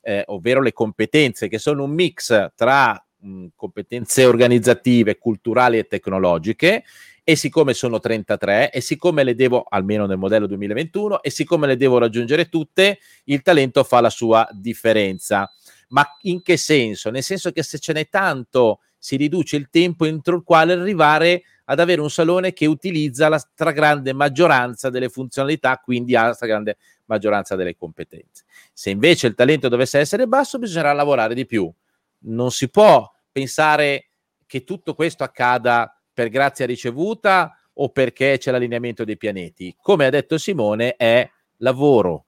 eh, 0.00 0.24
ovvero 0.28 0.62
le 0.62 0.72
competenze 0.72 1.48
che 1.48 1.58
sono 1.58 1.84
un 1.84 1.90
mix 1.90 2.52
tra 2.54 3.04
mh, 3.18 3.46
competenze 3.54 4.24
organizzative, 4.24 5.18
culturali 5.18 5.78
e 5.78 5.86
tecnologiche, 5.86 6.84
e 7.28 7.34
siccome 7.34 7.74
sono 7.74 7.98
33 7.98 8.70
e 8.70 8.80
siccome 8.80 9.24
le 9.24 9.34
devo, 9.34 9.66
almeno 9.68 10.06
nel 10.06 10.16
modello 10.16 10.46
2021, 10.46 11.22
e 11.22 11.30
siccome 11.30 11.66
le 11.66 11.76
devo 11.76 11.98
raggiungere 11.98 12.48
tutte, 12.48 12.98
il 13.24 13.42
talento 13.42 13.82
fa 13.82 14.00
la 14.00 14.10
sua 14.10 14.48
differenza. 14.52 15.52
Ma 15.88 16.04
in 16.22 16.42
che 16.42 16.56
senso? 16.56 17.10
Nel 17.10 17.22
senso 17.22 17.50
che 17.52 17.62
se 17.62 17.78
ce 17.78 17.92
n'è 17.92 18.08
tanto, 18.08 18.80
si 18.98 19.16
riduce 19.16 19.56
il 19.56 19.68
tempo 19.70 20.04
entro 20.04 20.36
il 20.36 20.42
quale 20.42 20.72
arrivare 20.72 21.42
ad 21.66 21.80
avere 21.80 22.00
un 22.00 22.10
salone 22.10 22.52
che 22.52 22.66
utilizza 22.66 23.28
la 23.28 23.38
stragrande 23.38 24.12
maggioranza 24.12 24.90
delle 24.90 25.08
funzionalità, 25.08 25.78
quindi 25.78 26.16
ha 26.16 26.26
la 26.26 26.32
stragrande 26.32 26.76
maggioranza 27.06 27.56
delle 27.56 27.76
competenze. 27.76 28.44
Se 28.72 28.90
invece 28.90 29.28
il 29.28 29.34
talento 29.34 29.68
dovesse 29.68 29.98
essere 29.98 30.26
basso, 30.26 30.58
bisognerà 30.58 30.92
lavorare 30.92 31.34
di 31.34 31.46
più. 31.46 31.72
Non 32.20 32.50
si 32.50 32.68
può 32.68 33.08
pensare 33.30 34.10
che 34.46 34.64
tutto 34.64 34.94
questo 34.94 35.24
accada 35.24 36.00
per 36.12 36.28
grazia 36.28 36.66
ricevuta 36.66 37.58
o 37.74 37.90
perché 37.90 38.38
c'è 38.38 38.50
l'allineamento 38.50 39.04
dei 39.04 39.16
pianeti. 39.16 39.76
Come 39.80 40.06
ha 40.06 40.10
detto 40.10 40.38
Simone, 40.38 40.96
è 40.96 41.28
lavoro, 41.58 42.25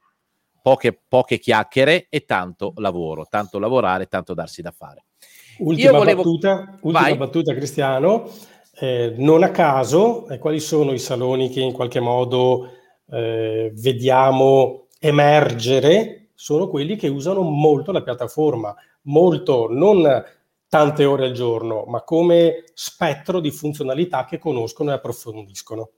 poche, 0.68 1.00
poche 1.08 1.38
chiacchiere 1.38 2.08
e 2.10 2.26
tanto 2.26 2.74
lavoro, 2.76 3.26
tanto 3.28 3.58
lavorare, 3.58 4.06
tanto 4.06 4.34
darsi 4.34 4.60
da 4.60 4.70
fare. 4.70 5.04
Ultima, 5.60 5.92
volevo... 5.96 6.22
battuta, 6.22 6.78
ultima 6.82 7.16
battuta, 7.16 7.54
Cristiano. 7.54 8.28
Eh, 8.80 9.14
non 9.16 9.42
a 9.42 9.50
caso, 9.50 10.28
eh, 10.28 10.38
quali 10.38 10.60
sono 10.60 10.92
i 10.92 10.98
saloni 10.98 11.48
che 11.48 11.60
in 11.60 11.72
qualche 11.72 12.00
modo 12.00 12.70
eh, 13.10 13.72
vediamo 13.74 14.88
emergere? 15.00 16.28
Sono 16.34 16.68
quelli 16.68 16.96
che 16.96 17.08
usano 17.08 17.40
molto 17.40 17.90
la 17.90 18.02
piattaforma, 18.02 18.74
molto, 19.02 19.68
non 19.70 20.22
tante 20.68 21.04
ore 21.06 21.24
al 21.24 21.32
giorno, 21.32 21.84
ma 21.86 22.02
come 22.02 22.64
spettro 22.74 23.40
di 23.40 23.50
funzionalità 23.50 24.26
che 24.26 24.38
conoscono 24.38 24.90
e 24.90 24.94
approfondiscono. 24.94 25.90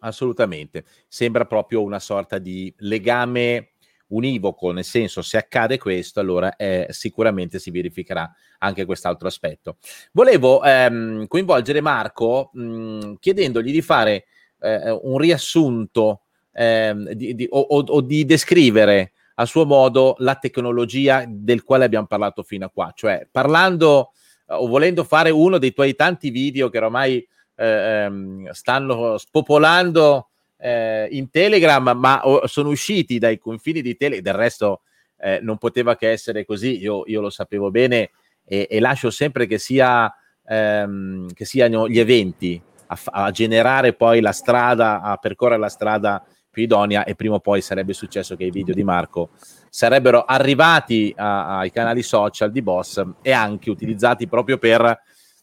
Assolutamente, 0.00 0.84
sembra 1.08 1.46
proprio 1.46 1.82
una 1.82 1.98
sorta 1.98 2.38
di 2.38 2.72
legame 2.78 3.71
univoco, 4.12 4.72
nel 4.72 4.84
senso 4.84 5.22
se 5.22 5.36
accade 5.36 5.78
questo, 5.78 6.20
allora 6.20 6.56
eh, 6.56 6.86
sicuramente 6.90 7.58
si 7.58 7.70
verificherà 7.70 8.30
anche 8.58 8.84
quest'altro 8.84 9.28
aspetto. 9.28 9.76
Volevo 10.12 10.62
ehm, 10.62 11.26
coinvolgere 11.26 11.80
Marco 11.80 12.50
mh, 12.52 13.14
chiedendogli 13.18 13.72
di 13.72 13.82
fare 13.82 14.26
eh, 14.60 14.90
un 14.90 15.18
riassunto 15.18 16.22
ehm, 16.52 17.10
di, 17.12 17.34
di, 17.34 17.46
o, 17.50 17.60
o, 17.60 18.00
di 18.00 18.24
descrivere 18.24 19.12
a 19.36 19.46
suo 19.46 19.64
modo 19.64 20.14
la 20.18 20.36
tecnologia 20.36 21.24
del 21.26 21.64
quale 21.64 21.84
abbiamo 21.84 22.06
parlato 22.06 22.42
fino 22.42 22.66
a 22.66 22.70
qua, 22.70 22.92
cioè 22.94 23.26
parlando 23.30 24.12
eh, 24.46 24.54
o 24.54 24.66
volendo 24.66 25.04
fare 25.04 25.30
uno 25.30 25.58
dei 25.58 25.72
tuoi 25.72 25.94
tanti 25.94 26.30
video 26.30 26.68
che 26.68 26.78
ormai 26.78 27.26
eh, 27.56 27.66
ehm, 27.66 28.50
stanno 28.50 29.18
spopolando 29.18 30.28
eh, 30.62 31.08
in 31.10 31.28
Telegram, 31.28 31.90
ma 31.96 32.24
o, 32.24 32.46
sono 32.46 32.68
usciti 32.68 33.18
dai 33.18 33.38
confini 33.38 33.82
di 33.82 33.96
Telegram, 33.96 34.22
del 34.22 34.34
resto 34.34 34.82
eh, 35.18 35.40
non 35.42 35.58
poteva 35.58 35.96
che 35.96 36.10
essere 36.10 36.44
così, 36.44 36.80
io, 36.80 37.02
io 37.06 37.20
lo 37.20 37.30
sapevo 37.30 37.70
bene 37.70 38.10
e, 38.44 38.68
e, 38.70 38.78
lascio 38.78 39.10
sempre 39.10 39.46
che, 39.46 39.58
sia, 39.58 40.12
ehm, 40.46 41.32
che 41.32 41.44
siano 41.44 41.88
gli 41.88 41.98
eventi 41.98 42.62
a, 42.86 42.98
a 43.06 43.30
generare 43.32 43.94
poi 43.94 44.20
la 44.20 44.32
strada, 44.32 45.00
a 45.00 45.16
percorrere 45.16 45.58
la 45.58 45.68
strada 45.68 46.24
più 46.48 46.62
idonea 46.62 47.04
e 47.04 47.16
prima 47.16 47.36
o 47.36 47.40
poi 47.40 47.60
sarebbe 47.60 47.92
successo 47.92 48.36
che 48.36 48.44
i 48.44 48.50
video 48.50 48.74
di 48.74 48.84
Marco 48.84 49.30
sarebbero 49.68 50.24
arrivati 50.24 51.12
a, 51.16 51.58
ai 51.58 51.72
canali 51.72 52.02
social 52.02 52.52
di 52.52 52.62
Boss 52.62 53.02
e 53.22 53.32
anche 53.32 53.70
utilizzati 53.70 54.28
proprio 54.28 54.58
per 54.58 55.00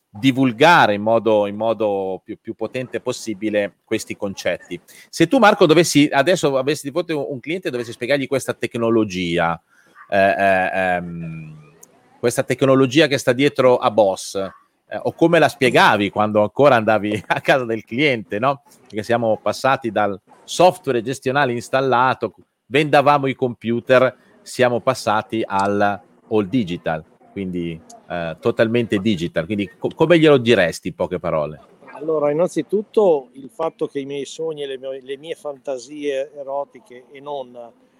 divulgare 0.10 0.96
in 0.96 1.02
modo, 1.02 1.46
in 1.46 1.56
modo 1.56 2.22
più, 2.24 2.38
più, 2.42 2.56
potente 2.56 3.00
possibile 3.00 3.76
questi 3.86 4.18
concetti. 4.18 4.80
Se 5.10 5.28
tu 5.28 5.38
Marco 5.38 5.66
dovessi 5.66 6.10
adesso 6.12 6.58
avessi 6.58 6.88
di 6.88 6.92
fronte 6.92 7.14
un 7.14 7.40
cliente 7.40 7.68
e 7.68 7.72
dovessi 7.72 7.92
spiegargli 7.92 8.28
questa 8.28 8.54
tecnologia, 8.54 9.62
eh, 10.10 10.18
eh, 10.18 10.70
ehm, 10.74 11.74
questa 12.20 12.44
tecnologia 12.44 13.08
che 13.08 13.18
sta 13.18 13.34
dietro 13.34 13.78
a 13.78 13.92
Boss, 13.92 14.36
eh, 14.36 15.00
o 15.04 15.14
come 15.14 15.38
la 15.38 15.48
spiegavi 15.48 16.10
quando 16.10 16.42
ancora 16.42 16.76
andavi 16.76 17.24
a 17.28 17.42
casa 17.42 17.66
del 17.66 17.86
cliente, 17.86 18.40
no? 18.40 18.64
Perché 18.82 19.04
siamo 19.04 19.38
passati 19.38 19.92
dal 19.92 20.20
software 20.44 21.04
gestionale 21.04 21.54
installato, 21.54 22.34
vendavamo 22.66 23.28
i 23.28 23.36
computer, 23.36 24.16
siamo 24.42 24.80
passati 24.82 25.44
al 25.46 26.02
all 26.32 26.48
digital, 26.48 27.04
quindi 27.32 27.80
eh, 28.10 28.38
totalmente 28.40 29.00
digital. 29.00 29.46
Quindi 29.46 29.70
co- 29.78 29.92
come 29.94 30.20
glielo 30.20 30.38
diresti 30.38 30.90
in 30.90 30.96
poche 30.96 31.20
parole? 31.20 31.60
Allora, 31.94 32.32
innanzitutto 32.32 33.30
il 33.34 33.50
fatto 33.50 33.88
che 33.88 34.00
i 34.00 34.06
miei 34.06 34.26
sogni 34.26 34.66
le, 34.66 34.78
mie, 34.78 35.02
le 35.02 35.18
mie 35.18 35.36
fantasie 35.36 36.32
erotiche 36.34 37.06
e 37.12 37.20
non 37.20 37.54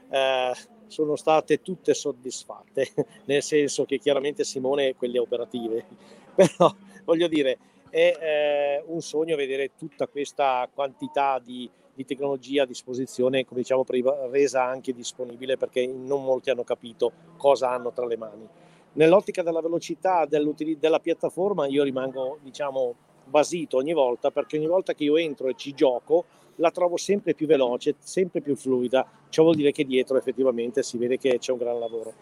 eh, 0.10 0.52
sono 0.88 1.16
state 1.16 1.62
tutte 1.62 1.94
soddisfatte, 1.94 2.92
nel 3.26 3.44
senso 3.44 3.86
che 3.86 4.00
chiaramente 4.00 4.44
Simone 4.44 4.96
quelle 4.96 5.20
operative, 5.20 5.86
però 6.34 6.74
voglio 7.04 7.28
dire, 7.28 7.58
è 7.90 8.18
eh, 8.20 8.84
un 8.88 9.02
sogno 9.02 9.36
vedere 9.36 9.72
tutta 9.78 10.08
questa 10.08 10.68
quantità 10.74 11.40
di, 11.44 11.70
di, 11.94 12.06
tecnologia 12.06 12.64
a 12.64 12.68
disposizione, 12.68 13.46
come 13.46 13.62
diciamo 13.62 13.86
resa 14.30 14.64
anche 14.64 14.94
disponibile 14.94 15.58
perché 15.58 15.86
non 15.88 16.24
molti 16.24 16.50
hanno 16.50 16.64
capito 16.64 17.12
cosa 17.38 17.72
hanno 17.72 17.92
tra 17.92 18.06
le 18.06 18.18
mani. 18.18 18.48
Nell'ottica 18.94 19.44
della 19.44 19.62
velocità 19.62 20.26
della 20.26 21.00
piattaforma 21.00 21.68
io 21.68 21.84
rimango 21.84 22.40
diciamo 22.42 22.96
basito 23.26 23.78
ogni 23.78 23.94
volta 23.94 24.32
perché 24.32 24.58
ogni 24.58 24.68
volta 24.68 24.94
che 24.94 25.04
io 25.04 25.18
entro 25.18 25.48
e 25.48 25.56
ci 25.56 25.74
gioco 25.74 26.26
la 26.56 26.72
trovo 26.72 26.98
sempre 26.98 27.34
più 27.34 27.48
veloce, 27.48 27.96
sempre 28.00 28.42
più 28.42 28.56
fluida, 28.56 29.08
ciò 29.30 29.44
vuol 29.44 29.56
dire 29.56 29.72
che 29.72 29.86
dietro 29.86 30.18
effettivamente 30.18 30.84
si 30.84 30.98
vede 30.98 31.18
che 31.18 31.38
c'è 31.38 31.52
un 31.52 31.58
gran 31.58 31.80
lavoro. 31.80 32.14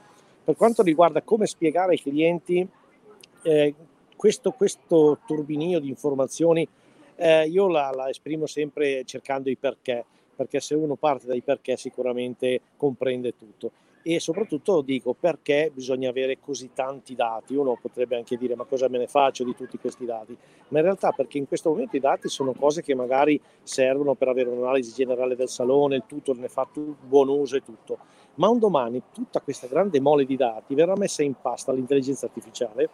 Per 0.43 0.55
quanto 0.55 0.83
riguarda 0.83 1.21
come 1.23 1.47
spiegare 1.47 1.93
ai 1.93 2.01
clienti 2.01 2.67
eh, 3.41 3.73
questo, 4.15 4.51
questo 4.51 5.19
turbinio 5.25 5.79
di 5.79 5.89
informazioni 5.89 6.67
eh, 7.15 7.47
io 7.47 7.67
la, 7.67 7.91
la, 7.93 8.09
esprimo 8.09 8.45
sempre 8.45 9.03
cercando 9.03 9.49
i 9.49 9.55
perché, 9.55 10.05
perché 10.35 10.59
se 10.59 10.75
uno 10.75 10.95
parte 10.95 11.25
dai 11.25 11.41
perché 11.41 11.75
sicuramente 11.75 12.61
comprende 12.77 13.35
tutto. 13.35 13.71
E 14.09 14.21
soprattutto 14.21 14.79
dico 14.79 15.13
perché 15.13 15.69
bisogna 15.73 16.09
avere 16.09 16.39
così 16.39 16.69
tanti 16.73 17.13
dati. 17.13 17.55
Uno 17.55 17.77
potrebbe 17.81 18.15
anche 18.15 18.37
dire 18.37 18.55
ma 18.55 18.63
cosa 18.63 18.87
me 18.87 18.99
ne 18.99 19.07
faccio 19.07 19.43
di 19.43 19.53
tutti 19.53 19.77
questi 19.77 20.05
dati? 20.05 20.33
Ma 20.69 20.77
in 20.77 20.85
realtà 20.85 21.11
perché 21.11 21.37
in 21.37 21.45
questo 21.45 21.71
momento 21.71 21.97
i 21.97 21.99
dati 21.99 22.29
sono 22.29 22.53
cose 22.53 22.81
che 22.81 22.95
magari 22.95 23.37
servono 23.63 24.15
per 24.15 24.29
avere 24.29 24.47
un'analisi 24.47 24.93
generale 24.93 25.35
del 25.35 25.49
salone, 25.49 25.97
il 25.97 26.03
tutto 26.07 26.33
ne 26.33 26.47
fa 26.47 26.65
tu, 26.71 26.95
buon 27.01 27.27
uso 27.27 27.57
e 27.57 27.63
tutto. 27.65 27.97
Ma 28.35 28.47
un 28.47 28.59
domani 28.59 29.03
tutta 29.11 29.41
questa 29.41 29.67
grande 29.67 29.99
mole 29.99 30.23
di 30.23 30.37
dati 30.37 30.73
verrà 30.73 30.95
messa 30.95 31.21
in 31.21 31.33
pasta 31.41 31.71
all'intelligenza 31.71 32.27
artificiale 32.27 32.89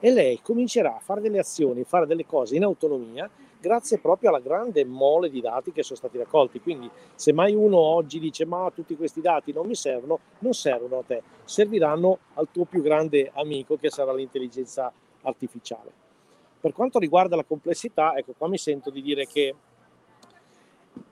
e 0.00 0.10
lei 0.10 0.40
comincerà 0.42 0.96
a 0.96 1.00
fare 1.00 1.20
delle 1.20 1.38
azioni, 1.38 1.84
fare 1.84 2.06
delle 2.06 2.26
cose 2.26 2.56
in 2.56 2.64
autonomia 2.64 3.30
grazie 3.60 3.98
proprio 3.98 4.30
alla 4.30 4.40
grande 4.40 4.84
mole 4.84 5.30
di 5.30 5.40
dati 5.40 5.72
che 5.72 5.82
sono 5.82 5.98
stati 5.98 6.18
raccolti. 6.18 6.60
Quindi 6.60 6.90
se 7.14 7.32
mai 7.32 7.54
uno 7.54 7.78
oggi 7.78 8.18
dice 8.18 8.44
ma 8.44 8.70
tutti 8.74 8.96
questi 8.96 9.20
dati 9.20 9.52
non 9.52 9.66
mi 9.66 9.74
servono, 9.74 10.20
non 10.40 10.52
servono 10.52 10.98
a 10.98 11.02
te, 11.06 11.22
serviranno 11.44 12.18
al 12.34 12.48
tuo 12.50 12.64
più 12.64 12.82
grande 12.82 13.30
amico 13.34 13.76
che 13.76 13.90
sarà 13.90 14.12
l'intelligenza 14.12 14.92
artificiale. 15.22 15.90
Per 16.60 16.72
quanto 16.72 16.98
riguarda 16.98 17.36
la 17.36 17.44
complessità, 17.44 18.16
ecco 18.16 18.34
qua 18.36 18.48
mi 18.48 18.58
sento 18.58 18.90
di 18.90 19.02
dire 19.02 19.26
che 19.26 19.54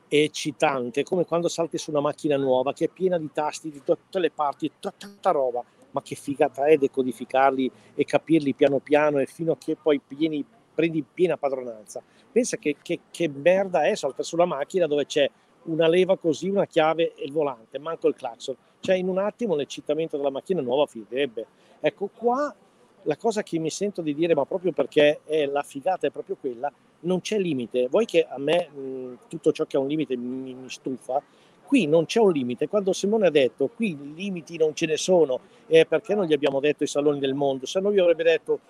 è 0.09 0.17
eccitante, 0.17 1.03
come 1.03 1.25
quando 1.25 1.49
salti 1.49 1.79
su 1.79 1.91
una 1.91 2.01
macchina 2.01 2.37
nuova 2.37 2.73
che 2.73 2.87
è 2.87 2.89
piena 2.89 3.19
di 3.19 3.31
tasti 3.33 3.71
di 3.71 3.83
tutte 3.85 4.19
le 4.19 4.31
parti, 4.31 4.71
tanta 4.79 5.31
roba 5.31 5.65
ma 5.97 6.03
che 6.03 6.15
figata 6.15 6.67
è 6.67 6.77
decodificarli 6.77 7.71
e 7.95 8.05
capirli 8.05 8.53
piano 8.53 8.81
piano 8.81 9.19
e 9.19 9.25
fino 9.25 9.53
a 9.53 9.57
che 9.57 9.77
poi 9.77 9.99
pieni, 9.99 10.45
prendi 10.77 11.03
piena 11.03 11.39
padronanza. 11.39 12.03
Pensa 12.31 12.59
che, 12.59 12.77
che, 12.83 13.01
che 13.11 13.29
merda 13.29 13.87
è 13.87 13.97
saltare 13.97 14.23
sulla 14.23 14.45
macchina 14.45 14.87
dove 14.87 15.07
c'è 15.07 15.29
una 15.65 15.89
leva 15.89 16.17
così, 16.19 16.49
una 16.49 16.67
chiave 16.67 17.15
e 17.15 17.25
il 17.25 17.33
volante, 17.33 17.79
manco 17.79 18.09
il 18.09 18.15
clacson. 18.15 18.55
Cioè 18.81 18.95
in 18.95 19.09
un 19.09 19.19
attimo 19.19 19.57
l'eccitamento 19.57 20.17
della 20.19 20.31
macchina 20.31 20.61
nuova 20.61 20.87
finirebbe. 20.87 21.47
Ecco 21.81 22.11
qua 22.15 22.55
la 23.03 23.17
cosa 23.17 23.43
che 23.43 23.59
mi 23.59 23.71
sento 23.71 24.03
di 24.03 24.15
dire, 24.15 24.35
ma 24.35 24.45
proprio 24.45 24.73
perché 24.73 25.21
è 25.25 25.47
la 25.47 25.63
figata 25.63 26.07
è 26.07 26.11
proprio 26.11 26.37
quella, 26.39 26.71
non 27.01 27.21
c'è 27.21 27.39
limite. 27.39 27.89
Vuoi 27.89 28.05
che 28.05 28.27
a 28.29 28.39
me 28.39 28.69
mh, 28.69 29.19
tutto 29.29 29.53
ciò 29.53 29.65
che 29.65 29.77
ha 29.77 29.81
un 29.81 29.89
limite 29.89 30.17
mi, 30.17 30.55
mi 30.55 30.69
stufa? 30.69 31.23
Qui 31.65 31.87
non 31.87 32.05
c'è 32.05 32.21
un 32.21 32.33
limite. 32.33 32.69
Quando 32.69 32.93
Simone 32.93 33.27
ha 33.27 33.31
detto 33.31 33.69
qui 33.69 34.15
limiti 34.15 34.57
non 34.57 34.75
ce 34.75 34.87
ne 34.87 34.97
sono, 34.97 35.41
eh, 35.67 35.87
perché 35.87 36.15
non 36.15 36.27
gli 36.27 36.33
abbiamo 36.33 36.61
detto 36.61 36.85
i 36.85 36.89
saloni 36.89 37.19
del 37.19 37.35
mondo? 37.35 37.67
Se 37.67 37.81
no 37.81 37.91
vi 37.91 37.99
avrebbe 37.99 38.23
detto 38.23 38.61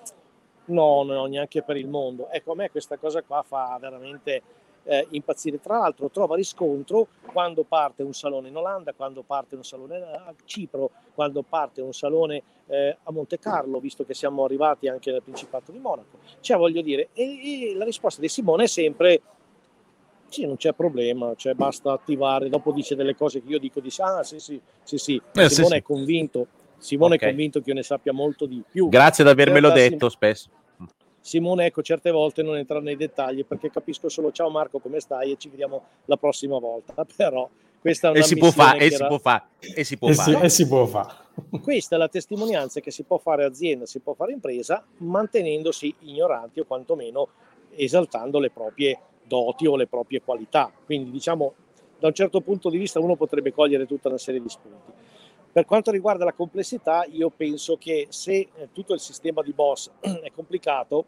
no, 0.66 1.02
no, 1.02 1.26
neanche 1.26 1.62
per 1.62 1.76
il 1.76 1.88
mondo. 1.88 2.28
Ecco, 2.30 2.52
a 2.52 2.54
me 2.54 2.70
questa 2.70 2.96
cosa 2.96 3.22
qua 3.22 3.42
fa 3.42 3.76
veramente 3.80 4.42
eh, 4.84 5.06
impazzire. 5.10 5.60
Tra 5.60 5.78
l'altro 5.78 6.10
trova 6.10 6.36
riscontro 6.36 7.08
quando 7.32 7.64
parte 7.64 8.02
un 8.02 8.14
salone 8.14 8.48
in 8.48 8.56
Olanda, 8.56 8.92
quando 8.92 9.22
parte 9.22 9.56
un 9.56 9.64
salone 9.64 9.96
a 10.00 10.34
Cipro, 10.44 10.90
quando 11.14 11.42
parte 11.42 11.80
un 11.80 11.92
salone 11.92 12.42
eh, 12.66 12.96
a 13.02 13.10
Monte 13.10 13.38
Carlo, 13.38 13.80
visto 13.80 14.04
che 14.04 14.14
siamo 14.14 14.44
arrivati 14.44 14.88
anche 14.88 15.10
nel 15.10 15.22
Principato 15.22 15.72
di 15.72 15.78
Monaco. 15.78 16.18
Cioè, 16.40 16.56
voglio 16.56 16.82
dire, 16.82 17.08
e, 17.12 17.70
e 17.70 17.74
la 17.74 17.84
risposta 17.84 18.20
di 18.20 18.28
Simone 18.28 18.64
è 18.64 18.68
sempre 18.68 19.20
Sì, 20.28 20.44
non 20.44 20.56
c'è 20.56 20.72
problema, 20.72 21.34
cioè 21.36 21.54
basta 21.54 21.92
attivare, 21.92 22.48
dopo 22.48 22.72
dice 22.72 22.96
delle 22.96 23.14
cose 23.14 23.40
che 23.40 23.48
io 23.48 23.60
dico, 23.60 23.80
dice 23.80 24.02
ah 24.02 24.24
sì 24.24 24.40
sì, 24.40 24.60
sì, 24.82 24.98
sì. 24.98 25.22
Eh, 25.34 25.48
Simone 25.48 25.74
sì, 25.74 25.80
è 25.80 25.82
convinto, 25.82 26.46
Simone 26.78 27.14
okay. 27.14 27.28
è 27.28 27.30
convinto 27.30 27.60
che 27.60 27.68
io 27.70 27.74
ne 27.74 27.82
sappia 27.82 28.12
molto 28.12 28.46
di 28.46 28.62
più. 28.70 28.88
Grazie 28.88 29.24
di 29.24 29.30
avermelo 29.30 29.70
detto 29.70 30.08
spesso. 30.08 30.50
Simone, 31.20 31.66
ecco, 31.66 31.82
certe 31.82 32.12
volte 32.12 32.44
non 32.44 32.56
entrare 32.56 32.84
nei 32.84 32.96
dettagli 32.96 33.44
perché 33.44 33.68
capisco 33.68 34.08
solo 34.08 34.30
ciao 34.30 34.48
Marco, 34.48 34.78
come 34.78 35.00
stai 35.00 35.32
e 35.32 35.36
ci 35.36 35.48
vediamo 35.48 35.82
la 36.04 36.16
prossima 36.16 36.58
volta, 36.58 37.04
però 37.16 37.48
questa 37.80 38.08
è 38.08 38.10
una 38.10 38.20
e 38.20 38.22
si 38.22 38.36
può 38.36 38.50
fare, 38.52 38.78
e, 38.78 38.90
si 38.90 39.06
può 39.06 39.18
fare, 39.18 39.44
e 39.74 39.84
si 39.84 39.96
può 39.96 40.12
fare. 40.12 40.44
E 40.44 40.48
si 40.48 40.66
può 40.68 40.86
fare. 40.86 41.14
Questa 41.60 41.96
è 41.96 41.98
la 41.98 42.08
testimonianza 42.08 42.80
che 42.80 42.92
si 42.92 43.02
può 43.02 43.18
fare 43.18 43.44
azienda, 43.44 43.86
si 43.86 43.98
può 43.98 44.14
fare 44.14 44.32
impresa, 44.32 44.84
mantenendosi 44.98 45.94
ignoranti 46.00 46.60
o 46.60 46.64
quantomeno 46.64 47.28
esaltando 47.74 48.38
le 48.38 48.50
proprie 48.50 48.98
doti 49.24 49.66
o 49.66 49.74
le 49.76 49.86
proprie 49.86 50.22
qualità. 50.22 50.70
Quindi 50.84 51.10
diciamo 51.10 51.54
da 51.98 52.08
un 52.08 52.14
certo 52.14 52.40
punto 52.40 52.70
di 52.70 52.78
vista 52.78 53.00
uno 53.00 53.16
potrebbe 53.16 53.52
cogliere 53.52 53.86
tutta 53.86 54.08
una 54.08 54.18
serie 54.18 54.40
di 54.40 54.48
spunti. 54.48 54.92
Per 55.56 55.64
quanto 55.64 55.90
riguarda 55.90 56.26
la 56.26 56.34
complessità, 56.34 57.06
io 57.10 57.30
penso 57.30 57.78
che 57.78 58.08
se 58.10 58.34
eh, 58.34 58.68
tutto 58.74 58.92
il 58.92 59.00
sistema 59.00 59.40
di 59.40 59.54
boss 59.54 59.90
è 60.00 60.30
complicato, 60.30 61.06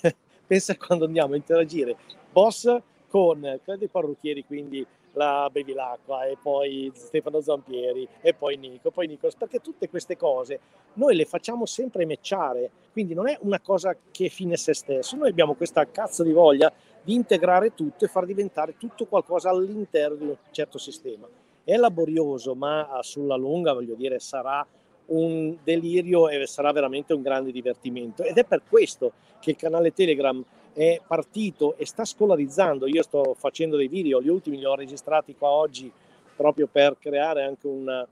pensa 0.46 0.74
quando 0.78 1.04
andiamo 1.04 1.34
a 1.34 1.36
interagire. 1.36 1.94
Boss 2.32 2.74
con 3.08 3.60
dei 3.62 3.88
parrucchieri, 3.88 4.46
quindi 4.46 4.86
la 5.12 5.46
Bevilacqua 5.52 6.24
e 6.24 6.38
poi 6.40 6.90
Stefano 6.94 7.42
Zampieri 7.42 8.08
e 8.22 8.32
poi 8.32 8.56
Nico, 8.56 8.90
poi 8.90 9.08
Nicolas, 9.08 9.34
perché 9.34 9.60
tutte 9.60 9.90
queste 9.90 10.16
cose 10.16 10.58
noi 10.94 11.14
le 11.14 11.26
facciamo 11.26 11.66
sempre 11.66 12.06
matchare, 12.06 12.70
quindi 12.92 13.12
non 13.12 13.28
è 13.28 13.36
una 13.42 13.60
cosa 13.60 13.94
che 14.10 14.24
è 14.24 14.30
fine 14.30 14.56
se 14.56 14.72
stesso, 14.72 15.16
noi 15.16 15.28
abbiamo 15.28 15.52
questa 15.52 15.86
cazzo 15.90 16.22
di 16.22 16.32
voglia 16.32 16.72
di 17.02 17.12
integrare 17.12 17.74
tutto 17.74 18.06
e 18.06 18.08
far 18.08 18.24
diventare 18.24 18.78
tutto 18.78 19.04
qualcosa 19.04 19.50
all'interno 19.50 20.16
di 20.16 20.24
un 20.28 20.36
certo 20.50 20.78
sistema. 20.78 21.28
È 21.64 21.76
laborioso, 21.76 22.54
ma 22.54 22.98
sulla 23.02 23.36
lunga, 23.36 23.72
voglio 23.72 23.94
dire, 23.94 24.18
sarà 24.18 24.66
un 25.06 25.56
delirio 25.62 26.28
e 26.28 26.46
sarà 26.46 26.72
veramente 26.72 27.12
un 27.12 27.22
grande 27.22 27.52
divertimento. 27.52 28.22
Ed 28.22 28.36
è 28.38 28.44
per 28.44 28.62
questo 28.68 29.12
che 29.40 29.50
il 29.50 29.56
canale 29.56 29.92
Telegram 29.92 30.42
è 30.72 31.00
partito 31.06 31.76
e 31.76 31.86
sta 31.86 32.04
scolarizzando. 32.04 32.86
Io 32.86 33.02
sto 33.02 33.34
facendo 33.38 33.76
dei 33.76 33.88
video, 33.88 34.22
gli 34.22 34.28
ultimi 34.28 34.58
li 34.58 34.64
ho 34.64 34.74
registrati 34.74 35.34
qua 35.36 35.50
oggi 35.50 35.92
proprio 36.34 36.66
per 36.66 36.96
creare 36.98 37.44
anche 37.44 37.66
una, 37.66 38.06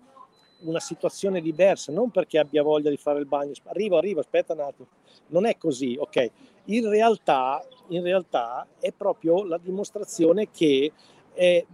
una 0.60 0.80
situazione 0.80 1.40
diversa, 1.40 1.92
non 1.92 2.10
perché 2.10 2.38
abbia 2.38 2.62
voglia 2.62 2.90
di 2.90 2.96
fare 2.96 3.18
il 3.18 3.26
bagno. 3.26 3.52
Arrivo, 3.64 3.96
arrivo, 3.96 4.20
aspetta 4.20 4.52
un 4.52 4.60
attimo. 4.60 4.88
Non 5.28 5.46
è 5.46 5.56
così, 5.56 5.96
ok? 5.98 6.30
In 6.66 6.88
realtà, 6.88 7.64
in 7.88 8.02
realtà 8.02 8.66
è 8.78 8.92
proprio 8.92 9.44
la 9.44 9.58
dimostrazione 9.58 10.50
che 10.50 10.92
eh, 11.34 11.66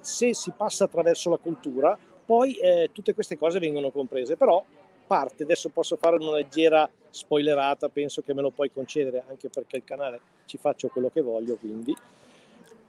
se 0.00 0.34
si 0.34 0.52
passa 0.56 0.84
attraverso 0.84 1.30
la 1.30 1.38
cultura, 1.38 1.96
poi 2.24 2.54
eh, 2.54 2.90
tutte 2.92 3.14
queste 3.14 3.36
cose 3.36 3.58
vengono 3.58 3.90
comprese. 3.90 4.36
Però 4.36 4.64
parte, 5.06 5.42
adesso 5.42 5.68
posso 5.68 5.96
fare 5.96 6.16
una 6.16 6.32
leggera 6.32 6.88
spoilerata, 7.10 7.88
penso 7.88 8.22
che 8.22 8.34
me 8.34 8.42
lo 8.42 8.50
puoi 8.50 8.72
concedere 8.72 9.24
anche 9.28 9.48
perché 9.48 9.76
il 9.76 9.84
canale 9.84 10.20
ci 10.46 10.56
faccio 10.56 10.88
quello 10.88 11.10
che 11.10 11.20
voglio, 11.20 11.56
quindi 11.56 11.94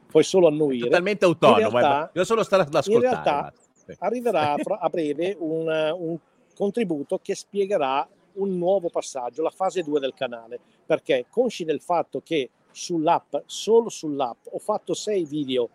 puoi 0.07 0.23
solo 0.23 0.47
annuire. 0.47 0.87
Totalmente 0.87 1.25
autonomo, 1.25 1.77
realtà, 1.77 2.11
io 2.13 2.23
solo 2.23 2.43
stare 2.43 2.63
ad 2.63 2.73
ascoltare. 2.73 3.15
In 3.15 3.23
realtà 3.23 3.53
sì. 3.73 3.95
arriverà 3.99 4.55
a 4.79 4.89
breve 4.89 5.35
un, 5.39 5.67
un 5.97 6.17
contributo 6.55 7.19
che 7.21 7.35
spiegherà 7.35 8.07
un 8.33 8.57
nuovo 8.57 8.89
passaggio, 8.89 9.43
la 9.43 9.49
fase 9.49 9.83
2 9.83 9.99
del 9.99 10.13
canale, 10.13 10.59
perché 10.85 11.25
consci 11.29 11.63
del 11.63 11.81
fatto 11.81 12.21
che 12.23 12.49
sull'app, 12.71 13.35
solo 13.45 13.89
sull'app, 13.89 14.47
ho 14.51 14.59
fatto 14.59 14.93
sei 14.93 15.23
video 15.23 15.69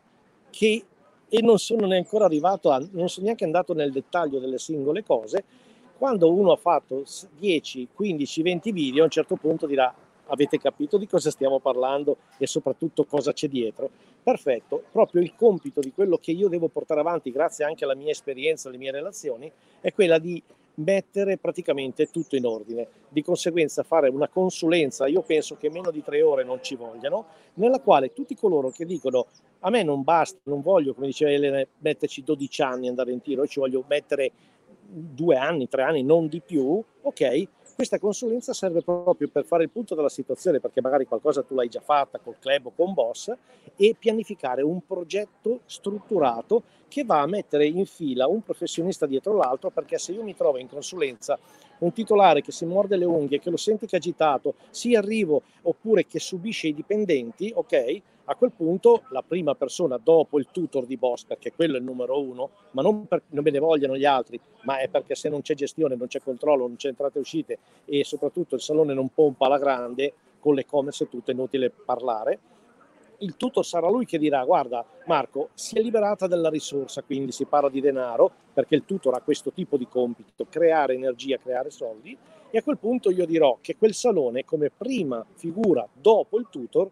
che 0.50 0.84
e 1.32 1.40
non 1.42 1.58
sono 1.58 1.86
neanche 1.86 2.16
arrivato 2.16 2.70
a, 2.70 2.84
non 2.90 3.08
sono 3.08 3.26
neanche 3.26 3.44
andato 3.44 3.72
nel 3.72 3.92
dettaglio 3.92 4.40
delle 4.40 4.58
singole 4.58 5.04
cose, 5.04 5.44
quando 5.96 6.32
uno 6.32 6.52
ha 6.52 6.56
fatto 6.56 7.04
10, 7.38 7.88
15, 7.94 8.42
20 8.42 8.72
video, 8.72 9.02
a 9.02 9.04
un 9.04 9.10
certo 9.10 9.36
punto 9.36 9.66
dirà 9.66 9.94
avete 10.26 10.58
capito 10.58 10.96
di 10.96 11.06
cosa 11.06 11.30
stiamo 11.30 11.58
parlando 11.58 12.16
e 12.38 12.46
soprattutto 12.46 13.04
cosa 13.04 13.32
c'è 13.32 13.48
dietro. 13.48 13.90
Perfetto, 14.22 14.82
proprio 14.90 15.22
il 15.22 15.34
compito 15.34 15.80
di 15.80 15.92
quello 15.92 16.18
che 16.18 16.30
io 16.32 16.48
devo 16.48 16.68
portare 16.68 17.00
avanti, 17.00 17.30
grazie 17.30 17.64
anche 17.64 17.84
alla 17.84 17.94
mia 17.94 18.10
esperienza, 18.10 18.68
alle 18.68 18.78
mie 18.78 18.90
relazioni, 18.90 19.50
è 19.80 19.92
quella 19.92 20.18
di 20.18 20.42
mettere 20.74 21.36
praticamente 21.36 22.10
tutto 22.10 22.36
in 22.36 22.46
ordine. 22.46 22.86
Di 23.08 23.22
conseguenza 23.22 23.82
fare 23.82 24.08
una 24.08 24.28
consulenza, 24.28 25.06
io 25.06 25.22
penso 25.22 25.56
che 25.56 25.70
meno 25.70 25.90
di 25.90 26.02
tre 26.02 26.22
ore 26.22 26.44
non 26.44 26.62
ci 26.62 26.76
vogliano, 26.76 27.26
nella 27.54 27.80
quale 27.80 28.12
tutti 28.12 28.34
coloro 28.34 28.70
che 28.70 28.84
dicono 28.84 29.26
a 29.60 29.70
me 29.70 29.82
non 29.82 30.02
basta, 30.02 30.38
non 30.44 30.62
voglio, 30.62 30.94
come 30.94 31.06
diceva 31.06 31.30
Elena, 31.30 31.62
metterci 31.78 32.22
12 32.22 32.62
anni 32.62 32.88
andare 32.88 33.12
in 33.12 33.20
tiro, 33.20 33.42
io 33.42 33.48
ci 33.48 33.60
voglio 33.60 33.84
mettere 33.86 34.30
due 34.90 35.36
anni, 35.36 35.68
tre 35.68 35.82
anni, 35.82 36.02
non 36.02 36.28
di 36.28 36.40
più, 36.40 36.82
ok, 37.02 37.48
questa 37.80 37.98
consulenza 37.98 38.52
serve 38.52 38.82
proprio 38.82 39.28
per 39.28 39.46
fare 39.46 39.62
il 39.62 39.70
punto 39.70 39.94
della 39.94 40.10
situazione, 40.10 40.60
perché 40.60 40.82
magari 40.82 41.06
qualcosa 41.06 41.42
tu 41.42 41.54
l'hai 41.54 41.70
già 41.70 41.80
fatta 41.80 42.18
col 42.18 42.36
club 42.38 42.66
o 42.66 42.72
con 42.76 42.92
boss, 42.92 43.32
e 43.74 43.96
pianificare 43.98 44.60
un 44.60 44.84
progetto 44.84 45.60
strutturato 45.64 46.62
che 46.88 47.04
va 47.04 47.22
a 47.22 47.26
mettere 47.26 47.66
in 47.66 47.86
fila 47.86 48.26
un 48.26 48.42
professionista 48.42 49.06
dietro 49.06 49.34
l'altro, 49.34 49.70
perché 49.70 49.96
se 49.96 50.12
io 50.12 50.22
mi 50.22 50.36
trovo 50.36 50.58
in 50.58 50.68
consulenza 50.68 51.38
un 51.80 51.92
titolare 51.92 52.42
che 52.42 52.52
si 52.52 52.64
morde 52.64 52.96
le 52.96 53.04
unghie, 53.04 53.38
che 53.38 53.50
lo 53.50 53.56
senti 53.56 53.86
che 53.86 53.96
è 53.96 53.98
agitato, 53.98 54.54
sia 54.70 54.98
arrivo 54.98 55.42
oppure 55.62 56.06
che 56.06 56.18
subisce 56.18 56.68
i 56.68 56.74
dipendenti, 56.74 57.52
ok? 57.54 58.02
A 58.24 58.36
quel 58.36 58.52
punto 58.52 59.02
la 59.10 59.24
prima 59.26 59.54
persona 59.54 59.98
dopo 60.00 60.38
il 60.38 60.48
tutor 60.52 60.86
di 60.86 60.96
boss, 60.96 61.24
perché 61.24 61.52
quello 61.52 61.74
è 61.74 61.78
il 61.78 61.84
numero 61.84 62.20
uno, 62.20 62.50
ma 62.72 62.82
non 62.82 63.06
perché 63.06 63.26
non 63.30 63.42
me 63.42 63.50
ne 63.50 63.58
vogliano 63.58 63.96
gli 63.96 64.04
altri, 64.04 64.38
ma 64.62 64.78
è 64.78 64.88
perché 64.88 65.16
se 65.16 65.28
non 65.28 65.40
c'è 65.40 65.54
gestione, 65.54 65.96
non 65.96 66.06
c'è 66.06 66.20
controllo, 66.20 66.66
non 66.66 66.76
c'è 66.76 66.88
entrate 66.88 67.18
e 67.18 67.20
uscite 67.20 67.58
e 67.86 68.04
soprattutto 68.04 68.54
il 68.54 68.60
salone 68.60 68.94
non 68.94 69.08
pompa 69.12 69.46
alla 69.46 69.58
grande, 69.58 70.12
con 70.38 70.54
l'e-commerce 70.54 71.04
è 71.04 71.08
tutto 71.08 71.32
inutile 71.32 71.70
parlare, 71.70 72.38
il 73.20 73.36
tutor 73.36 73.64
sarà 73.64 73.88
lui 73.88 74.04
che 74.04 74.18
dirà 74.18 74.44
guarda 74.44 74.84
Marco 75.06 75.50
si 75.54 75.76
è 75.76 75.82
liberata 75.82 76.26
della 76.26 76.48
risorsa 76.48 77.02
quindi 77.02 77.32
si 77.32 77.44
parla 77.44 77.68
di 77.68 77.80
denaro 77.80 78.30
perché 78.52 78.74
il 78.74 78.84
tutor 78.84 79.14
ha 79.14 79.20
questo 79.20 79.52
tipo 79.52 79.76
di 79.76 79.86
compito 79.88 80.46
creare 80.48 80.94
energia 80.94 81.38
creare 81.38 81.70
soldi 81.70 82.16
e 82.50 82.58
a 82.58 82.62
quel 82.62 82.78
punto 82.78 83.10
io 83.10 83.26
dirò 83.26 83.58
che 83.60 83.76
quel 83.76 83.94
salone 83.94 84.44
come 84.44 84.70
prima 84.70 85.24
figura 85.34 85.86
dopo 85.92 86.38
il 86.38 86.48
tutor 86.50 86.90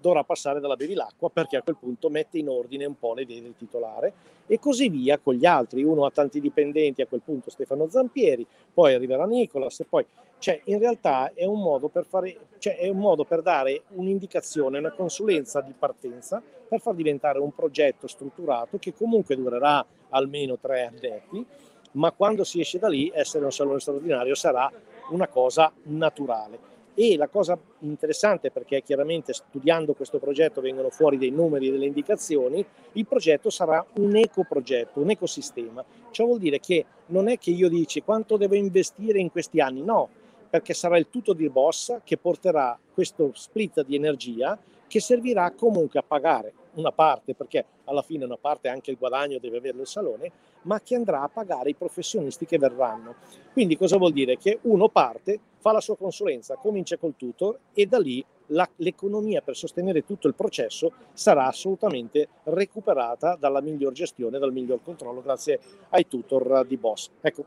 dovrà 0.00 0.24
passare 0.24 0.60
dalla 0.60 0.76
Bevilacqua 0.76 1.28
perché 1.30 1.56
a 1.56 1.62
quel 1.62 1.76
punto 1.78 2.08
mette 2.08 2.38
in 2.38 2.48
ordine 2.48 2.86
un 2.86 2.98
po' 2.98 3.14
le 3.14 3.22
idee 3.22 3.42
del 3.42 3.54
titolare 3.56 4.12
e 4.46 4.58
così 4.58 4.88
via 4.88 5.18
con 5.18 5.34
gli 5.34 5.46
altri. 5.46 5.84
Uno 5.84 6.06
ha 6.06 6.10
tanti 6.10 6.40
dipendenti, 6.40 7.02
a 7.02 7.06
quel 7.06 7.20
punto 7.22 7.50
Stefano 7.50 7.88
Zampieri, 7.88 8.46
poi 8.72 8.94
arriverà 8.94 9.26
Nicolas 9.26 9.80
e 9.80 9.84
poi... 9.84 10.04
Cioè, 10.40 10.58
in 10.64 10.78
realtà 10.78 11.32
è 11.34 11.44
un 11.44 11.60
modo 11.60 11.88
per, 11.88 12.06
fare, 12.06 12.34
cioè, 12.56 12.78
è 12.78 12.88
un 12.88 12.96
modo 12.96 13.24
per 13.24 13.42
dare 13.42 13.82
un'indicazione, 13.88 14.78
una 14.78 14.90
consulenza 14.90 15.60
di 15.60 15.74
partenza 15.78 16.42
per 16.66 16.80
far 16.80 16.94
diventare 16.94 17.38
un 17.38 17.52
progetto 17.54 18.06
strutturato 18.06 18.78
che 18.78 18.94
comunque 18.94 19.36
durerà 19.36 19.84
almeno 20.08 20.56
tre 20.56 20.86
addetti, 20.86 21.44
ma 21.92 22.10
quando 22.12 22.44
si 22.44 22.58
esce 22.58 22.78
da 22.78 22.88
lì 22.88 23.12
essere 23.14 23.44
un 23.44 23.52
salone 23.52 23.80
straordinario 23.80 24.34
sarà 24.34 24.72
una 25.10 25.28
cosa 25.28 25.70
naturale. 25.82 26.68
E 26.94 27.16
la 27.18 27.28
cosa 27.28 27.58
interessante, 27.80 28.50
perché 28.50 28.82
chiaramente 28.82 29.34
studiando 29.34 29.92
questo 29.92 30.18
progetto 30.18 30.62
vengono 30.62 30.88
fuori 30.88 31.18
dei 31.18 31.30
numeri 31.30 31.68
e 31.68 31.72
delle 31.72 31.86
indicazioni, 31.86 32.64
il 32.92 33.06
progetto 33.06 33.50
sarà 33.50 33.84
un 33.96 34.16
ecoprogetto, 34.16 35.00
un 35.00 35.10
ecosistema. 35.10 35.84
Ciò 36.10 36.24
vuol 36.24 36.38
dire 36.38 36.60
che 36.60 36.84
non 37.06 37.28
è 37.28 37.38
che 37.38 37.50
io 37.50 37.68
dici 37.68 38.02
quanto 38.02 38.36
devo 38.36 38.54
investire 38.54 39.18
in 39.18 39.30
questi 39.30 39.60
anni, 39.60 39.82
no, 39.82 40.08
perché 40.50 40.74
sarà 40.74 40.98
il 40.98 41.08
tutto 41.08 41.32
di 41.32 41.48
Bossa 41.48 42.00
che 42.04 42.18
porterà 42.18 42.78
questo 42.92 43.30
split 43.34 43.84
di 43.84 43.94
energia 43.94 44.58
che 44.86 45.00
servirà 45.00 45.52
comunque 45.52 46.00
a 46.00 46.04
pagare 46.06 46.52
una 46.74 46.90
parte, 46.92 47.34
perché 47.34 47.64
alla 47.84 48.02
fine 48.02 48.24
una 48.24 48.36
parte 48.36 48.68
anche 48.68 48.90
il 48.90 48.98
guadagno 48.98 49.38
deve 49.38 49.58
averlo 49.58 49.82
il 49.82 49.86
salone, 49.86 50.30
ma 50.62 50.80
che 50.80 50.94
andrà 50.94 51.22
a 51.22 51.28
pagare 51.28 51.70
i 51.70 51.74
professionisti 51.74 52.44
che 52.44 52.58
verranno. 52.58 53.14
Quindi 53.52 53.76
cosa 53.76 53.96
vuol 53.96 54.12
dire? 54.12 54.36
Che 54.36 54.58
uno 54.62 54.88
parte, 54.88 55.38
fa 55.58 55.72
la 55.72 55.80
sua 55.80 55.96
consulenza, 55.96 56.56
comincia 56.56 56.96
col 56.96 57.14
tutor 57.16 57.58
e 57.72 57.86
da 57.86 57.98
lì 57.98 58.24
la, 58.46 58.68
l'economia 58.76 59.42
per 59.42 59.56
sostenere 59.56 60.04
tutto 60.04 60.26
il 60.26 60.34
processo 60.34 60.92
sarà 61.12 61.46
assolutamente 61.46 62.28
recuperata 62.44 63.36
dalla 63.36 63.60
miglior 63.60 63.92
gestione, 63.92 64.38
dal 64.38 64.52
miglior 64.52 64.80
controllo 64.82 65.22
grazie 65.22 65.60
ai 65.90 66.06
tutor 66.08 66.64
di 66.66 66.76
Boss. 66.76 67.10
Ecco, 67.20 67.44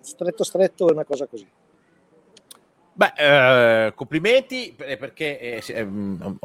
stretto 0.00 0.44
stretto 0.44 0.88
è 0.88 0.92
una 0.92 1.04
cosa 1.04 1.26
così. 1.26 1.46
Beh, 2.92 3.12
eh, 3.16 3.94
complimenti 3.94 4.74
perché 4.76 5.38
eh, 5.38 5.62
eh, 5.66 5.88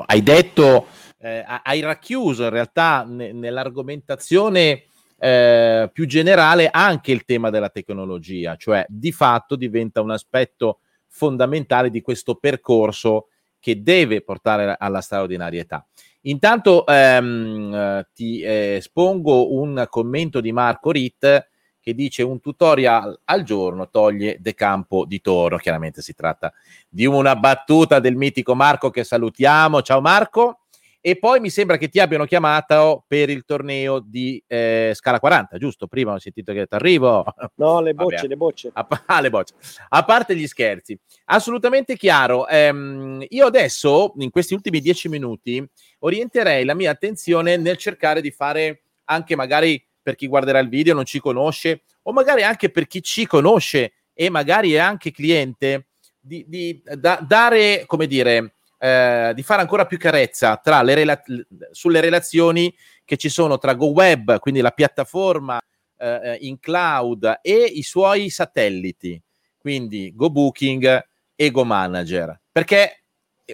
hai 0.05 0.23
detto, 0.23 0.87
eh, 1.17 1.43
hai 1.63 1.81
racchiuso 1.81 2.43
in 2.43 2.49
realtà 2.49 3.03
ne, 3.05 3.33
nell'argomentazione 3.33 4.83
eh, 5.17 5.89
più 5.91 6.05
generale 6.05 6.69
anche 6.71 7.11
il 7.11 7.25
tema 7.25 7.49
della 7.49 7.69
tecnologia, 7.69 8.55
cioè 8.55 8.85
di 8.87 9.11
fatto 9.11 9.55
diventa 9.55 10.01
un 10.01 10.11
aspetto 10.11 10.79
fondamentale 11.07 11.89
di 11.89 12.01
questo 12.01 12.35
percorso 12.35 13.27
che 13.59 13.81
deve 13.81 14.21
portare 14.21 14.75
alla 14.77 15.01
straordinarietà. 15.01 15.85
Intanto 16.21 16.85
ehm, 16.85 18.05
ti 18.13 18.41
eh, 18.41 18.75
espongo 18.77 19.53
un 19.53 19.85
commento 19.89 20.39
di 20.39 20.51
Marco 20.51 20.91
Ritt 20.91 21.47
che 21.85 21.93
dice 21.93 22.23
un 22.23 22.39
tutorial 22.39 23.21
al 23.25 23.43
giorno 23.43 23.91
toglie 23.91 24.37
De 24.39 24.55
Campo 24.55 25.05
di 25.05 25.21
Toro. 25.21 25.57
Chiaramente 25.57 26.01
si 26.01 26.15
tratta 26.15 26.51
di 26.89 27.05
una 27.05 27.35
battuta 27.35 27.99
del 27.99 28.15
mitico 28.15 28.55
Marco 28.55 28.89
che 28.89 29.03
salutiamo. 29.03 29.83
Ciao 29.83 30.01
Marco. 30.01 30.61
E 30.99 31.19
poi 31.19 31.39
mi 31.39 31.51
sembra 31.51 31.77
che 31.77 31.87
ti 31.87 31.99
abbiano 31.99 32.25
chiamato 32.25 33.03
per 33.07 33.29
il 33.29 33.45
torneo 33.45 33.99
di 33.99 34.43
eh, 34.47 34.93
Scala 34.95 35.19
40, 35.19 35.59
giusto? 35.59 35.85
Prima 35.85 36.13
ho 36.13 36.17
sentito 36.17 36.53
che 36.53 36.65
ti 36.65 36.73
arrivo. 36.73 37.23
No, 37.57 37.79
le 37.81 37.93
bocce, 37.93 38.15
Vabbè. 38.15 38.27
le 38.29 38.35
bocce. 38.35 38.71
A, 38.73 38.87
ah, 39.05 39.21
le 39.21 39.29
bocce. 39.29 39.53
A 39.89 40.03
parte 40.03 40.35
gli 40.35 40.47
scherzi, 40.47 40.99
assolutamente 41.25 41.95
chiaro. 41.95 42.47
Ehm, 42.47 43.23
io 43.29 43.45
adesso, 43.45 44.13
in 44.17 44.31
questi 44.31 44.55
ultimi 44.55 44.79
dieci 44.79 45.07
minuti, 45.07 45.63
orienterei 45.99 46.65
la 46.65 46.73
mia 46.73 46.89
attenzione 46.89 47.57
nel 47.57 47.77
cercare 47.77 48.21
di 48.21 48.31
fare 48.31 48.85
anche 49.03 49.35
magari 49.35 49.79
per 50.05 50.13
chi 50.13 50.27
guarderà 50.27 50.59
il 50.59 50.69
video 50.69 50.93
non 50.93 51.03
ci 51.03 51.19
conosce, 51.19 51.81
o 52.03 52.11
magari 52.11 52.43
anche 52.43 52.69
per 52.69 52.85
chi 52.85 53.01
ci 53.01 53.25
conosce 53.25 53.93
e 54.13 54.29
magari 54.29 54.73
è 54.73 54.77
anche 54.77 55.09
cliente, 55.09 55.87
di, 56.19 56.45
di 56.47 56.79
da, 56.83 57.17
dare, 57.27 57.85
come 57.87 58.05
dire, 58.05 58.53
eh, 58.77 59.31
di 59.33 59.41
fare 59.41 59.61
ancora 59.61 59.87
più 59.87 59.97
carezza 59.97 60.61
le 60.83 60.93
rela- 60.93 61.23
sulle 61.71 62.01
relazioni 62.01 62.71
che 63.03 63.17
ci 63.17 63.29
sono 63.29 63.57
tra 63.57 63.73
GoWeb, 63.73 64.37
quindi 64.37 64.61
la 64.61 64.69
piattaforma 64.69 65.59
eh, 65.97 66.37
in 66.41 66.59
cloud, 66.59 67.39
e 67.41 67.63
i 67.63 67.81
suoi 67.81 68.29
satelliti, 68.29 69.19
quindi 69.57 70.13
GoBooking 70.13 71.03
e 71.35 71.49
GoManager. 71.49 72.41
Perché 72.51 73.05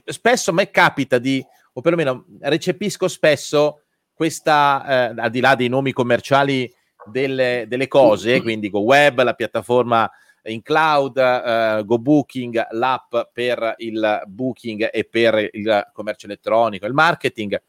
spesso 0.03 0.51
a 0.51 0.53
me 0.53 0.69
capita 0.69 1.17
di, 1.17 1.41
o 1.71 1.79
perlomeno 1.79 2.25
recepisco 2.41 3.07
spesso 3.07 3.80
questa, 4.21 4.85
eh, 5.15 5.19
al 5.19 5.31
di 5.31 5.39
là 5.39 5.55
dei 5.55 5.67
nomi 5.67 5.93
commerciali 5.93 6.71
delle, 7.11 7.65
delle 7.67 7.87
cose, 7.87 8.39
quindi 8.39 8.69
GoWeb, 8.69 9.23
la 9.23 9.33
piattaforma 9.33 10.07
in 10.43 10.61
cloud, 10.61 11.17
uh, 11.17 11.83
GoBooking, 11.83 12.67
l'app 12.69 13.15
per 13.33 13.73
il 13.77 14.21
booking 14.27 14.89
e 14.93 15.05
per 15.05 15.49
il 15.53 15.89
commercio 15.91 16.27
elettronico, 16.27 16.85
il 16.85 16.93
marketing 16.93 17.59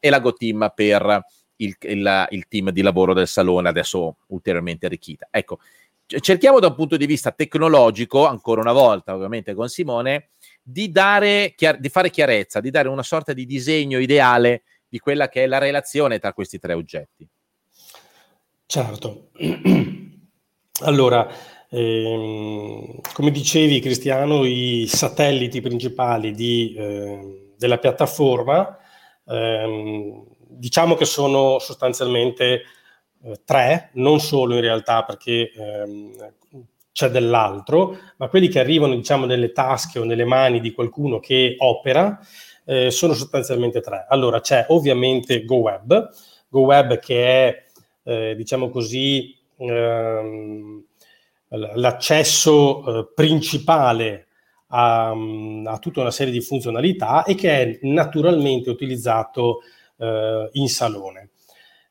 e 0.00 0.10
la 0.10 0.18
GoTeam 0.18 0.72
per 0.74 1.22
il, 1.58 1.76
il, 1.78 2.26
il 2.30 2.48
team 2.48 2.70
di 2.70 2.82
lavoro 2.82 3.14
del 3.14 3.28
salone, 3.28 3.68
adesso 3.68 4.16
ulteriormente 4.30 4.86
arricchita. 4.86 5.28
Ecco, 5.30 5.60
cerchiamo 6.06 6.58
da 6.58 6.66
un 6.66 6.74
punto 6.74 6.96
di 6.96 7.06
vista 7.06 7.30
tecnologico, 7.30 8.26
ancora 8.26 8.60
una 8.60 8.72
volta 8.72 9.14
ovviamente 9.14 9.54
con 9.54 9.68
Simone, 9.68 10.30
di, 10.60 10.90
dare, 10.90 11.54
di 11.78 11.88
fare 11.88 12.10
chiarezza, 12.10 12.58
di 12.58 12.70
dare 12.70 12.88
una 12.88 13.04
sorta 13.04 13.32
di 13.32 13.46
disegno 13.46 14.00
ideale 14.00 14.62
di 14.90 14.98
quella 14.98 15.30
che 15.30 15.44
è 15.44 15.46
la 15.46 15.58
relazione 15.58 16.18
tra 16.18 16.34
questi 16.34 16.58
tre 16.58 16.74
oggetti. 16.74 17.26
Certo. 18.66 19.30
Allora, 20.82 21.30
Ehm, 21.72 23.00
come 23.12 23.30
dicevi 23.30 23.78
Cristiano, 23.78 24.44
i 24.44 24.86
satelliti 24.88 25.60
principali 25.60 26.32
di, 26.32 26.74
eh, 26.76 27.52
della 27.56 27.78
piattaforma 27.78 28.76
ehm, 29.26 30.26
diciamo 30.48 30.94
che 30.96 31.04
sono 31.04 31.60
sostanzialmente 31.60 32.62
eh, 33.22 33.40
tre, 33.44 33.90
non 33.94 34.18
solo 34.18 34.56
in 34.56 34.62
realtà 34.62 35.04
perché 35.04 35.52
ehm, 35.52 36.32
c'è 36.92 37.08
dell'altro, 37.08 37.96
ma 38.16 38.28
quelli 38.28 38.48
che 38.48 38.58
arrivano 38.58 38.96
diciamo 38.96 39.24
nelle 39.24 39.52
tasche 39.52 40.00
o 40.00 40.04
nelle 40.04 40.24
mani 40.24 40.60
di 40.60 40.72
qualcuno 40.72 41.20
che 41.20 41.54
opera 41.58 42.18
eh, 42.70 42.92
sono 42.92 43.14
sostanzialmente 43.14 43.80
tre. 43.80 44.06
Allora 44.08 44.40
c'è 44.40 44.66
ovviamente 44.68 45.44
GoWeb, 45.44 46.08
GoWeb 46.48 47.00
che 47.00 47.24
è 47.24 47.64
eh, 48.04 48.36
diciamo 48.36 48.70
così 48.70 49.36
ehm, 49.56 50.84
l'accesso 51.48 53.00
eh, 53.00 53.12
principale 53.12 54.28
a, 54.68 55.10
a, 55.10 55.78
tutta 55.78 56.00
una 56.00 56.12
serie 56.12 56.32
di 56.32 56.40
funzionalità 56.40 57.24
e 57.24 57.34
che 57.34 57.50
è 57.50 57.78
naturalmente 57.82 58.70
utilizzato 58.70 59.62
eh, 59.96 60.48
in 60.52 60.68
salone. 60.68 61.29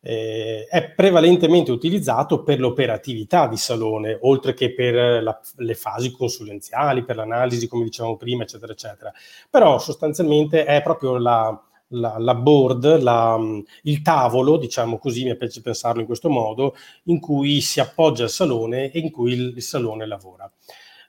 Eh, 0.02 0.66
è 0.70 0.92
prevalentemente 0.92 1.72
utilizzato 1.72 2.44
per 2.44 2.60
l'operatività 2.60 3.48
di 3.48 3.58
salone, 3.58 4.18
oltre 4.22 4.54
che 4.54 4.74
per 4.74 5.22
la, 5.22 5.40
le 5.58 5.76
fasi 5.76 6.12
consulenziali, 6.12 7.04
per 7.04 7.18
l'analisi, 7.18 7.68
come 7.68 7.84
dicevamo 7.84 8.16
prima, 8.16 8.44
eccetera, 8.44 8.72
eccetera. 8.72 9.12
Però 9.50 9.78
sostanzialmente 9.78 10.66
è 10.66 10.82
proprio 10.82 11.18
la, 11.18 11.62
la, 11.90 12.18
la 12.18 12.36
board, 12.36 13.02
la, 13.02 13.38
il 13.84 14.02
tavolo, 14.02 14.58
diciamo 14.58 14.98
così, 14.98 15.24
mi 15.26 15.36
piace 15.36 15.62
pensarlo 15.62 16.02
in 16.02 16.08
questo 16.08 16.30
modo, 16.30 16.76
in 17.06 17.20
cui 17.20 17.62
si 17.62 17.80
appoggia 17.80 18.24
il 18.24 18.30
salone 18.30 18.92
e 18.92 19.00
in 19.00 19.12
cui 19.12 19.34
il, 19.34 19.54
il 19.56 19.62
salone 19.62 20.06
lavora. 20.06 20.50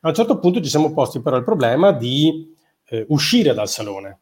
A 0.02 0.08
un 0.08 0.14
certo 0.14 0.38
punto 0.38 0.60
ci 0.60 0.70
siamo 0.70 0.92
posti 0.92 1.20
però 1.20 1.36
il 1.36 1.44
problema 1.44 1.92
di 1.92 2.56
eh, 2.86 3.04
uscire 3.08 3.52
dal 3.52 3.68
salone, 3.68 4.18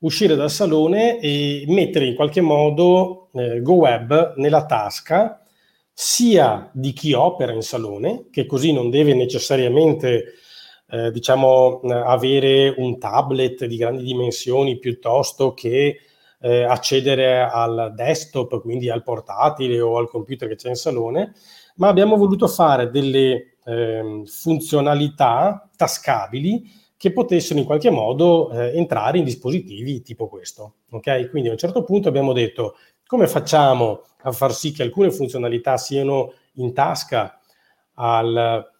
uscire 0.00 0.34
dal 0.34 0.50
salone 0.50 1.18
e 1.20 1.64
mettere 1.68 2.06
in 2.06 2.14
qualche 2.14 2.40
modo 2.40 3.28
eh, 3.32 3.60
GoWeb 3.60 4.34
nella 4.36 4.64
tasca 4.66 5.42
sia 5.92 6.70
di 6.72 6.92
chi 6.92 7.12
opera 7.12 7.52
in 7.52 7.62
salone, 7.62 8.28
che 8.30 8.46
così 8.46 8.72
non 8.72 8.88
deve 8.88 9.14
necessariamente 9.14 10.34
eh, 10.88 11.10
diciamo, 11.10 11.82
eh, 11.82 11.92
avere 11.92 12.74
un 12.76 12.98
tablet 12.98 13.66
di 13.66 13.76
grandi 13.76 14.02
dimensioni 14.02 14.78
piuttosto 14.78 15.52
che 15.52 15.98
eh, 16.40 16.62
accedere 16.62 17.42
al 17.42 17.92
desktop, 17.94 18.62
quindi 18.62 18.88
al 18.88 19.02
portatile 19.02 19.80
o 19.80 19.98
al 19.98 20.08
computer 20.08 20.48
che 20.48 20.56
c'è 20.56 20.70
in 20.70 20.74
salone, 20.74 21.34
ma 21.76 21.88
abbiamo 21.88 22.16
voluto 22.16 22.48
fare 22.48 22.90
delle 22.90 23.56
eh, 23.64 24.22
funzionalità 24.24 25.68
tascabili 25.76 26.79
che 27.00 27.14
potessero 27.14 27.58
in 27.58 27.64
qualche 27.64 27.88
modo 27.88 28.50
eh, 28.50 28.76
entrare 28.76 29.16
in 29.16 29.24
dispositivi 29.24 30.02
tipo 30.02 30.28
questo. 30.28 30.74
Okay? 30.90 31.30
Quindi 31.30 31.48
a 31.48 31.52
un 31.52 31.56
certo 31.56 31.82
punto 31.82 32.10
abbiamo 32.10 32.34
detto 32.34 32.76
come 33.06 33.26
facciamo 33.26 34.02
a 34.20 34.32
far 34.32 34.52
sì 34.52 34.70
che 34.70 34.82
alcune 34.82 35.10
funzionalità 35.10 35.78
siano 35.78 36.34
in 36.56 36.74
tasca 36.74 37.40
al 37.94 38.70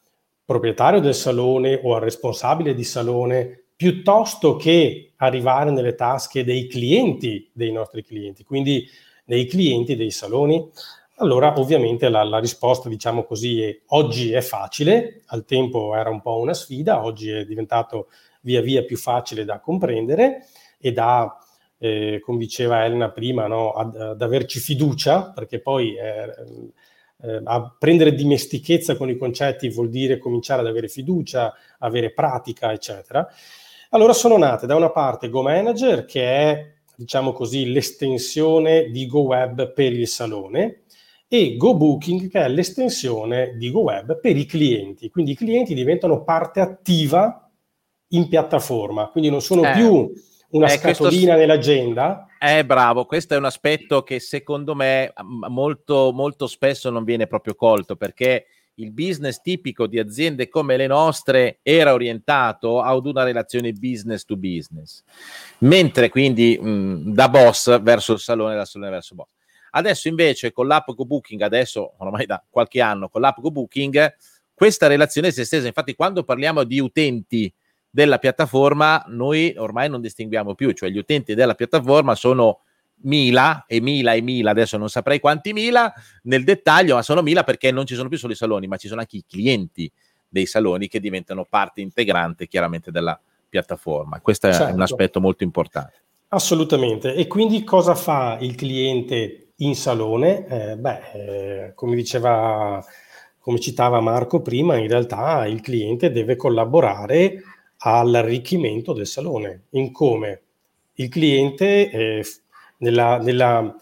proprietario 0.45 1.01
del 1.01 1.15
salone 1.15 1.81
o 1.83 1.95
al 1.95 2.03
responsabile 2.03 2.75
di 2.75 2.85
salone 2.85 3.69
piuttosto 3.75 4.57
che 4.57 5.13
arrivare 5.17 5.71
nelle 5.71 5.95
tasche 5.95 6.45
dei 6.45 6.67
clienti 6.67 7.49
dei 7.55 7.73
nostri 7.73 8.05
clienti, 8.05 8.45
quindi 8.45 8.87
dei 9.25 9.47
clienti 9.47 9.97
dei 9.97 10.11
saloni, 10.11 10.69
allora 11.21 11.59
ovviamente 11.59 12.09
la, 12.09 12.25
la, 12.25 12.39
risposta, 12.39 12.89
diciamo 12.89 13.25
così, 13.25 13.63
è, 13.63 13.81
oggi 13.89 14.33
è 14.33 14.41
facile, 14.41 15.23
al 15.27 15.45
tempo 15.45 15.95
era 15.95 16.11
un 16.11 16.21
po' 16.21 16.39
una 16.39 16.55
sfida, 16.55 17.05
oggi 17.05 17.31
è 17.31 17.45
diventato 17.45 18.09
via 18.43 18.63
via 18.63 18.83
più 18.85 18.97
facile 18.97 19.45
da 19.45 19.61
comprendere 19.61 20.47
e 20.79 20.93
da, 20.93 21.37
eh, 21.79 22.21
come 22.23 22.39
diceva 22.39 22.85
Elena 22.85 23.11
prima, 23.11 23.47
no, 23.47 23.73
ad, 23.73 23.97
ad, 23.97 24.23
averci 24.23 24.61
fiducia, 24.61 25.31
perché 25.31 25.61
poi 25.61 25.95
eh, 25.95 26.33
eh, 27.23 27.41
a 27.45 27.75
prendere 27.79 28.15
dimestichezza 28.15 28.97
con 28.97 29.11
i 29.11 29.17
concetti 29.17 29.69
vuol 29.69 29.91
dire 29.91 30.19
cominciare 30.19 30.63
ad 30.63 30.67
avere 30.67 30.89
fiducia, 30.89 31.53
avere 31.79 32.13
pratica, 32.13 32.73
eccetera. 32.73 33.29
Allora 33.91 34.13
sono 34.13 34.39
nate 34.39 34.67
da 34.67 34.77
una 34.77 34.91
parte 34.91 35.29
GoManager, 35.29 36.05
che 36.05 36.25
è, 36.25 36.73
diciamo 36.97 37.33
così, 37.33 37.73
l'estensione 37.73 38.89
di 38.91 39.07
GoWeb 39.07 39.73
per 39.73 39.93
il 39.93 40.07
salone, 40.07 40.83
e 41.33 41.57
GoBooking, 41.57 42.29
che 42.29 42.41
è 42.41 42.49
l'estensione 42.49 43.55
di 43.57 43.71
GoWeb 43.71 44.19
per 44.19 44.37
i 44.37 44.47
clienti. 44.47 45.11
Quindi 45.11 45.31
i 45.31 45.37
clienti 45.37 45.75
diventano 45.75 46.25
parte 46.25 46.59
attiva 46.59 47.49
in 48.09 48.27
piattaforma, 48.27 49.07
quindi 49.11 49.31
non 49.31 49.41
sono 49.41 49.63
eh, 49.63 49.73
più 49.75 50.13
una 50.51 50.67
eh, 50.67 50.71
scatolina 50.71 51.35
questo... 51.35 51.39
nell'agenda, 51.39 52.27
eh, 52.43 52.65
bravo, 52.65 53.05
questo 53.05 53.35
è 53.35 53.37
un 53.37 53.45
aspetto 53.45 54.03
che 54.03 54.19
secondo 54.19 54.75
me 54.75 55.13
molto, 55.23 56.11
molto 56.11 56.49
spesso 56.49 56.91
non 56.91 57.05
viene 57.05 57.27
proprio 57.27 57.55
colto 57.55 57.95
perché 57.97 58.47
il 58.77 58.93
business 58.93 59.41
tipico 59.43 59.87
di 59.87 59.99
aziende 59.99 60.49
come 60.49 60.77
le 60.77 60.87
nostre 60.87 61.59
era 61.63 61.93
orientato 61.93 62.81
ad 62.81 63.07
una 63.07 63.23
relazione 63.23 63.73
business 63.73 64.25
to 64.25 64.37
business, 64.37 65.05
mentre 65.59 66.09
quindi 66.09 66.59
mh, 66.59 67.13
da 67.13 67.29
boss 67.29 67.81
verso 67.83 68.15
il 68.15 68.21
salone, 68.21 68.57
da 68.57 68.65
salone 68.65 68.91
verso 68.91 69.15
boss. 69.15 69.37
Adesso 69.71 70.09
invece 70.09 70.53
con 70.53 70.67
l'app 70.67 70.91
GoBooking, 70.91 71.41
adesso 71.43 71.95
ormai 71.99 72.27
da 72.27 72.43
qualche 72.49 72.81
anno 72.81 73.09
con 73.09 73.21
l'app 73.21 73.39
GoBooking, 73.39 74.17
questa 74.55 74.87
relazione 74.87 75.31
si 75.31 75.41
è 75.41 75.43
estesa. 75.43 75.67
Infatti 75.67 75.95
quando 75.95 76.25
parliamo 76.25 76.65
di 76.65 76.81
utenti 76.81 77.53
della 77.89 78.19
piattaforma 78.19 79.05
noi 79.09 79.55
ormai 79.57 79.89
non 79.89 80.01
distinguiamo 80.01 80.55
più, 80.55 80.73
cioè 80.73 80.91
gli 80.91 80.99
utenti 80.99 81.35
della 81.35 81.55
piattaforma 81.55 82.15
sono 82.15 82.61
mila 83.03 83.65
e 83.67 83.81
mila 83.81 84.13
e 84.13 84.21
mila, 84.21 84.51
adesso 84.51 84.77
non 84.77 84.89
saprei 84.89 85.21
quanti 85.21 85.53
mila 85.53 85.93
nel 86.25 86.45
dettaglio, 86.45 86.95
ma 86.95 87.03
sono 87.03 87.23
mila 87.23 87.45
perché 87.45 87.71
non 87.71 87.87
ci 87.87 87.95
sono 87.95 88.09
più 88.09 88.19
solo 88.19 88.33
i 88.33 88.37
saloni, 88.37 88.67
ma 88.67 88.77
ci 88.77 88.89
sono 88.89 89.01
anche 89.01 89.17
i 89.17 89.25
clienti 89.27 89.91
dei 90.29 90.47
saloni 90.47 90.89
che 90.89 91.01
diventano 91.01 91.45
parte 91.45 91.81
integrante 91.81 92.47
chiaramente 92.47 92.91
della 92.91 93.19
piattaforma. 93.49 94.21
Questo 94.21 94.49
certo. 94.49 94.63
è 94.63 94.67
un 94.67 94.79
certo. 94.79 94.95
aspetto 94.95 95.21
molto 95.21 95.43
importante. 95.43 96.03
Assolutamente. 96.29 97.15
E 97.15 97.27
quindi 97.27 97.65
cosa 97.65 97.95
fa 97.95 98.39
il 98.41 98.55
cliente 98.55 99.50
in 99.61 99.75
salone? 99.75 100.47
Eh, 100.47 100.77
beh, 100.77 101.01
eh, 101.13 101.75
come 101.75 101.97
diceva, 101.97 102.85
come 103.39 103.59
citava 103.59 104.01
Marco 104.01 104.43
prima, 104.43 104.77
in 104.77 104.89
realtà 104.89 105.47
il 105.47 105.61
cliente 105.61 106.11
deve 106.11 106.37
collaborare 106.37 107.43
all'arricchimento 107.79 108.93
del 108.93 109.07
salone. 109.07 109.65
In 109.71 109.93
come 109.93 110.43
il 110.95 111.09
cliente, 111.09 111.91
eh, 111.91 112.25
nella, 112.79 113.19
nella, 113.19 113.75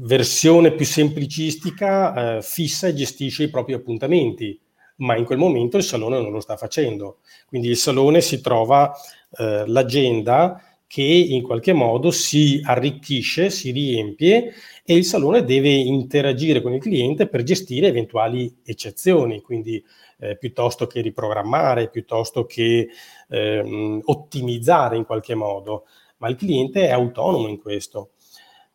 versione 0.00 0.72
più 0.74 0.86
semplicistica, 0.86 2.36
eh, 2.36 2.42
fissa 2.42 2.86
e 2.86 2.94
gestisce 2.94 3.44
i 3.44 3.50
propri 3.50 3.72
appuntamenti, 3.72 4.56
ma 4.96 5.16
in 5.16 5.24
quel 5.24 5.38
momento 5.38 5.76
il 5.76 5.82
salone 5.82 6.20
non 6.20 6.30
lo 6.30 6.40
sta 6.40 6.56
facendo. 6.56 7.18
Quindi 7.46 7.68
il 7.68 7.76
salone 7.76 8.20
si 8.20 8.40
trova 8.40 8.92
eh, 9.36 9.64
l'agenda 9.66 10.62
che 10.88 11.02
in 11.02 11.42
qualche 11.42 11.74
modo 11.74 12.10
si 12.10 12.60
arricchisce, 12.64 13.50
si 13.50 13.70
riempie 13.70 14.54
e 14.82 14.96
il 14.96 15.04
salone 15.04 15.44
deve 15.44 15.68
interagire 15.68 16.62
con 16.62 16.72
il 16.72 16.80
cliente 16.80 17.28
per 17.28 17.42
gestire 17.42 17.88
eventuali 17.88 18.56
eccezioni, 18.64 19.42
quindi 19.42 19.84
eh, 20.18 20.38
piuttosto 20.38 20.86
che 20.86 21.02
riprogrammare, 21.02 21.90
piuttosto 21.90 22.46
che 22.46 22.88
eh, 23.28 24.00
ottimizzare 24.02 24.96
in 24.96 25.04
qualche 25.04 25.34
modo, 25.34 25.84
ma 26.16 26.28
il 26.30 26.36
cliente 26.36 26.88
è 26.88 26.90
autonomo 26.90 27.48
in 27.48 27.58
questo. 27.58 28.12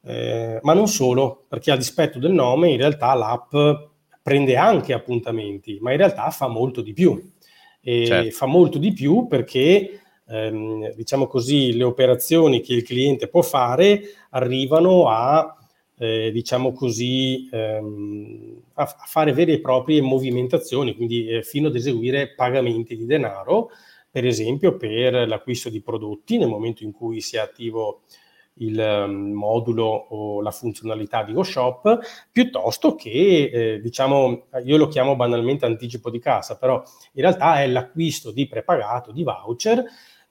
Eh, 0.06 0.60
ma 0.62 0.74
non 0.74 0.88
solo, 0.88 1.46
perché 1.48 1.72
a 1.72 1.78
dispetto 1.78 2.20
del 2.20 2.32
nome 2.32 2.70
in 2.70 2.78
realtà 2.78 3.16
l'app 3.16 3.56
prende 4.22 4.56
anche 4.56 4.94
appuntamenti, 4.94 5.80
ma 5.82 5.92
in 5.92 5.98
realtà 5.98 6.30
fa 6.30 6.48
molto 6.48 6.82
di 6.82 6.94
più. 6.94 7.32
E 7.82 8.06
certo. 8.06 8.36
fa 8.36 8.46
molto 8.46 8.78
di 8.78 8.94
più 8.94 9.28
perché 9.28 10.03
ehm, 10.28 10.94
diciamo 10.96 11.28
così, 11.28 11.76
le 11.76 11.84
operazioni 11.84 12.62
che 12.62 12.74
il 12.74 12.84
cliente 12.84 13.28
può 13.28 13.42
fare 13.42 14.02
arrivano 14.32 15.08
a, 15.10 15.58
eh, 15.98 16.32
diciamo 16.32 16.72
così, 16.74 17.48
ehm, 17.52 18.62
a, 18.74 18.86
fare 18.86 19.34
vere 19.34 19.54
e 19.54 19.62
proprie 19.62 20.02
movimentazioni, 20.02 20.96
quindi 20.96 21.28
eh, 21.28 21.44
fino 21.44 21.68
ad 21.68 21.76
eseguire 21.76 22.34
pagamenti 22.34 22.96
di 22.96 23.06
denaro, 23.06 23.70
per 24.10 24.26
esempio 24.26 24.78
per 24.78 25.28
l'acquisto 25.28 25.70
di 25.70 25.82
prodotti 25.82 26.38
nel 26.38 26.48
momento 26.48 26.84
in 26.84 26.92
cui 26.92 27.20
sia 27.20 27.44
attivo 27.44 28.02
il 28.58 28.78
um, 28.78 29.32
modulo 29.32 29.86
o 29.86 30.42
la 30.42 30.52
funzionalità 30.52 31.24
di 31.24 31.34
GoShop, 31.34 32.00
piuttosto 32.32 32.96
che, 32.96 33.50
eh, 33.52 33.80
diciamo, 33.82 34.48
io 34.64 34.78
lo 34.78 34.88
chiamo 34.88 35.16
banalmente 35.16 35.66
anticipo 35.66 36.10
di 36.10 36.20
cassa, 36.20 36.58
però 36.58 36.84
in 37.14 37.22
realtà 37.22 37.62
è 37.62 37.68
l'acquisto 37.68 38.32
di 38.32 38.48
prepagato, 38.48 39.12
di 39.12 39.24
voucher, 39.24 39.84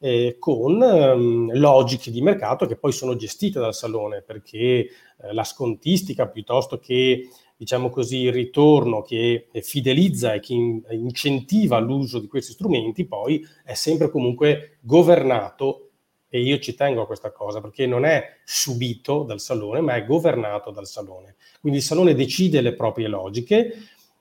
eh, 0.05 0.35
con 0.41 0.83
ehm, 0.83 1.57
logiche 1.57 2.11
di 2.11 2.21
mercato 2.21 2.67
che 2.67 2.75
poi 2.75 2.91
sono 2.91 3.15
gestite 3.15 3.61
dal 3.61 3.73
salone, 3.73 4.21
perché 4.21 4.59
eh, 4.59 4.89
la 5.33 5.45
scontistica 5.45 6.27
piuttosto 6.27 6.81
che 6.81 7.29
diciamo 7.57 7.89
così, 7.89 8.23
il 8.23 8.33
ritorno 8.33 9.03
che 9.03 9.47
fidelizza 9.63 10.33
e 10.33 10.41
che 10.41 10.55
in, 10.55 10.83
incentiva 10.91 11.79
l'uso 11.79 12.19
di 12.19 12.27
questi 12.27 12.51
strumenti, 12.51 13.05
poi 13.05 13.47
è 13.63 13.75
sempre 13.75 14.11
comunque 14.11 14.79
governato, 14.81 15.91
e 16.29 16.41
io 16.41 16.59
ci 16.59 16.75
tengo 16.75 17.03
a 17.03 17.07
questa 17.07 17.31
cosa, 17.31 17.61
perché 17.61 17.87
non 17.87 18.05
è 18.05 18.39
subito 18.43 19.23
dal 19.23 19.39
salone, 19.39 19.81
ma 19.81 19.95
è 19.95 20.05
governato 20.05 20.73
dal 20.73 20.89
salone. 20.89 21.37
Quindi 21.61 21.79
il 21.79 21.85
salone 21.85 22.15
decide 22.15 22.61
le 22.61 22.75
proprie 22.75 23.07
logiche 23.07 23.73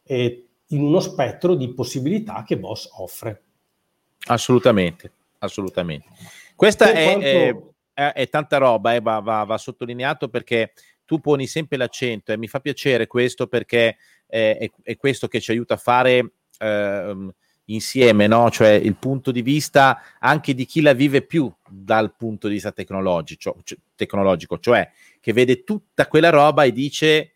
eh, 0.04 0.46
in 0.68 0.84
uno 0.84 1.00
spettro 1.00 1.56
di 1.56 1.74
possibilità 1.74 2.44
che 2.46 2.60
Boss 2.60 2.88
offre. 2.98 3.42
Assolutamente 4.28 5.14
assolutamente. 5.42 6.08
Questa 6.56 6.92
è, 6.92 7.04
quanto... 7.04 7.76
è, 7.94 8.14
è, 8.14 8.30
tanta 8.30 8.58
roba, 8.58 8.96
eh, 8.96 9.02
va, 9.02 9.20
va, 9.20 9.44
va, 9.44 9.58
sottolineato 9.58 10.30
perché 10.30 10.74
tu 11.06 11.20
poni 11.20 11.48
sempre 11.48 11.78
l'accento 11.78 12.32
e 12.32 12.38
mi 12.38 12.48
fa 12.48 12.60
piacere 12.60 13.08
questo 13.08 13.48
perché 13.48 13.98
è, 14.26 14.70
è, 14.82 14.96
questo 14.96 15.28
che 15.28 15.42
ci 15.42 15.52
aiuta 15.52 15.74
a 15.74 15.78
fare 15.78 16.34
eh, 16.58 17.34
insieme, 17.66 18.28
no? 18.28 18.50
cioè 18.50 18.70
il 18.70 18.96
punto 18.96 19.32
di 19.32 19.42
vista 19.42 20.02
anche 20.20 20.54
di 20.54 20.66
chi 20.66 20.82
la 20.82 20.94
vive 20.94 21.22
più 21.22 21.52
dal 21.68 22.16
punto 22.16 22.48
di 22.48 22.54
vista 22.54 22.72
tecnologico, 22.72 23.58
cioè, 23.64 23.78
tecnologico, 23.96 24.60
cioè 24.60 24.90
che 25.20 25.34
vede 25.34 25.64
tutta 25.64 26.08
quella 26.08 26.30
roba 26.30 26.64
e 26.64 26.72
dice 26.72 27.36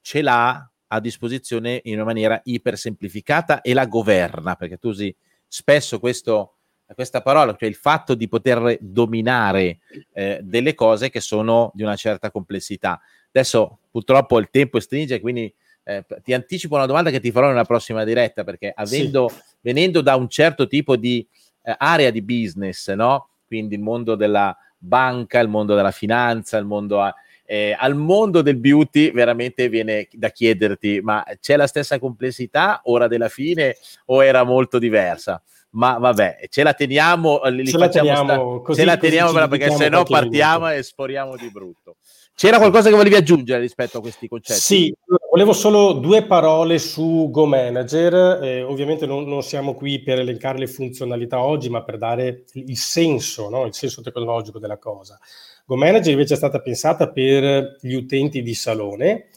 ce 0.00 0.22
l'ha 0.22 0.68
a 0.88 1.00
disposizione 1.00 1.80
in 1.84 1.94
una 1.94 2.04
maniera 2.04 2.40
iper 2.44 2.76
semplificata 2.76 3.60
e 3.62 3.74
la 3.74 3.86
governa, 3.86 4.54
perché 4.54 4.76
tu 4.76 4.88
usi 4.88 5.14
spesso 5.46 5.98
questo 5.98 6.53
questa 6.94 7.20
parola, 7.20 7.54
cioè 7.58 7.68
il 7.68 7.74
fatto 7.74 8.14
di 8.14 8.28
poter 8.28 8.78
dominare 8.80 9.78
eh, 10.12 10.40
delle 10.42 10.74
cose 10.74 11.10
che 11.10 11.20
sono 11.20 11.70
di 11.74 11.82
una 11.82 11.96
certa 11.96 12.30
complessità. 12.30 13.00
Adesso 13.28 13.78
purtroppo 13.90 14.38
il 14.38 14.48
tempo 14.50 14.80
stringe, 14.80 15.20
quindi 15.20 15.52
eh, 15.84 16.04
ti 16.22 16.32
anticipo 16.32 16.74
una 16.76 16.86
domanda 16.86 17.10
che 17.10 17.20
ti 17.20 17.30
farò 17.30 17.48
nella 17.48 17.64
prossima 17.64 18.04
diretta, 18.04 18.44
perché 18.44 18.72
avendo, 18.74 19.28
sì. 19.28 19.40
venendo 19.60 20.00
da 20.00 20.16
un 20.16 20.28
certo 20.28 20.66
tipo 20.66 20.96
di 20.96 21.26
eh, 21.62 21.74
area 21.76 22.10
di 22.10 22.22
business, 22.22 22.90
no? 22.92 23.28
quindi 23.46 23.74
il 23.74 23.80
mondo 23.80 24.14
della 24.14 24.56
banca, 24.78 25.38
il 25.40 25.48
mondo 25.48 25.74
della 25.74 25.90
finanza, 25.90 26.56
il 26.58 26.64
mondo 26.64 27.00
a, 27.00 27.14
eh, 27.44 27.76
al 27.78 27.94
mondo 27.94 28.42
del 28.42 28.56
beauty 28.56 29.12
veramente 29.12 29.68
viene 29.68 30.08
da 30.12 30.30
chiederti 30.30 31.00
ma 31.02 31.24
c'è 31.40 31.56
la 31.56 31.66
stessa 31.66 31.98
complessità 31.98 32.80
ora 32.84 33.06
della 33.06 33.28
fine 33.28 33.76
o 34.06 34.24
era 34.24 34.44
molto 34.44 34.78
diversa? 34.78 35.42
ma 35.74 35.98
vabbè, 35.98 36.46
ce 36.48 36.62
la 36.62 36.72
teniamo, 36.72 37.40
li 37.46 37.66
ce 37.66 37.78
la 37.78 37.88
teniamo, 37.88 38.24
sta- 38.24 38.64
così, 38.64 38.80
ce 38.80 38.86
la 38.86 38.96
teniamo 38.96 39.48
perché 39.48 39.70
se 39.70 39.88
no 39.88 40.04
partiamo 40.04 40.70
e 40.70 40.82
sporiamo 40.82 41.36
di 41.36 41.50
brutto. 41.50 41.96
C'era 42.36 42.58
qualcosa 42.58 42.90
che 42.90 42.96
volevi 42.96 43.14
aggiungere 43.14 43.60
rispetto 43.60 43.98
a 43.98 44.00
questi 44.00 44.26
concetti? 44.26 44.60
Sì, 44.60 44.94
volevo 45.30 45.52
solo 45.52 45.92
due 45.92 46.24
parole 46.24 46.80
su 46.80 47.28
Go 47.30 47.46
Manager. 47.46 48.42
Eh, 48.42 48.62
ovviamente 48.62 49.06
non, 49.06 49.24
non, 49.24 49.42
siamo 49.42 49.74
qui 49.74 50.02
per 50.02 50.18
elencare 50.18 50.58
le 50.58 50.66
funzionalità 50.66 51.40
oggi, 51.40 51.68
ma 51.70 51.84
per 51.84 51.96
dare 51.96 52.44
il 52.54 52.76
senso, 52.76 53.48
no? 53.48 53.66
il 53.66 53.74
senso 53.74 54.02
tecnologico 54.02 54.58
della 54.58 54.78
cosa. 54.78 55.16
Go 55.64 55.76
Manager 55.76 56.10
invece 56.10 56.34
è 56.34 56.36
stata 56.36 56.60
pensata 56.60 57.08
per 57.10 57.76
gli 57.80 57.94
utenti 57.94 58.42
di 58.42 58.54
salone 58.54 59.28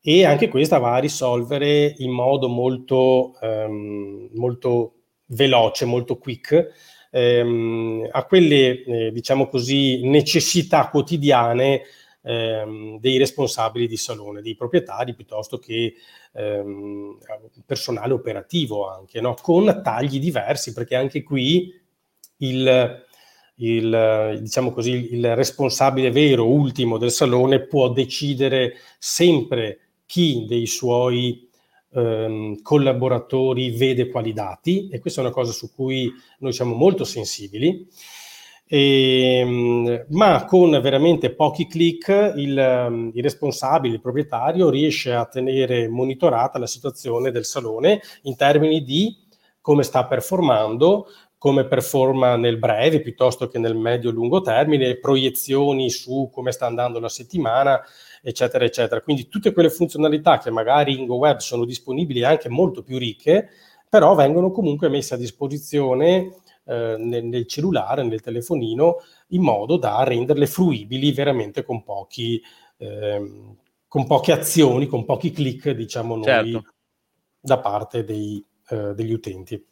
e 0.00 0.24
anche 0.24 0.48
questa 0.48 0.78
va 0.78 0.94
a 0.94 0.98
risolvere 0.98 1.94
in 1.98 2.10
modo 2.10 2.48
molto, 2.48 3.36
um, 3.42 4.30
molto 4.32 4.94
veloce, 5.26 5.84
molto 5.84 6.16
quick, 6.16 6.68
ehm, 7.10 8.08
a 8.10 8.24
quelle, 8.24 8.82
eh, 8.82 9.10
diciamo 9.12 9.46
così, 9.48 10.08
necessità 10.08 10.88
quotidiane 10.88 11.82
ehm, 12.22 12.98
dei 12.98 13.18
responsabili 13.18 13.86
di 13.86 13.96
salone, 13.96 14.42
dei 14.42 14.54
proprietari 14.54 15.14
piuttosto 15.14 15.58
che 15.58 15.94
ehm, 16.32 17.18
personale 17.64 18.12
operativo 18.12 18.88
anche, 18.88 19.20
no? 19.20 19.34
con 19.40 19.80
tagli 19.82 20.18
diversi, 20.18 20.72
perché 20.72 20.96
anche 20.96 21.22
qui 21.22 21.72
il, 22.38 23.04
il, 23.56 24.38
diciamo 24.40 24.72
così, 24.72 25.14
il 25.14 25.34
responsabile 25.34 26.10
vero, 26.10 26.46
ultimo 26.46 26.98
del 26.98 27.10
salone 27.10 27.60
può 27.60 27.90
decidere 27.90 28.74
sempre 28.98 29.80
chi 30.06 30.44
dei 30.48 30.66
suoi 30.66 31.48
ehm, 31.92 32.62
collaboratori 32.62 33.70
vede 33.70 34.08
quali 34.08 34.32
dati 34.32 34.88
e 34.88 34.98
questa 34.98 35.20
è 35.20 35.24
una 35.24 35.32
cosa 35.32 35.52
su 35.52 35.72
cui 35.72 36.12
noi 36.38 36.52
siamo 36.52 36.74
molto 36.74 37.04
sensibili. 37.04 37.86
E, 38.72 39.40
ehm, 39.40 40.04
ma 40.10 40.44
con 40.44 40.70
veramente 40.80 41.34
pochi 41.34 41.66
clic 41.66 42.34
il, 42.36 42.56
ehm, 42.56 43.10
il, 43.14 43.20
responsabile, 43.20 43.94
il 43.94 44.00
proprietario 44.00 44.70
riesce 44.70 45.12
a 45.12 45.26
tenere 45.26 45.88
monitorata 45.88 46.56
la 46.60 46.68
situazione 46.68 47.32
del 47.32 47.44
salone 47.44 48.00
in 48.22 48.36
termini 48.36 48.84
di 48.84 49.16
come 49.60 49.82
sta 49.82 50.06
performando, 50.06 51.08
come 51.36 51.66
performa 51.66 52.36
nel 52.36 52.58
breve 52.58 53.00
piuttosto 53.00 53.48
che 53.48 53.58
nel 53.58 53.74
medio-lungo 53.74 54.40
termine, 54.40 55.00
proiezioni 55.00 55.90
su 55.90 56.30
come 56.32 56.52
sta 56.52 56.66
andando 56.66 57.00
la 57.00 57.08
settimana, 57.08 57.82
eccetera, 58.22 58.64
eccetera. 58.64 59.00
Quindi 59.00 59.26
tutte 59.28 59.52
quelle 59.52 59.70
funzionalità 59.70 60.38
che 60.38 60.50
magari 60.52 60.96
in 60.96 61.06
GoWeb 61.06 61.38
sono 61.38 61.64
disponibili 61.64 62.22
anche 62.22 62.48
molto 62.48 62.84
più 62.84 62.98
ricche, 62.98 63.48
però 63.88 64.14
vengono 64.14 64.52
comunque 64.52 64.88
messe 64.88 65.14
a 65.14 65.16
disposizione 65.16 66.36
eh, 66.70 66.96
nel, 66.98 67.24
nel, 67.24 67.46
cellulare, 67.46 68.02
nel 68.04 68.20
telefonino, 68.20 68.98
in 69.28 69.42
modo 69.42 69.76
da 69.76 70.02
renderle 70.04 70.46
fruibili 70.46 71.12
veramente 71.12 71.64
con 71.64 71.82
pochi... 71.82 72.40
Eh, 72.76 73.56
con 73.90 74.06
poche 74.06 74.30
azioni, 74.30 74.86
con 74.86 75.04
pochi 75.04 75.32
clic, 75.32 75.70
diciamo 75.70 76.14
noi, 76.14 76.24
certo. 76.24 76.62
da 77.40 77.58
parte 77.58 78.04
dei, 78.04 78.40
eh, 78.68 78.94
degli 78.94 79.12
utenti. 79.12 79.66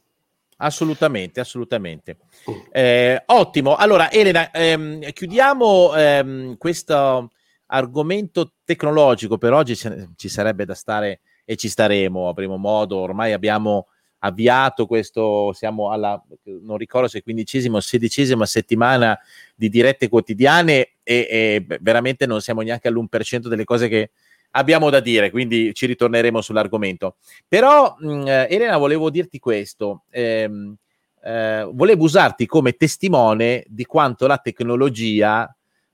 Assolutamente, 0.57 1.39
assolutamente. 1.39 2.17
Mm. 2.51 2.55
Eh, 2.73 3.23
ottimo. 3.27 3.77
Allora, 3.77 4.11
Elena, 4.11 4.51
ehm, 4.51 5.13
chiudiamo 5.13 5.95
ehm, 5.95 6.57
questo 6.57 7.31
argomento 7.67 8.55
tecnologico. 8.65 9.39
Per 9.39 9.53
oggi 9.53 9.77
ci 9.77 10.29
sarebbe 10.29 10.65
da 10.65 10.75
stare 10.75 11.21
e 11.45 11.55
ci 11.55 11.69
staremo 11.69 12.29
a 12.29 12.35
primo 12.35 12.57
modo. 12.57 12.97
Ormai 12.97 13.33
abbiamo 13.33 13.87
avviato 14.21 14.87
questo, 14.87 15.53
siamo 15.53 15.91
alla, 15.91 16.21
non 16.63 16.77
ricordo 16.77 17.09
se 17.09 17.23
quindicesima 17.23 17.77
o 17.77 17.81
sedicesima 17.81 18.47
settimana 18.47 19.19
di 19.55 19.69
dirette 19.69 20.09
quotidiane 20.09 20.95
e, 21.03 21.27
e 21.31 21.79
veramente 21.81 22.27
non 22.27 22.41
siamo 22.41 22.63
neanche 22.63 22.89
all'1% 22.89 23.47
delle 23.49 23.65
cose 23.65 23.89
che 23.89 24.11
abbiamo 24.53 24.91
da 24.91 25.01
dire, 25.01 25.31
quindi 25.31 25.75
ci 25.75 25.87
ritorneremo 25.87 26.41
sull'argomento. 26.41 27.17
Però, 27.47 27.97
mh, 27.99 28.09
mm, 28.09 28.27
Elena, 28.27 28.77
volevo 28.77 29.11
dirti 29.11 29.39
questo. 29.39 30.05
Ehm, 30.11 30.77
eh, 31.23 31.69
volevo 31.73 32.05
usarti 32.05 32.47
come 32.47 32.73
testimone 32.73 33.65
di 33.67 33.85
quanto 33.85 34.27
la 34.27 34.39
tecnologia 34.39 35.53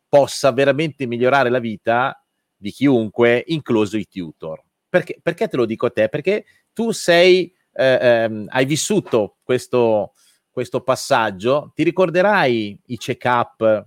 possa 0.08 0.52
veramente 0.52 1.06
migliorare 1.06 1.50
la 1.50 1.58
vita 1.58 2.22
di 2.56 2.70
chiunque, 2.70 3.42
incluso 3.48 3.96
i 3.96 4.06
tutor. 4.06 4.62
Perché, 4.88 5.18
perché 5.20 5.48
te 5.48 5.56
lo 5.56 5.66
dico 5.66 5.86
a 5.86 5.90
te? 5.90 6.08
Perché 6.08 6.44
tu 6.72 6.92
sei, 6.92 7.52
eh, 7.74 7.98
ehm, 8.00 8.46
hai 8.50 8.64
vissuto 8.64 9.36
questo, 9.42 10.14
questo 10.50 10.80
passaggio, 10.82 11.72
ti 11.74 11.82
ricorderai 11.82 12.78
i 12.86 12.96
check-up, 12.96 13.86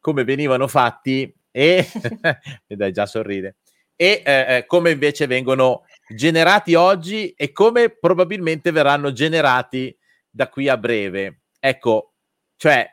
come 0.00 0.24
venivano 0.24 0.66
fatti 0.66 1.32
e, 1.50 1.86
dai, 2.66 2.92
già 2.92 3.06
sorride, 3.06 3.56
e 3.94 4.22
eh, 4.24 4.56
eh, 4.56 4.66
come 4.66 4.90
invece 4.90 5.26
vengono 5.26 5.84
generati 6.08 6.74
oggi 6.74 7.30
e 7.30 7.52
come 7.52 7.90
probabilmente 7.90 8.70
verranno 8.70 9.12
generati 9.12 9.96
da 10.30 10.48
qui 10.48 10.68
a 10.68 10.76
breve. 10.76 11.40
Ecco, 11.58 12.12
cioè, 12.56 12.88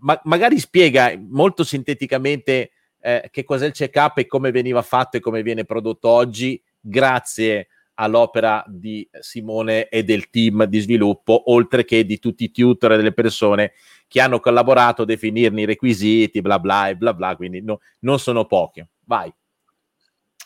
ma- 0.00 0.20
magari 0.24 0.58
spiega 0.58 1.12
molto 1.28 1.64
sinteticamente 1.64 2.70
eh, 3.00 3.28
che 3.30 3.44
cos'è 3.44 3.66
il 3.66 3.72
check-up 3.72 4.18
e 4.18 4.26
come 4.26 4.50
veniva 4.50 4.82
fatto 4.82 5.16
e 5.16 5.20
come 5.20 5.42
viene 5.42 5.64
prodotto 5.64 6.08
oggi, 6.08 6.62
grazie 6.80 7.68
all'opera 8.00 8.64
di 8.66 9.08
Simone 9.20 9.88
e 9.88 10.04
del 10.04 10.30
team 10.30 10.64
di 10.64 10.78
sviluppo, 10.80 11.50
oltre 11.52 11.84
che 11.84 12.04
di 12.04 12.18
tutti 12.18 12.44
i 12.44 12.50
tutor 12.50 12.92
e 12.92 12.96
delle 12.96 13.12
persone 13.12 13.72
che 14.06 14.20
hanno 14.20 14.40
collaborato 14.40 15.02
a 15.02 15.04
definirne 15.04 15.62
i 15.62 15.66
requisiti, 15.66 16.40
bla 16.40 16.58
bla 16.58 16.88
e 16.88 16.96
bla 16.96 17.12
bla, 17.12 17.36
quindi 17.36 17.60
no, 17.62 17.80
non 18.00 18.18
sono 18.18 18.46
poche. 18.46 18.88
Vai. 19.04 19.32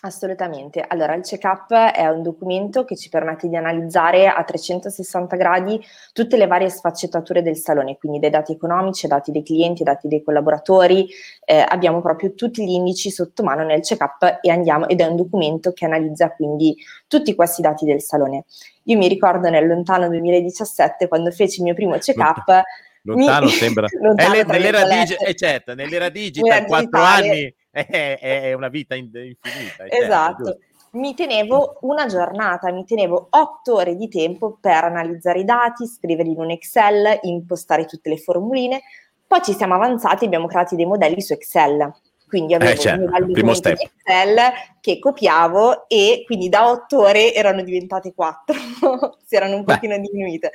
Assolutamente. 0.05 0.85
Allora, 0.85 1.15
il 1.15 1.23
check-up 1.23 1.73
è 1.73 2.09
un 2.09 2.23
documento 2.23 2.85
che 2.85 2.97
ci 2.97 3.09
permette 3.09 3.49
di 3.49 3.55
analizzare 3.55 4.27
a 4.27 4.43
360 4.43 5.37
gradi 5.37 5.81
tutte 6.13 6.37
le 6.37 6.49
varie 6.49 6.69
sfaccettature 6.71 7.41
del 7.41 7.57
salone, 7.57 7.97
quindi 7.99 8.19
dai 8.19 8.31
dati 8.31 8.51
economici, 8.51 9.07
dati 9.07 9.31
dei 9.31 9.45
clienti, 9.45 9.85
dati 9.85 10.09
dei 10.09 10.25
collaboratori. 10.25 11.09
Eh, 11.45 11.65
abbiamo 11.65 12.03
proprio 12.03 12.35
tutti 12.35 12.65
gli 12.65 12.73
indici 12.73 13.13
sotto 13.13 13.45
mano 13.45 13.63
nel 13.63 13.83
check-up 13.83 14.41
e 14.41 14.51
andiamo, 14.51 14.89
ed 14.89 15.01
è 15.01 15.07
un 15.07 15.15
documento 15.15 15.73
che 15.73 15.85
analizza 15.85 16.33
quindi 16.33 16.77
tutti 17.07 17.33
questi 17.37 17.63
dati 17.63 17.85
del 17.85 18.03
salone. 18.03 18.47
Io 18.87 18.99
mi 18.99 19.07
ricordo 19.07 19.51
nel 19.51 19.69
lontano 19.69 20.09
2017, 20.09 21.07
quando 21.07 21.31
feci 21.31 21.59
il 21.59 21.67
mio 21.67 21.75
primo 21.75 21.97
check-up, 21.99 22.63
lontano 23.03 23.45
mi... 23.45 23.53
sembra 23.53 23.87
lontano, 24.03 24.35
è 24.35 24.45
nell'era, 24.45 24.85
digi- 24.85 25.15
eh, 25.15 25.35
certo, 25.37 25.77
nell'era 25.77 26.09
digital, 26.09 26.67
quattro 26.67 27.01
anni 27.01 27.55
è, 27.89 28.19
è, 28.21 28.53
una 28.53 28.69
vita 28.69 28.95
infinita. 28.95 29.87
Esatto. 29.89 30.45
Certo, 30.45 30.61
mi 30.93 31.15
tenevo 31.15 31.79
una 31.83 32.07
giornata, 32.07 32.71
mi 32.71 32.85
tenevo 32.85 33.29
otto 33.31 33.77
ore 33.77 33.97
di 33.97 34.09
tempo 34.09 34.59
per 34.61 34.85
analizzare 34.85 35.41
i 35.41 35.45
dati, 35.45 35.87
scriverli 35.87 36.33
in 36.33 36.41
un 36.41 36.51
Excel, 36.51 37.19
impostare 37.23 37.87
tutte 37.87 38.11
le 38.11 38.19
formuline. 38.19 38.83
Poi 39.27 39.41
ci 39.43 39.55
siamo 39.55 39.75
avanzati 39.75 40.25
e 40.25 40.27
abbiamo 40.27 40.47
creato 40.47 40.77
dei 40.77 40.85
modelli 40.85 41.23
su 41.23 41.33
Excel. 41.33 41.91
Quindi 42.29 42.55
avevo 42.55 42.73
eh, 42.73 42.79
certo, 42.79 43.11
un 43.25 43.33
primo 43.33 43.55
step. 43.55 43.79
Excel 43.79 44.39
che 44.81 44.99
copiavo 44.99 45.89
e 45.89 46.23
quindi 46.27 46.49
da 46.49 46.71
otto 46.71 47.01
ore 47.01 47.33
erano 47.35 47.63
diventate 47.63 48.13
quattro, 48.15 48.55
si 49.25 49.35
erano 49.35 49.57
un 49.57 49.65
Beh. 49.65 49.75
pochino 49.75 49.99
diminuite. 49.99 50.53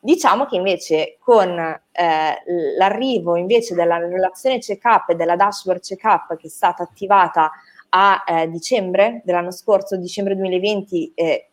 Diciamo 0.00 0.46
che 0.46 0.56
invece 0.56 1.16
con 1.18 1.58
eh, 1.58 2.42
l'arrivo 2.76 3.34
invece 3.36 3.74
della 3.74 3.98
relazione 3.98 4.58
check-up 4.58 5.10
e 5.10 5.14
della 5.16 5.34
dashboard 5.34 5.80
check-up 5.80 6.36
che 6.36 6.46
è 6.46 6.50
stata 6.50 6.84
attivata 6.84 7.50
a 7.90 8.22
eh, 8.26 8.48
dicembre 8.48 9.22
dell'anno 9.24 9.50
scorso, 9.50 9.96
dicembre 9.96 10.36
2020, 10.36 11.12
eh, 11.14 11.48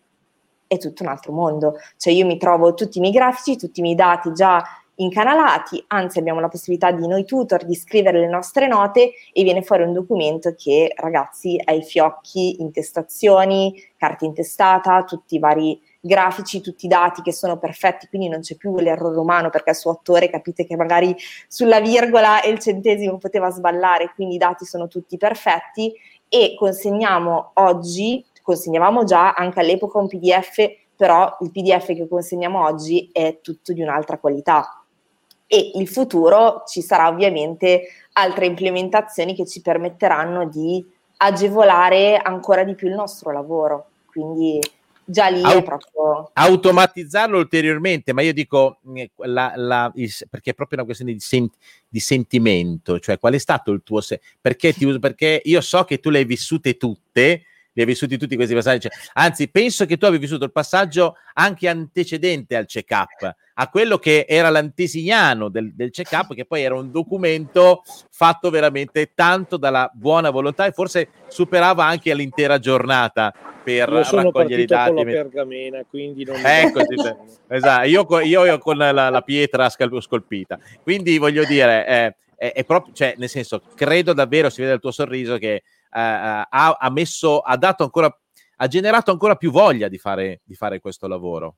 è 0.67 0.77
tutto 0.77 1.03
un 1.03 1.09
altro 1.09 1.31
mondo. 1.31 1.75
Cioè 1.97 2.13
io 2.13 2.25
mi 2.25 2.37
trovo 2.37 2.73
tutti 2.73 2.99
i 2.99 3.01
miei 3.01 3.13
grafici, 3.13 3.57
tutti 3.57 3.79
i 3.79 3.83
miei 3.83 3.95
dati 3.95 4.31
già 4.33 4.63
incanalati, 4.95 5.83
anzi 5.87 6.19
abbiamo 6.19 6.39
la 6.39 6.47
possibilità 6.47 6.91
di 6.91 7.05
noi 7.07 7.25
tutor 7.25 7.65
di 7.65 7.75
scrivere 7.75 8.19
le 8.19 8.29
nostre 8.29 8.67
note 8.67 9.11
e 9.33 9.43
viene 9.43 9.61
fuori 9.61 9.83
un 9.83 9.93
documento 9.93 10.53
che 10.55 10.93
ragazzi 10.95 11.59
ha 11.61 11.73
i 11.73 11.83
fiocchi, 11.83 12.61
intestazioni, 12.61 13.73
carta 13.97 14.25
intestata, 14.25 15.03
tutti 15.03 15.35
i 15.35 15.39
vari 15.39 15.81
grafici, 16.06 16.62
tutti 16.62 16.86
i 16.86 16.89
dati 16.89 17.22
che 17.22 17.34
sono 17.34 17.58
perfetti, 17.58 18.08
quindi 18.08 18.30
non 18.30 18.41
c'è 18.41 18.56
più 18.56 18.76
l'errore 18.78 19.18
umano 19.18 19.49
perché 19.49 19.72
il 19.72 19.76
suo 19.76 19.91
attore 19.91 20.30
capite 20.30 20.66
che 20.66 20.76
magari 20.76 21.16
sulla 21.47 21.80
virgola 21.80 22.41
e 22.41 22.51
il 22.51 22.60
centesimo 22.60 23.18
poteva 23.18 23.49
sballare, 23.49 24.12
quindi 24.14 24.36
i 24.36 24.38
dati 24.38 24.66
sono 24.66 24.88
tutti 24.88 25.18
perfetti 25.18 25.93
e 26.30 26.56
consegniamo 26.58 27.51
oggi, 27.56 28.24
consegnavamo 28.41 29.03
già 29.03 29.34
anche 29.34 29.60
all'epoca 29.60 29.97
un 29.97 30.08
PDF, 30.08 30.64
però 30.95 31.38
il 31.41 31.51
PDF 31.51 31.88
che 31.88 32.08
consegniamo 32.08 32.64
oggi 32.64 33.10
è 33.12 33.39
tutto 33.41 33.74
di 33.74 33.82
un'altra 33.82 34.18
qualità. 34.18 34.84
E 35.47 35.72
il 35.76 35.88
futuro 35.88 36.64
ci 36.66 36.82
sarà 36.82 37.08
ovviamente 37.08 37.84
altre 38.14 38.45
implementazioni 38.45 39.36
che 39.36 39.45
ci 39.45 39.62
permetteranno 39.62 40.47
di 40.47 40.84
agevolare 41.18 42.18
ancora 42.18 42.64
di 42.64 42.76
più 42.76 42.88
il 42.88 42.95
nostro 42.95 43.32
lavoro. 43.32 43.88
Quindi 44.08 44.60
già 45.06 45.28
lì 45.28 45.41
Aut- 45.43 45.58
è 45.58 45.64
proprio... 45.64 46.32
Automatizzarlo 46.34 47.38
ulteriormente, 47.38 48.14
ma 48.14 48.22
io 48.22 48.34
dico, 48.34 48.80
eh, 48.95 49.10
la, 49.18 49.53
la, 49.56 49.91
il, 49.95 50.12
perché 50.30 50.51
è 50.51 50.53
proprio 50.53 50.80
una 50.80 50.86
questione 50.86 51.14
di, 51.14 51.20
sen- 51.20 51.49
di, 51.88 51.99
sentimento, 51.99 52.99
cioè 52.99 53.20
qual 53.20 53.34
è 53.34 53.38
stato 53.38 53.72
il 53.72 53.82
tuo... 53.84 54.01
Se- 54.01 54.22
perché, 54.41 54.74
ti, 54.74 54.99
perché 54.99 55.41
io 55.45 55.62
so 55.62 55.84
che 55.84 55.99
tu 55.99 56.10
le 56.10 56.20
hai 56.20 56.26
vissute 56.26 56.78
tutte, 56.78 57.43
li 57.76 57.82
hai 57.82 57.88
vissuti 57.88 58.17
tutti 58.17 58.36
questi 58.36 58.53
passaggi. 58.53 58.88
Anzi, 59.13 59.49
penso 59.49 59.86
che 59.86 59.97
tu 59.97 60.05
abbia 60.05 60.17
vissuto 60.17 60.45
il 60.45 60.51
passaggio 60.51 61.17
anche 61.34 61.67
antecedente 61.67 62.55
al 62.55 62.65
check-up, 62.65 63.36
a 63.53 63.69
quello 63.69 63.97
che 63.97 64.26
era 64.28 64.49
l'antesignano 64.49 65.49
del, 65.49 65.76
del 65.76 65.91
check-up, 65.91 66.34
che 66.34 66.45
poi 66.45 66.63
era 66.63 66.76
un 66.76 66.89
documento 66.91 67.84
fatto 68.09 68.49
veramente 68.49 69.11
tanto 69.13 69.57
dalla 69.57 69.91
buona 69.93 70.30
volontà 70.30 70.65
e 70.65 70.71
forse 70.71 71.09
superava 71.28 71.86
anche 71.86 72.13
l'intera 72.13 72.59
giornata 72.59 73.34
per 73.65 73.89
io 73.89 74.03
sono 74.03 74.23
raccogliere 74.23 74.61
i 74.61 74.65
dati. 74.65 74.93
Con 74.93 75.05
la 75.05 75.11
pergamena, 75.11 75.84
quindi 75.89 76.23
non 76.23 76.39
ecco, 76.41 76.80
esatto. 77.49 77.88
io, 77.88 78.05
io, 78.21 78.45
io 78.45 78.57
con 78.59 78.78
la, 78.78 78.91
la, 78.91 79.21
pietra 79.21 79.67
scolpita. 79.69 80.57
Quindi 80.82 81.17
voglio 81.17 81.43
dire, 81.45 81.86
eh, 81.88 82.15
è, 82.38 82.53
è, 82.53 82.63
proprio, 82.63 82.93
cioè, 82.93 83.15
nel 83.17 83.30
senso, 83.30 83.61
credo 83.76 84.13
davvero, 84.13 84.49
si 84.49 84.59
vede 84.59 84.73
dal 84.73 84.82
tuo 84.82 84.91
sorriso, 84.91 85.38
che 85.38 85.63
ha, 85.95 86.77
ha, 86.79 86.89
messo, 86.89 87.39
ha 87.39 87.57
dato 87.57 87.83
ancora, 87.83 88.15
ha 88.57 88.67
generato 88.67 89.11
ancora 89.11 89.35
più 89.35 89.51
voglia 89.51 89.87
di 89.87 89.97
fare, 89.97 90.41
di 90.43 90.55
fare 90.55 90.79
questo 90.79 91.07
lavoro. 91.07 91.55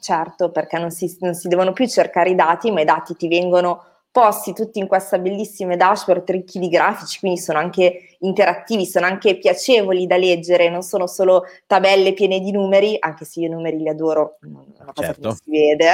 Certo, 0.00 0.50
perché 0.50 0.78
non 0.78 0.90
si, 0.90 1.16
non 1.20 1.34
si 1.34 1.48
devono 1.48 1.72
più 1.72 1.86
cercare 1.86 2.30
i 2.30 2.34
dati, 2.34 2.70
ma 2.70 2.80
i 2.80 2.84
dati 2.84 3.14
ti 3.14 3.28
vengono 3.28 3.84
posti 4.12 4.52
tutti 4.52 4.80
in 4.80 4.88
questa 4.88 5.18
bellissima 5.18 5.76
dashboard 5.76 6.28
ricchi 6.30 6.58
di 6.58 6.68
grafici, 6.68 7.20
quindi 7.20 7.38
sono 7.38 7.58
anche 7.58 8.16
interattivi, 8.20 8.84
sono 8.84 9.06
anche 9.06 9.38
piacevoli 9.38 10.06
da 10.06 10.16
leggere, 10.16 10.68
non 10.68 10.82
sono 10.82 11.06
solo 11.06 11.44
tabelle 11.66 12.12
piene 12.12 12.40
di 12.40 12.50
numeri, 12.50 12.96
anche 12.98 13.24
se 13.24 13.40
io 13.40 13.46
i 13.46 13.50
numeri 13.50 13.78
li 13.78 13.88
adoro, 13.88 14.38
è 14.40 14.46
una 14.46 14.92
cosa 14.92 15.06
certo. 15.06 15.20
che 15.20 15.26
non 15.26 15.36
si 15.36 15.50
vede. 15.50 15.90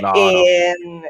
No, 0.00 0.14
e, 0.14 0.74
no. 0.84 1.00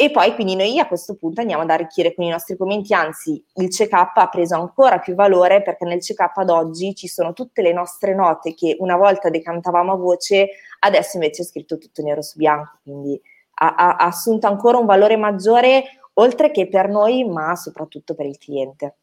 E 0.00 0.12
poi 0.12 0.32
quindi 0.36 0.54
noi 0.54 0.78
a 0.78 0.86
questo 0.86 1.16
punto 1.16 1.40
andiamo 1.40 1.64
ad 1.64 1.70
arricchire 1.70 2.14
con 2.14 2.24
i 2.24 2.28
nostri 2.28 2.56
commenti, 2.56 2.94
anzi 2.94 3.44
il 3.54 3.68
check-up 3.68 4.16
ha 4.18 4.28
preso 4.28 4.54
ancora 4.54 5.00
più 5.00 5.16
valore 5.16 5.60
perché 5.60 5.84
nel 5.84 5.98
check-up 5.98 6.36
ad 6.36 6.50
oggi 6.50 6.94
ci 6.94 7.08
sono 7.08 7.32
tutte 7.32 7.62
le 7.62 7.72
nostre 7.72 8.14
note 8.14 8.54
che 8.54 8.76
una 8.78 8.94
volta 8.94 9.28
decantavamo 9.28 9.94
a 9.94 9.96
voce, 9.96 10.50
adesso 10.78 11.16
invece 11.16 11.42
è 11.42 11.44
scritto 11.44 11.78
tutto 11.78 12.00
nero 12.02 12.22
su 12.22 12.38
bianco, 12.38 12.78
quindi 12.84 13.20
ha, 13.54 13.74
ha, 13.74 13.96
ha 13.96 14.06
assunto 14.06 14.46
ancora 14.46 14.78
un 14.78 14.86
valore 14.86 15.16
maggiore 15.16 15.82
oltre 16.12 16.52
che 16.52 16.68
per 16.68 16.88
noi, 16.88 17.24
ma 17.24 17.56
soprattutto 17.56 18.14
per 18.14 18.26
il 18.26 18.38
cliente. 18.38 18.98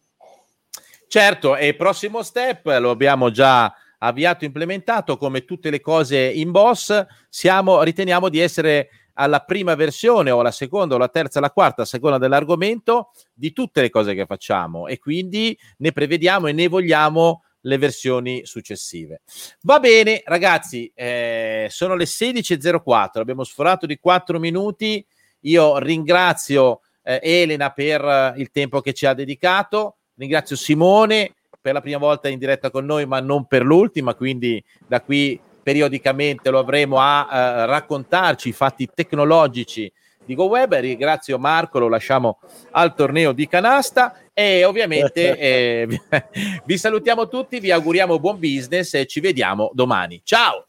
Certo, 1.10 1.58
e 1.58 1.68
il 1.68 1.76
prossimo 1.76 2.24
step 2.24 2.68
lo 2.80 2.92
abbiamo 2.92 3.32
già 3.32 3.70
avviato, 3.98 4.46
implementato, 4.46 5.18
come 5.18 5.44
tutte 5.44 5.70
le 5.70 5.82
cose 5.82 6.20
in 6.20 6.52
boss, 6.52 7.06
siamo, 7.28 7.84
riteniamo 7.84 8.30
di 8.30 8.40
essere 8.40 8.90
alla 9.16 9.42
prima 9.42 9.76
versione 9.76 10.32
o 10.32 10.40
alla 10.40 10.52
seconda 10.52 10.94
o 10.94 10.98
alla 10.98 11.10
terza 11.10 11.40
alla 11.40 11.52
quarta, 11.52 11.82
a 11.82 11.86
seconda 11.86 12.18
dell'argomento, 12.18 13.12
di 13.34 13.52
tutte 13.52 13.82
le 13.82 13.90
cose 13.90 14.14
che 14.14 14.26
facciamo 14.26 14.88
e 14.88 14.98
quindi 14.98 15.58
ne 15.78 15.92
prevediamo 15.92 16.48
e 16.48 16.54
ne 16.54 16.68
vogliamo 16.68 17.44
le 17.62 17.78
versioni 17.78 18.46
successive. 18.46 19.22
Va 19.62 19.80
bene, 19.80 20.22
ragazzi, 20.26 20.92
eh, 20.94 21.68
sono 21.70 21.96
le 21.96 22.06
16.04, 22.06 23.20
abbiamo 23.20 23.44
sforato 23.44 23.86
di 23.86 23.98
4 23.98 24.40
minuti. 24.40 25.06
Io 25.42 25.78
ringrazio 25.78 26.82
eh, 27.04 27.20
Elena 27.22 27.72
per 27.72 28.34
il 28.38 28.52
tempo 28.52 28.82
che 28.82 28.94
ci 28.94 29.06
ha 29.06 29.14
dedicato, 29.14 29.98
ringrazio 30.16 30.56
Simone 30.56 31.34
per 31.60 31.74
la 31.74 31.82
prima 31.82 31.98
volta 31.98 32.30
in 32.30 32.38
diretta 32.38 32.70
con 32.70 32.86
noi, 32.86 33.08
ma 33.08 33.20
non 33.20 33.48
per 33.48 33.64
l'ultima, 33.64 34.14
quindi 34.14 34.64
da 34.86 35.02
qui 35.02 35.40
periodicamente 35.66 36.52
lo 36.52 36.60
avremo 36.60 37.00
a 37.00 37.24
uh, 37.24 37.66
raccontarci 37.66 38.50
i 38.50 38.52
fatti 38.52 38.88
tecnologici 38.94 39.92
di 40.24 40.36
GoWeb, 40.36 40.76
ringrazio 40.76 41.40
Marco, 41.40 41.80
lo 41.80 41.88
lasciamo 41.88 42.38
al 42.72 42.94
torneo 42.94 43.32
di 43.32 43.48
canasta 43.48 44.16
e 44.32 44.64
ovviamente 44.64 45.34
eh, 45.40 45.88
vi 46.66 46.78
salutiamo 46.78 47.28
tutti, 47.28 47.60
vi 47.60 47.72
auguriamo 47.72 48.20
buon 48.20 48.38
business 48.38 48.94
e 48.94 49.08
ci 49.08 49.20
vediamo 49.20 49.72
domani. 49.74 50.22
Ciao! 50.24 50.68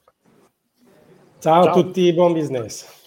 Ciao, 1.41 1.65
Ciao. 1.65 1.73
a 1.73 1.73
tutti, 1.75 2.11
buon 2.15 2.33
business. 2.33 3.05